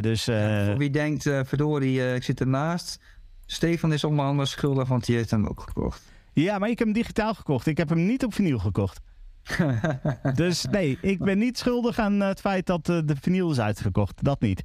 Dus 0.00 0.24
Voor 0.24 0.76
wie 0.76 0.90
denkt, 0.90 1.22
verdorie, 1.22 2.14
ik 2.14 2.22
zit 2.22 2.40
ernaast. 2.40 3.00
Stefan 3.46 3.92
is 3.92 4.04
onder 4.04 4.24
andere 4.24 4.48
schuldig, 4.48 4.88
want 4.88 5.06
die 5.06 5.16
heeft 5.16 5.30
hem 5.30 5.46
ook 5.46 5.60
gekocht. 5.60 6.02
ja, 6.32 6.58
maar 6.58 6.68
ik 6.68 6.78
heb 6.78 6.88
hem 6.88 6.96
digitaal 6.96 7.34
gekocht. 7.34 7.66
Ik 7.66 7.76
heb 7.76 7.88
hem 7.88 8.06
niet 8.06 8.24
op 8.24 8.34
vinyl 8.34 8.58
gekocht. 8.58 9.00
dus 10.34 10.64
nee, 10.70 10.98
ik 11.00 11.18
ben 11.18 11.38
niet 11.38 11.58
schuldig 11.58 11.98
aan 11.98 12.20
het 12.20 12.40
feit 12.40 12.66
dat 12.66 12.86
de 12.86 13.16
vinyl 13.20 13.50
is 13.50 13.60
uitgekocht. 13.60 14.24
Dat 14.24 14.40
niet. 14.40 14.64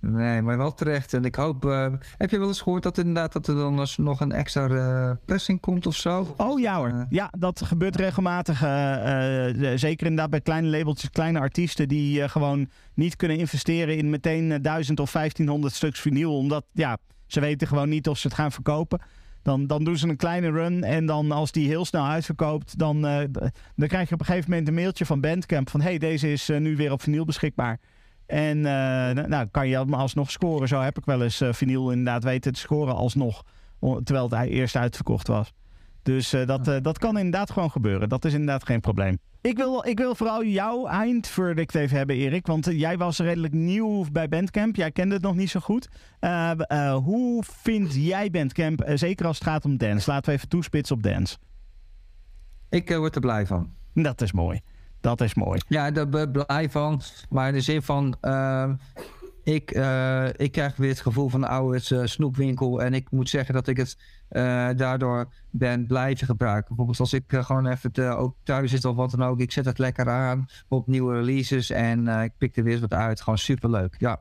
Nee, 0.00 0.42
maar 0.42 0.56
wel 0.56 0.74
terecht. 0.74 1.14
En 1.14 1.24
ik 1.24 1.34
hoop... 1.34 1.64
eh, 1.64 1.86
heb 2.18 2.30
je 2.30 2.38
wel 2.38 2.48
eens 2.48 2.60
gehoord 2.60 2.82
dat 2.82 2.98
inderdaad 2.98 3.32
dat 3.32 3.46
er 3.46 3.54
dan 3.54 3.86
nog 3.96 4.20
een 4.20 4.32
extra 4.32 4.68
eh, 4.68 5.16
pressing 5.24 5.60
komt 5.60 5.86
of 5.86 5.96
zo? 5.96 6.34
Oh 6.36 6.60
ja 6.60 6.76
hoor. 6.76 6.88
Eh, 6.88 7.02
Ja, 7.10 7.32
dat 7.38 7.62
gebeurt 7.62 7.96
regelmatig. 7.96 8.62
eh, 8.62 9.72
zeker 9.74 10.06
inderdaad 10.06 10.30
bij 10.30 10.40
kleine 10.40 10.68
labeltjes, 10.68 11.10
kleine 11.10 11.38
artiesten 11.38 11.88
die 11.88 12.28
gewoon 12.28 12.68
niet 12.94 13.16
kunnen 13.16 13.36
investeren 13.38 13.96
in 13.96 14.10
meteen 14.10 14.52
eh, 14.52 14.58
1000 14.62 15.00
of 15.00 15.12
1500 15.12 15.74
stuks 15.74 16.00
vinyl. 16.00 16.36
Omdat 16.36 16.64
ja, 16.72 16.98
ze 17.26 17.40
weten 17.40 17.68
gewoon 17.68 17.88
niet 17.88 18.08
of 18.08 18.18
ze 18.18 18.26
het 18.26 18.36
gaan 18.36 18.52
verkopen. 18.52 19.00
Dan, 19.42 19.66
dan 19.66 19.84
doen 19.84 19.96
ze 19.96 20.08
een 20.08 20.16
kleine 20.16 20.50
run 20.50 20.84
en 20.84 21.06
dan 21.06 21.30
als 21.32 21.52
die 21.52 21.68
heel 21.68 21.84
snel 21.84 22.04
uitverkoopt, 22.06 22.78
dan, 22.78 23.00
dan 23.76 23.88
krijg 23.88 24.08
je 24.08 24.14
op 24.14 24.20
een 24.20 24.26
gegeven 24.26 24.50
moment 24.50 24.68
een 24.68 24.74
mailtje 24.74 25.06
van 25.06 25.20
Bandcamp 25.20 25.70
van 25.70 25.80
hey, 25.80 25.98
deze 25.98 26.32
is 26.32 26.48
nu 26.58 26.76
weer 26.76 26.92
op 26.92 27.02
vinyl 27.02 27.24
beschikbaar. 27.24 27.78
En 28.30 28.56
eh, 28.56 29.24
nou, 29.26 29.46
kan 29.50 29.68
je 29.68 29.78
alsnog 29.78 30.30
scoren. 30.30 30.68
Zo 30.68 30.80
heb 30.80 30.98
ik 30.98 31.04
wel 31.04 31.22
eens 31.22 31.40
eh, 31.40 31.52
vinyl 31.52 31.90
inderdaad 31.90 32.24
weten 32.24 32.52
te 32.52 32.60
scoren 32.60 32.94
alsnog. 32.94 33.42
Terwijl 33.80 34.30
het 34.30 34.48
eerst 34.48 34.76
uitverkocht 34.76 35.26
was. 35.26 35.52
Dus 36.02 36.32
eh, 36.32 36.46
dat, 36.46 36.84
dat 36.84 36.98
kan 36.98 37.16
inderdaad 37.16 37.50
gewoon 37.50 37.70
gebeuren. 37.70 38.08
Dat 38.08 38.24
is 38.24 38.32
inderdaad 38.32 38.64
geen 38.64 38.80
probleem. 38.80 39.18
Ik 39.40 39.56
wil, 39.56 39.86
ik 39.86 39.98
wil 39.98 40.14
vooral 40.14 40.44
jouw 40.44 40.86
eindverdict 40.86 41.74
even 41.74 41.96
hebben, 41.96 42.16
Erik. 42.16 42.46
Want 42.46 42.64
jij 42.64 42.98
was 42.98 43.18
redelijk 43.18 43.52
nieuw 43.52 44.04
bij 44.12 44.28
Bandcamp. 44.28 44.76
Jij 44.76 44.90
kende 44.90 45.14
het 45.14 45.22
nog 45.22 45.34
niet 45.34 45.50
zo 45.50 45.60
goed. 45.60 45.88
Hoe 47.02 47.44
vind 47.46 47.94
jij 47.94 48.30
Bandcamp, 48.30 48.82
zeker 48.94 49.26
als 49.26 49.38
het 49.38 49.48
gaat 49.48 49.64
om 49.64 49.76
dance? 49.76 50.10
Laten 50.10 50.30
we 50.30 50.36
even 50.36 50.48
toespitsen 50.48 50.96
op 50.96 51.02
dance. 51.02 51.36
Ik 52.68 52.88
word 52.88 53.14
er 53.14 53.20
blij 53.20 53.46
van. 53.46 53.70
Dat 53.94 54.20
is 54.20 54.32
mooi. 54.32 54.60
Dat 55.00 55.20
is 55.20 55.34
mooi. 55.34 55.60
Ja, 55.68 55.90
daar 55.90 56.08
ben 56.08 56.22
ik 56.22 56.32
blij 56.46 56.70
van. 56.70 57.00
Maar 57.30 57.48
in 57.48 57.54
de 57.54 57.60
zin 57.60 57.82
van... 57.82 58.16
eh, 58.20 58.70
ik, 59.44 59.70
eh, 59.70 60.26
ik 60.36 60.52
krijg 60.52 60.76
weer 60.76 60.88
het 60.90 61.00
gevoel 61.00 61.28
van 61.28 61.42
een 61.42 61.48
oude 61.48 62.06
snoepwinkel. 62.06 62.82
En 62.82 62.94
ik 62.94 63.10
moet 63.10 63.28
zeggen 63.28 63.54
dat 63.54 63.66
ik 63.66 63.76
het 63.76 63.96
eh, 64.28 64.68
daardoor 64.76 65.28
ben 65.50 65.86
blijven 65.86 66.26
gebruiken. 66.26 66.66
Bijvoorbeeld 66.68 67.00
als 67.00 67.12
ik 67.12 67.32
eh, 67.32 67.44
gewoon 67.44 67.66
even 67.66 67.92
te, 67.92 68.02
ook 68.04 68.34
thuis 68.42 68.70
zit 68.70 68.84
of 68.84 68.96
wat 68.96 69.10
dan 69.10 69.22
ook. 69.22 69.40
Ik 69.40 69.52
zet 69.52 69.64
het 69.64 69.78
lekker 69.78 70.08
aan 70.10 70.46
op 70.68 70.86
nieuwe 70.86 71.14
releases. 71.14 71.70
En 71.70 72.08
eh, 72.08 72.22
ik 72.22 72.32
pik 72.38 72.56
er 72.56 72.62
weer 72.62 72.72
eens 72.72 72.80
wat 72.80 72.92
uit. 72.94 73.20
Gewoon 73.20 73.38
superleuk. 73.38 73.94
Ja, 73.98 74.20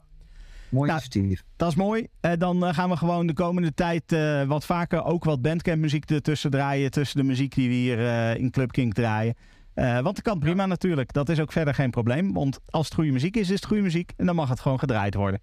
mooi 0.69 0.89
Nou, 0.89 1.01
initiatief. 1.01 1.43
Dat 1.55 1.69
is 1.69 1.75
mooi. 1.75 2.07
Eh, 2.19 2.31
dan 2.37 2.65
eh, 2.65 2.73
gaan 2.73 2.89
we 2.89 2.97
gewoon 2.97 3.27
de 3.27 3.33
komende 3.33 3.73
tijd 3.73 4.11
eh, 4.11 4.43
wat 4.43 4.65
vaker 4.65 5.03
ook 5.03 5.23
wat 5.23 5.41
Bandcamp 5.41 5.77
muziek 5.81 6.09
ertussen 6.09 6.51
draaien. 6.51 6.91
Tussen 6.91 7.19
de 7.19 7.25
muziek 7.25 7.55
die 7.55 7.67
we 7.67 7.73
hier 7.75 7.99
eh, 8.07 8.35
in 8.35 8.51
Club 8.51 8.71
King 8.71 8.93
draaien. 8.93 9.35
Eh, 9.79 9.93
want 9.93 10.15
dat 10.15 10.21
kan 10.21 10.39
prima 10.39 10.65
natuurlijk. 10.65 11.13
Dat 11.13 11.29
is 11.29 11.39
ook 11.39 11.51
verder 11.51 11.73
geen 11.73 11.89
probleem. 11.89 12.33
Want 12.33 12.59
als 12.69 12.85
het 12.85 12.93
goede 12.95 13.11
muziek 13.11 13.35
is, 13.35 13.49
is 13.49 13.55
het 13.55 13.65
goede 13.65 13.81
muziek. 13.83 14.11
En 14.17 14.25
dan 14.25 14.35
mag 14.35 14.49
het 14.49 14.59
gewoon 14.59 14.79
gedraaid 14.79 15.13
worden. 15.13 15.41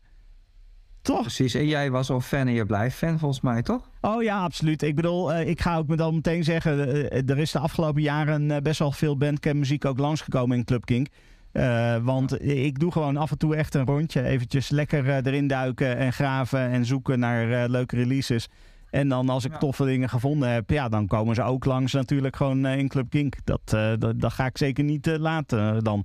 Toch? 1.03 1.21
Precies. 1.21 1.55
En 1.55 1.67
jij 1.67 1.91
was 1.91 2.11
al 2.11 2.21
fan 2.21 2.47
en 2.47 2.53
je 2.53 2.67
blijft 2.67 2.97
fan 2.97 3.19
volgens 3.19 3.41
mij, 3.41 3.63
toch? 3.63 3.91
Oh 4.01 4.23
ja, 4.23 4.41
absoluut. 4.41 4.83
Ik 4.83 4.95
bedoel, 4.95 5.33
eh, 5.33 5.49
ik 5.49 5.61
ga 5.61 5.77
ook 5.77 5.87
me 5.87 5.97
dan 5.97 6.15
meteen 6.15 6.45
zeggen. 6.45 7.11
eh, 7.11 7.31
er 7.31 7.39
is 7.39 7.53
de 7.53 7.59
afgelopen 7.59 8.03
jaren 8.03 8.63
best 8.63 8.79
wel 8.79 8.93
veel 8.93 9.17
Bandcamp 9.17 9.57
muziek 9.57 9.85
ook 9.85 9.99
langsgekomen 9.99 10.57
in 10.57 10.65
Club 10.65 10.85
King. 10.85 11.11
Eh, 11.53 11.97
want 12.03 12.43
ik 12.43 12.79
doe 12.79 12.93
gewoon 12.93 13.17
af 13.17 13.31
en 13.31 13.39
toe 13.39 13.57
echt 13.57 13.75
een 13.75 13.87
rondje. 13.87 14.23
Eventjes 14.23 14.69
lekker 14.69 15.09
erin 15.27 15.47
duiken 15.47 15.97
en 15.97 16.13
graven 16.13 16.61
en 16.61 16.85
zoeken 16.85 17.19
naar 17.19 17.69
leuke 17.69 17.97
releases. 17.97 18.49
En 18.91 19.09
dan 19.09 19.29
als 19.29 19.45
ik 19.45 19.55
toffe 19.55 19.85
dingen 19.85 20.09
gevonden 20.09 20.51
heb, 20.51 20.71
ja, 20.71 20.89
dan 20.89 21.07
komen 21.07 21.35
ze 21.35 21.43
ook 21.43 21.65
langs 21.65 21.93
natuurlijk 21.93 22.37
gewoon 22.37 22.65
eh, 22.65 22.79
in 22.79 22.89
Club 22.89 23.11
Kink. 23.11 23.37
Dat, 23.45 23.61
eh, 23.65 23.93
dat, 23.99 24.21
dat 24.21 24.33
ga 24.33 24.47
ik 24.47 24.59
zeker 24.59 24.85
niet 24.85 25.07
eh, 25.07 25.19
laten 25.19 25.85
dan. 25.85 26.05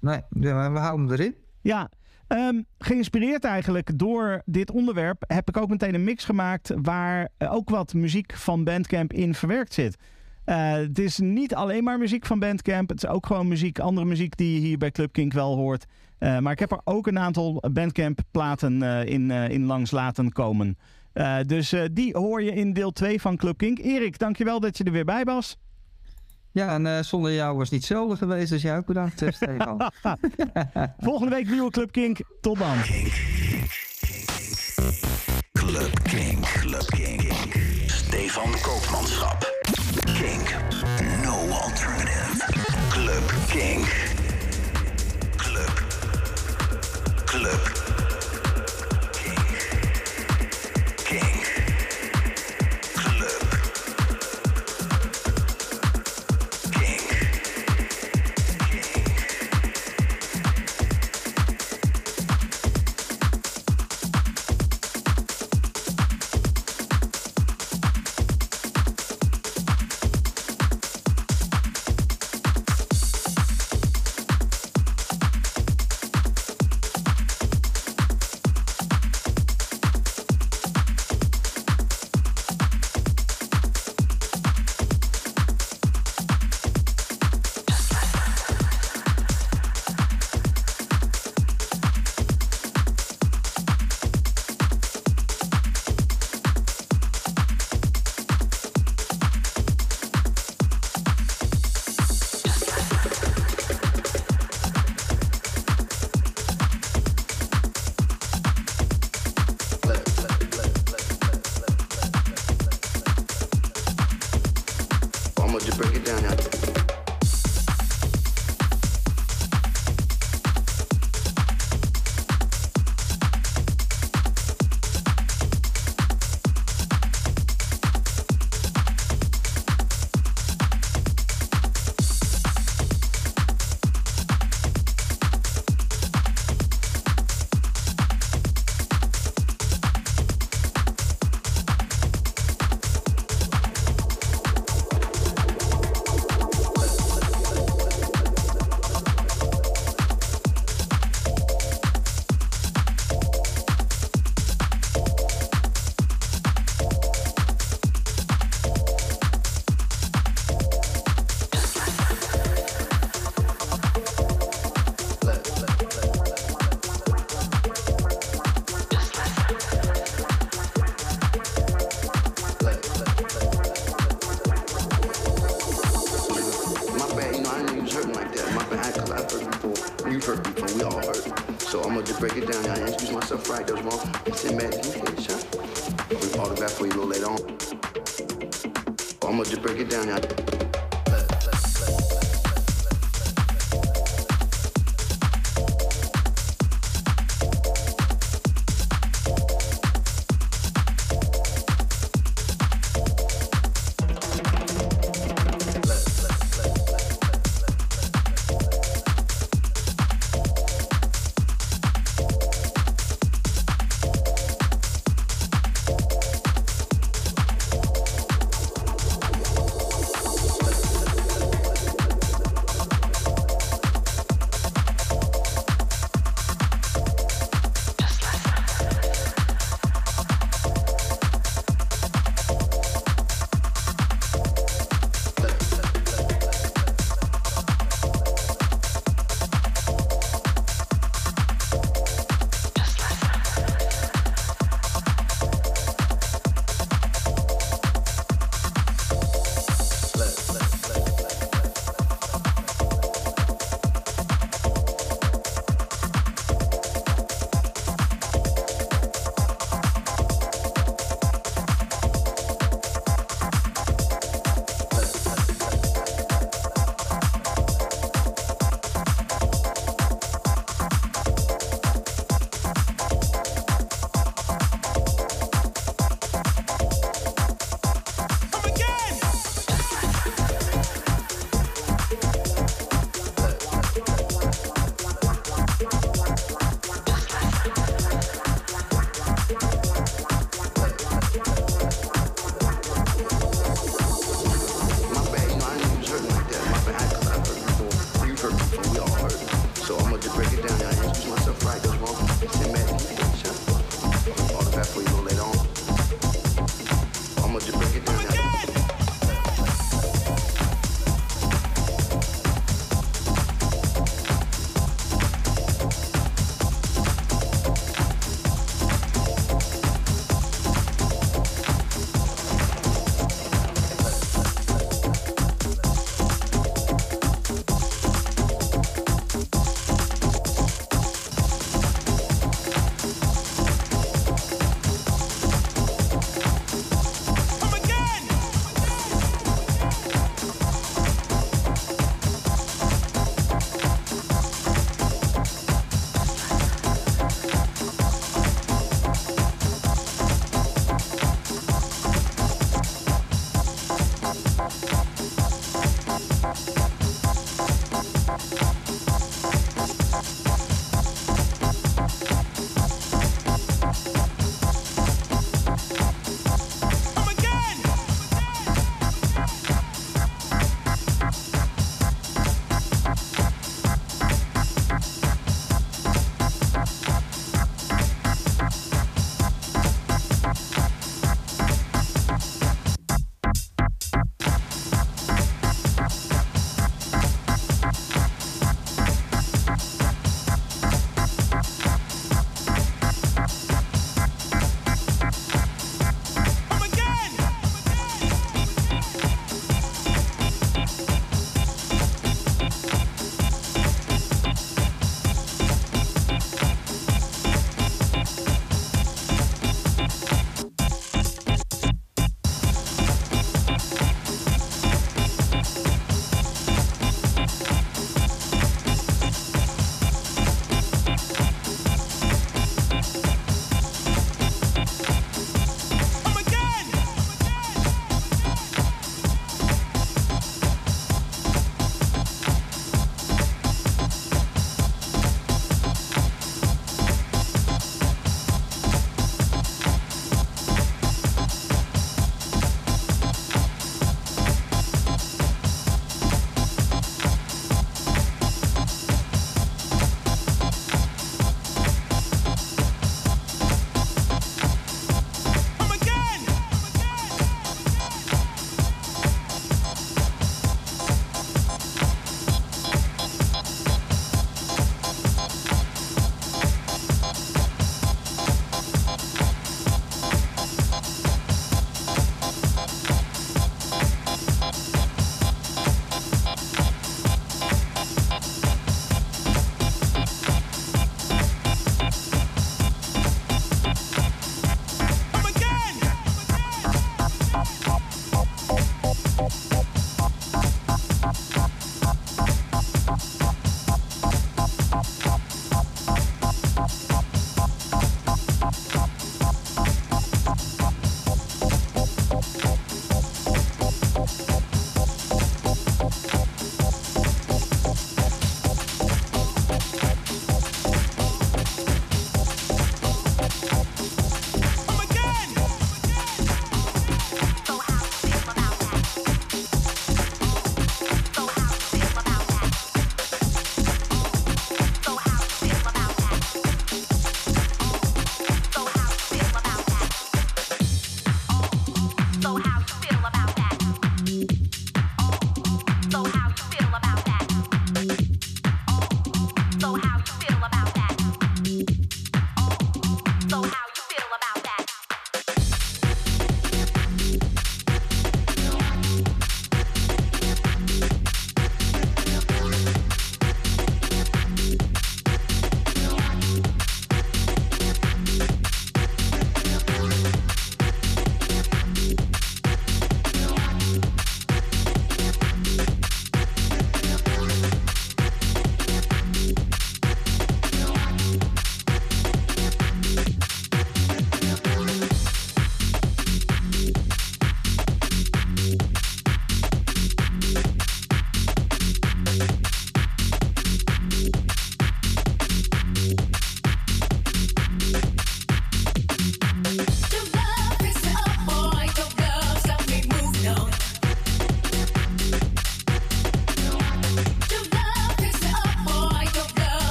Nee, 0.00 0.20
we 0.28 0.48
houden 0.48 1.06
hem 1.06 1.10
erin. 1.10 1.34
Ja, 1.60 1.90
ehm, 2.26 2.62
geïnspireerd 2.78 3.44
eigenlijk 3.44 3.98
door 3.98 4.42
dit 4.44 4.70
onderwerp 4.70 5.24
heb 5.26 5.48
ik 5.48 5.56
ook 5.56 5.68
meteen 5.68 5.94
een 5.94 6.04
mix 6.04 6.24
gemaakt 6.24 6.72
waar 6.82 7.28
ook 7.38 7.70
wat 7.70 7.94
muziek 7.94 8.36
van 8.36 8.64
Bandcamp 8.64 9.12
in 9.12 9.34
verwerkt 9.34 9.74
zit. 9.74 9.96
Het 10.44 10.98
is 10.98 11.18
niet 11.18 11.54
alleen 11.54 11.84
maar 11.84 11.98
muziek 11.98 12.26
van 12.26 12.38
Bandcamp. 12.38 12.88
Het 12.88 13.02
is 13.02 13.08
ook 13.08 13.26
gewoon 13.26 13.48
muziek, 13.48 13.78
andere 13.78 14.06
muziek 14.06 14.36
die 14.36 14.54
je 14.54 14.66
hier 14.66 14.78
bij 14.78 14.90
Club 14.90 15.12
Kink 15.12 15.32
wel 15.32 15.56
hoort. 15.56 15.86
Maar 16.18 16.52
ik 16.52 16.58
heb 16.58 16.70
er 16.70 16.80
ook 16.84 17.06
een 17.06 17.18
aantal 17.18 17.62
Bandcamp 17.72 18.20
platen 18.30 18.82
in, 19.06 19.30
in 19.30 19.64
langs 19.64 19.90
laten 19.90 20.32
komen. 20.32 20.76
Eh, 21.18 21.36
dus 21.46 21.72
eh, 21.72 21.84
die 21.92 22.16
hoor 22.16 22.42
je 22.42 22.52
in 22.52 22.72
deel 22.72 22.90
2 22.90 23.20
van 23.20 23.36
Club 23.36 23.58
Kink. 23.58 23.78
Erik, 23.78 24.18
dankjewel 24.18 24.60
dat 24.60 24.78
je 24.78 24.84
er 24.84 24.92
weer 24.92 25.04
bij 25.04 25.24
was. 25.24 25.56
Ja, 26.52 26.74
en 26.74 26.86
eh, 26.86 27.02
zonder 27.02 27.32
jou 27.32 27.56
was 27.56 27.62
het 27.62 27.72
niet 27.72 27.88
hetzelfde 27.88 28.16
geweest. 28.16 28.50
Dus 28.50 28.62
jij 28.62 28.76
ook 28.76 28.86
bedankt, 28.86 29.22
Stefan. 29.28 29.90
Volgende 30.98 31.34
week 31.34 31.50
nieuwe 31.50 31.70
Club 31.70 31.92
Kink. 31.92 32.18
Tot 32.40 32.58
dan. 32.58 32.76
Club 35.52 36.02
King. 36.02 36.40
Club 36.40 36.86
King. 36.86 37.32
Stefan 37.86 38.50
Koopmanschap. 38.62 39.52
King. 40.04 40.42
No 41.24 41.48
alternative. 41.48 42.52
Club 42.88 43.32
King. 43.48 43.86
Club. 45.36 45.82
Club. 47.24 48.06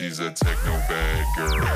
She's 0.00 0.18
a 0.18 0.30
techno 0.30 0.72
bad 0.88 1.26
girl. 1.36 1.69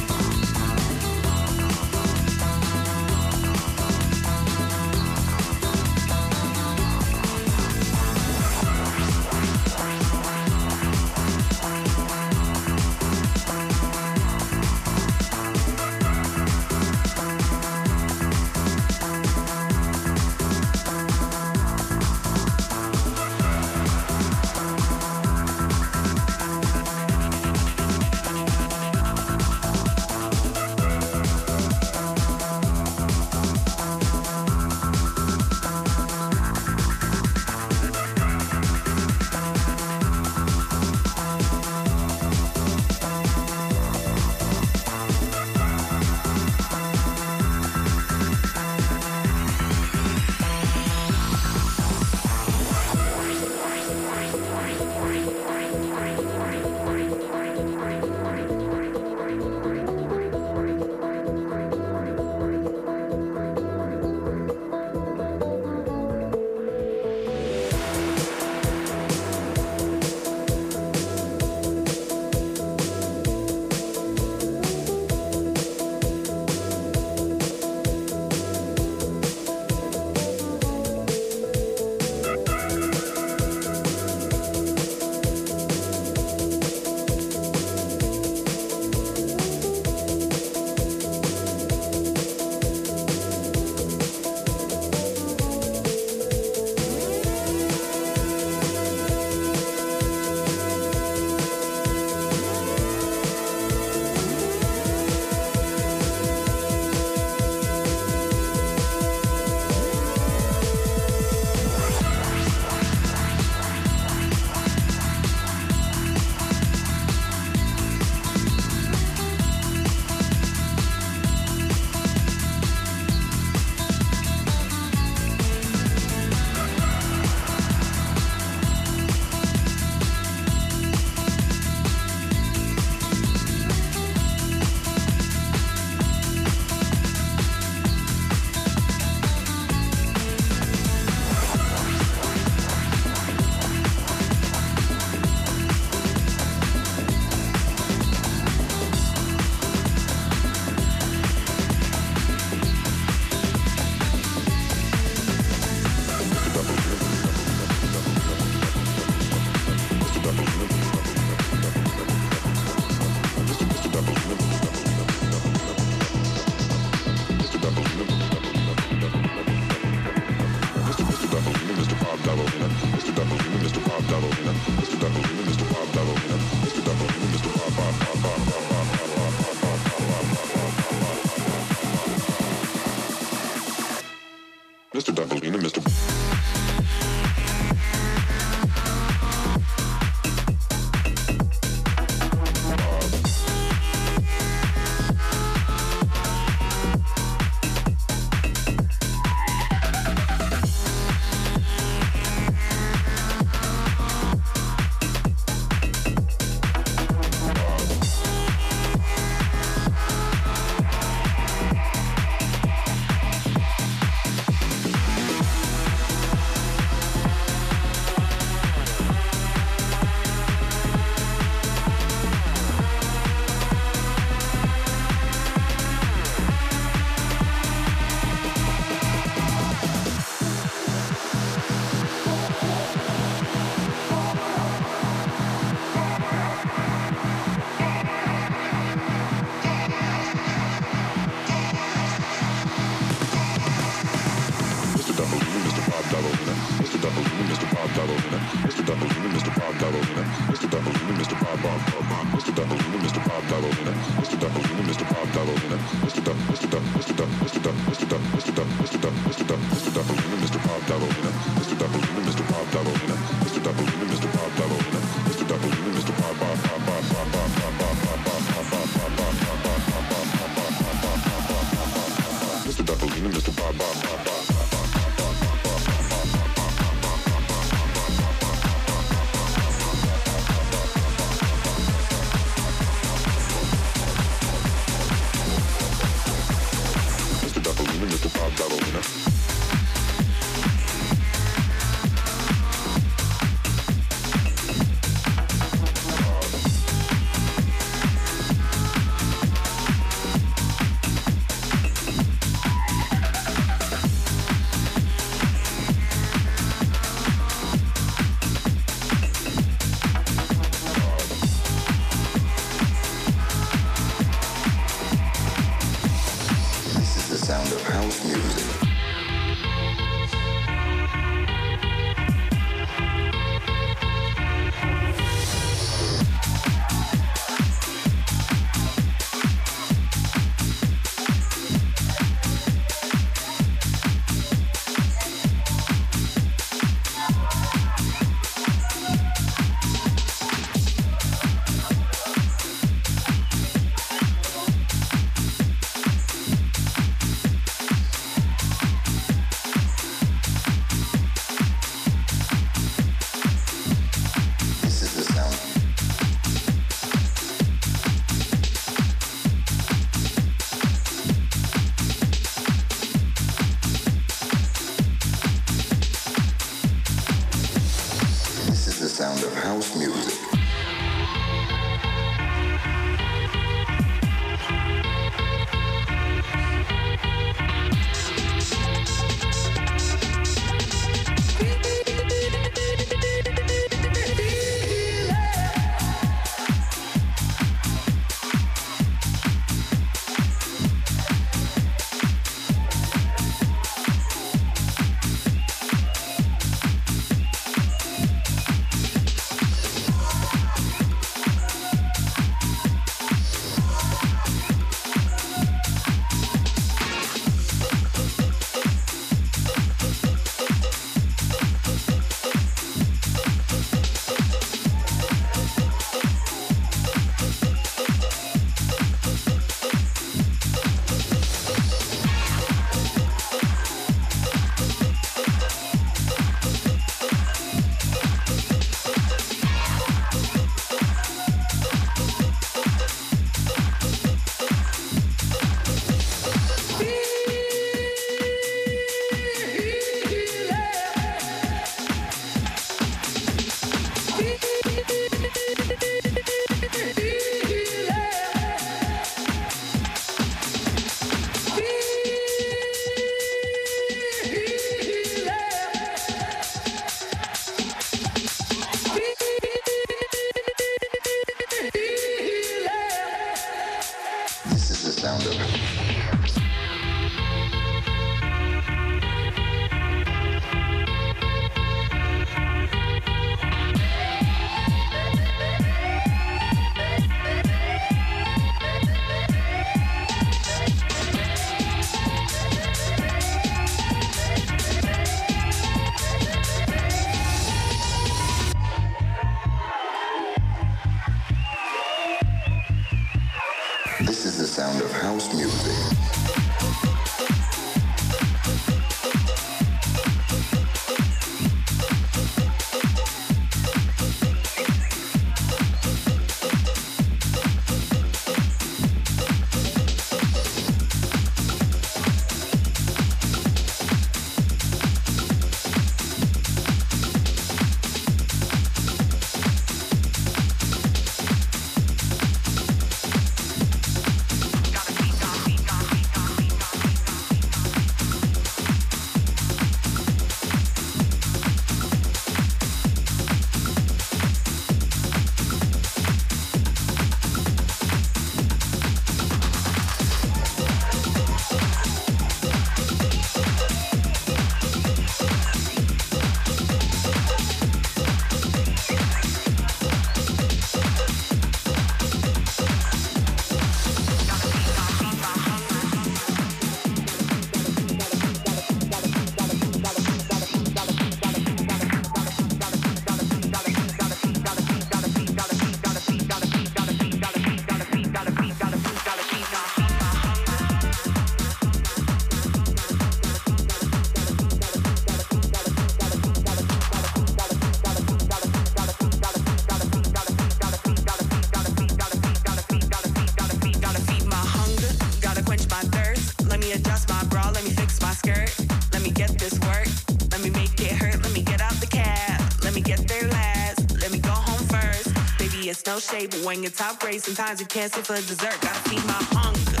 But 596.49 596.65
When 596.65 596.81
you're 596.81 596.91
top 596.91 597.19
grade, 597.19 597.43
sometimes 597.43 597.79
you 597.79 597.85
can't 597.85 598.11
sit 598.11 598.25
for 598.25 598.35
dessert. 598.35 598.75
Gotta 598.81 599.09
feed 599.09 599.23
my 599.25 599.33
hunger. 599.51 600.00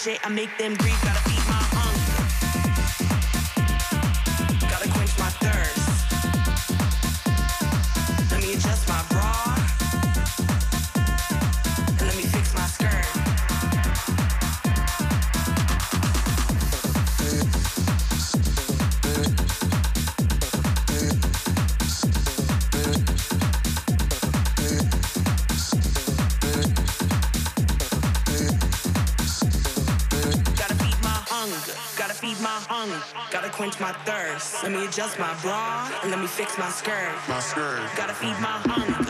shit, 0.00 0.18
I 0.24 0.30
make 0.30 0.56
them 0.56 0.74
grief. 0.76 1.19
fix 36.40 36.56
my 36.56 36.70
skirt. 36.70 37.14
My 37.28 37.38
skirt. 37.38 37.82
Gotta 37.96 38.14
feed 38.14 38.38
my 38.40 38.56
hunger. 38.64 39.09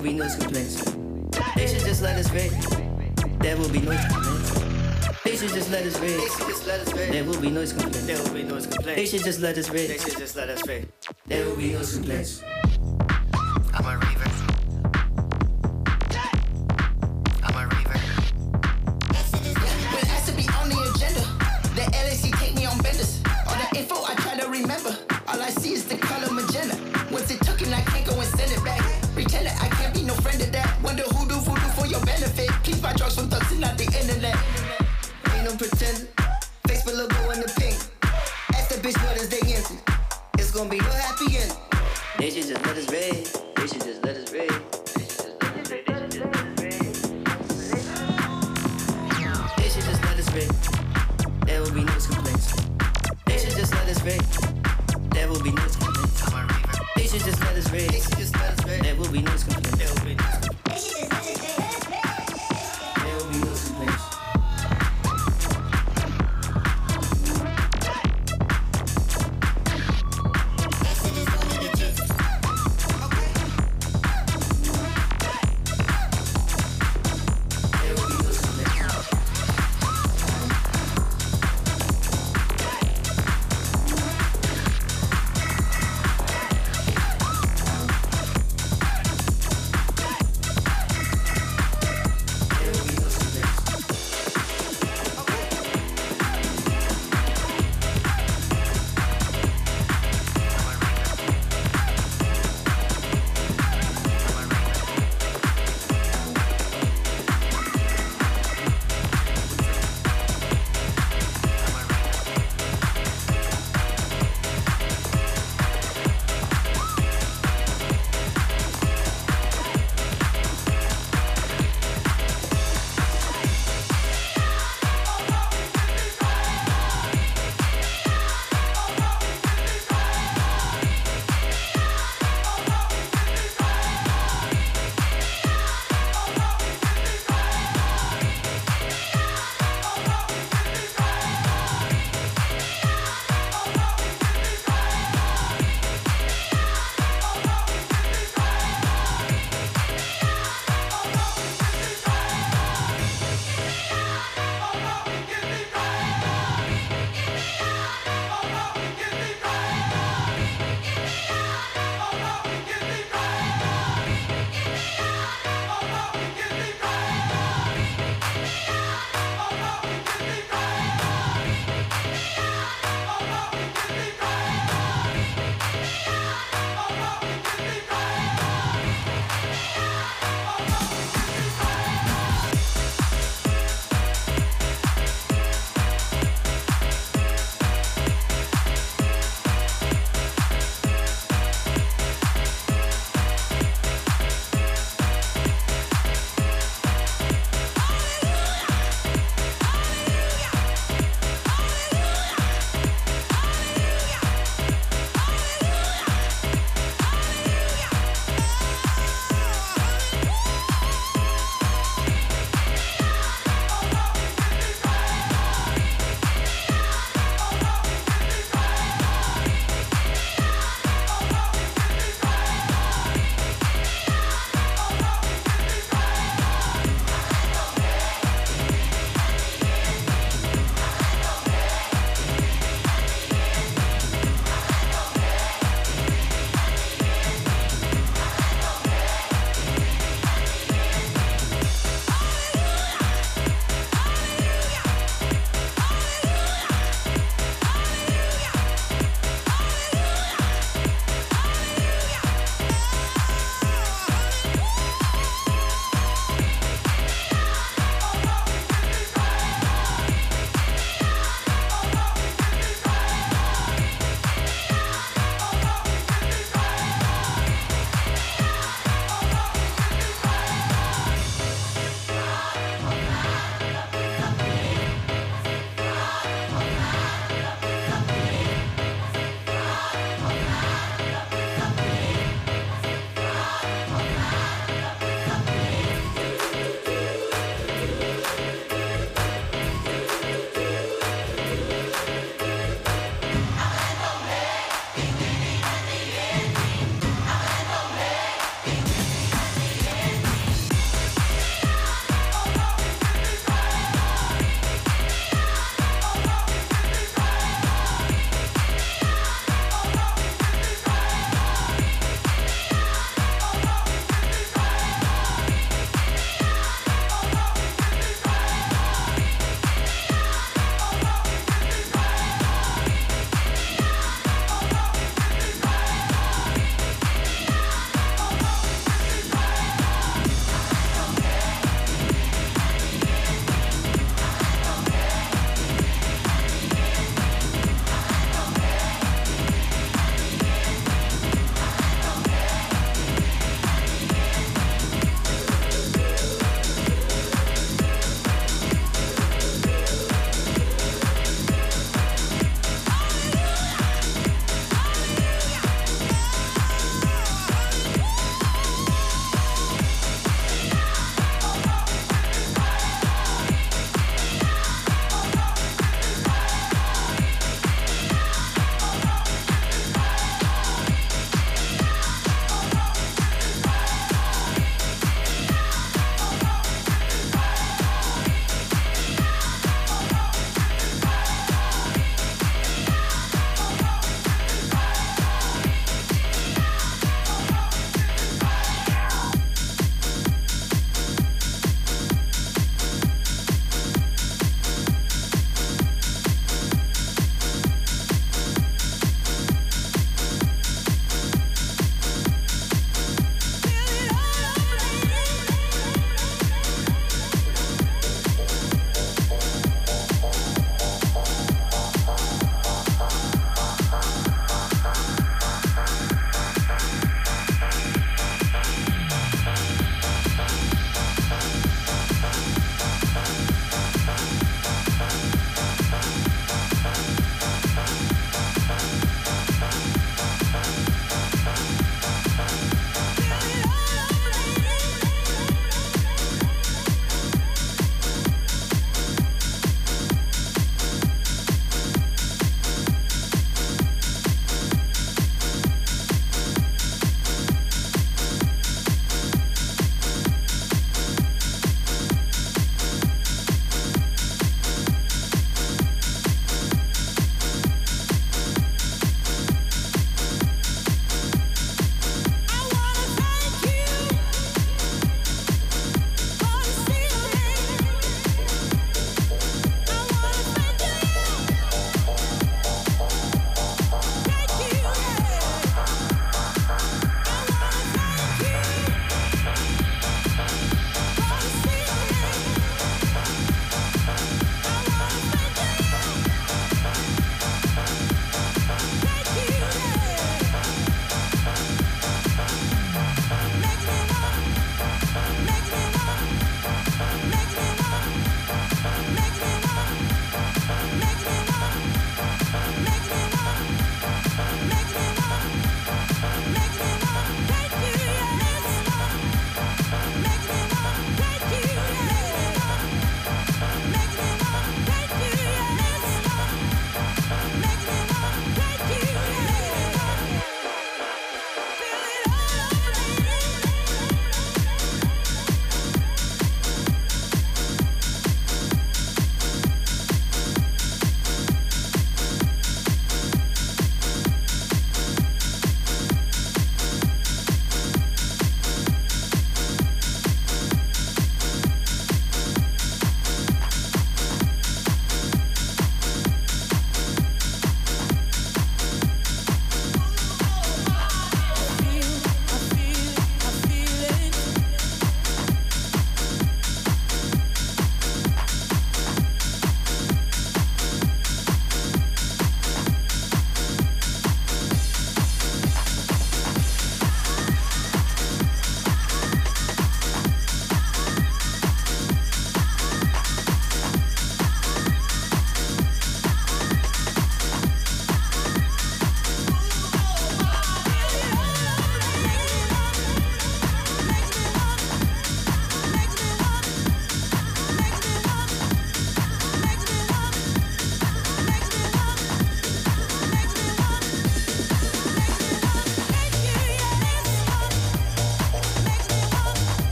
will 0.00 0.08
be 0.08 0.14
no 0.14 0.28
complaints. 0.34 0.82
They 1.56 1.66
should 1.66 1.84
just 1.84 2.02
let 2.02 2.16
us 2.16 2.30
rage. 2.32 2.52
There 3.40 3.56
will 3.56 3.68
be 3.68 3.80
no 3.80 3.94
complaints. 4.08 4.60
They 5.24 5.36
should 5.36 5.50
just 5.50 5.70
let 5.70 5.84
us 5.84 6.00
rage. 6.00 7.10
There 7.10 7.24
will 7.24 7.40
be 7.40 7.50
no 7.50 7.66
complaints. 7.66 8.06
There 8.06 8.22
will 8.22 8.32
be 8.32 8.42
no 8.42 8.60
complaints. 8.60 8.84
They 8.84 9.04
should 9.04 9.24
just 9.24 9.40
let 9.40 9.58
us 9.58 9.68
rage. 9.68 9.88
They 9.88 9.98
should 9.98 10.16
just 10.16 10.36
let 10.36 10.48
us. 10.48 10.62
There 11.26 11.44
will 11.44 11.56
be 11.56 11.74
no 11.74 11.82
complaints. 11.84 12.42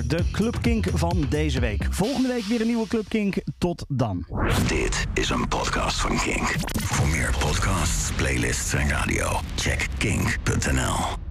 De 0.00 0.30
Club 0.30 0.58
Kink 0.60 0.86
van 0.94 1.26
deze 1.28 1.60
week. 1.60 1.86
Volgende 1.90 2.28
week 2.28 2.44
weer 2.44 2.60
een 2.60 2.66
nieuwe 2.66 2.86
Club 2.86 3.08
Kink. 3.08 3.36
Tot 3.58 3.84
dan. 3.88 4.26
Dit 4.66 5.06
is 5.14 5.30
een 5.30 5.48
podcast 5.48 6.00
van 6.00 6.18
Kink. 6.18 6.54
Voor 6.82 7.08
meer 7.08 7.34
podcasts, 7.38 8.12
playlists 8.12 8.72
en 8.72 8.88
radio, 8.88 9.40
check 9.56 9.86
kink.nl. 9.98 11.21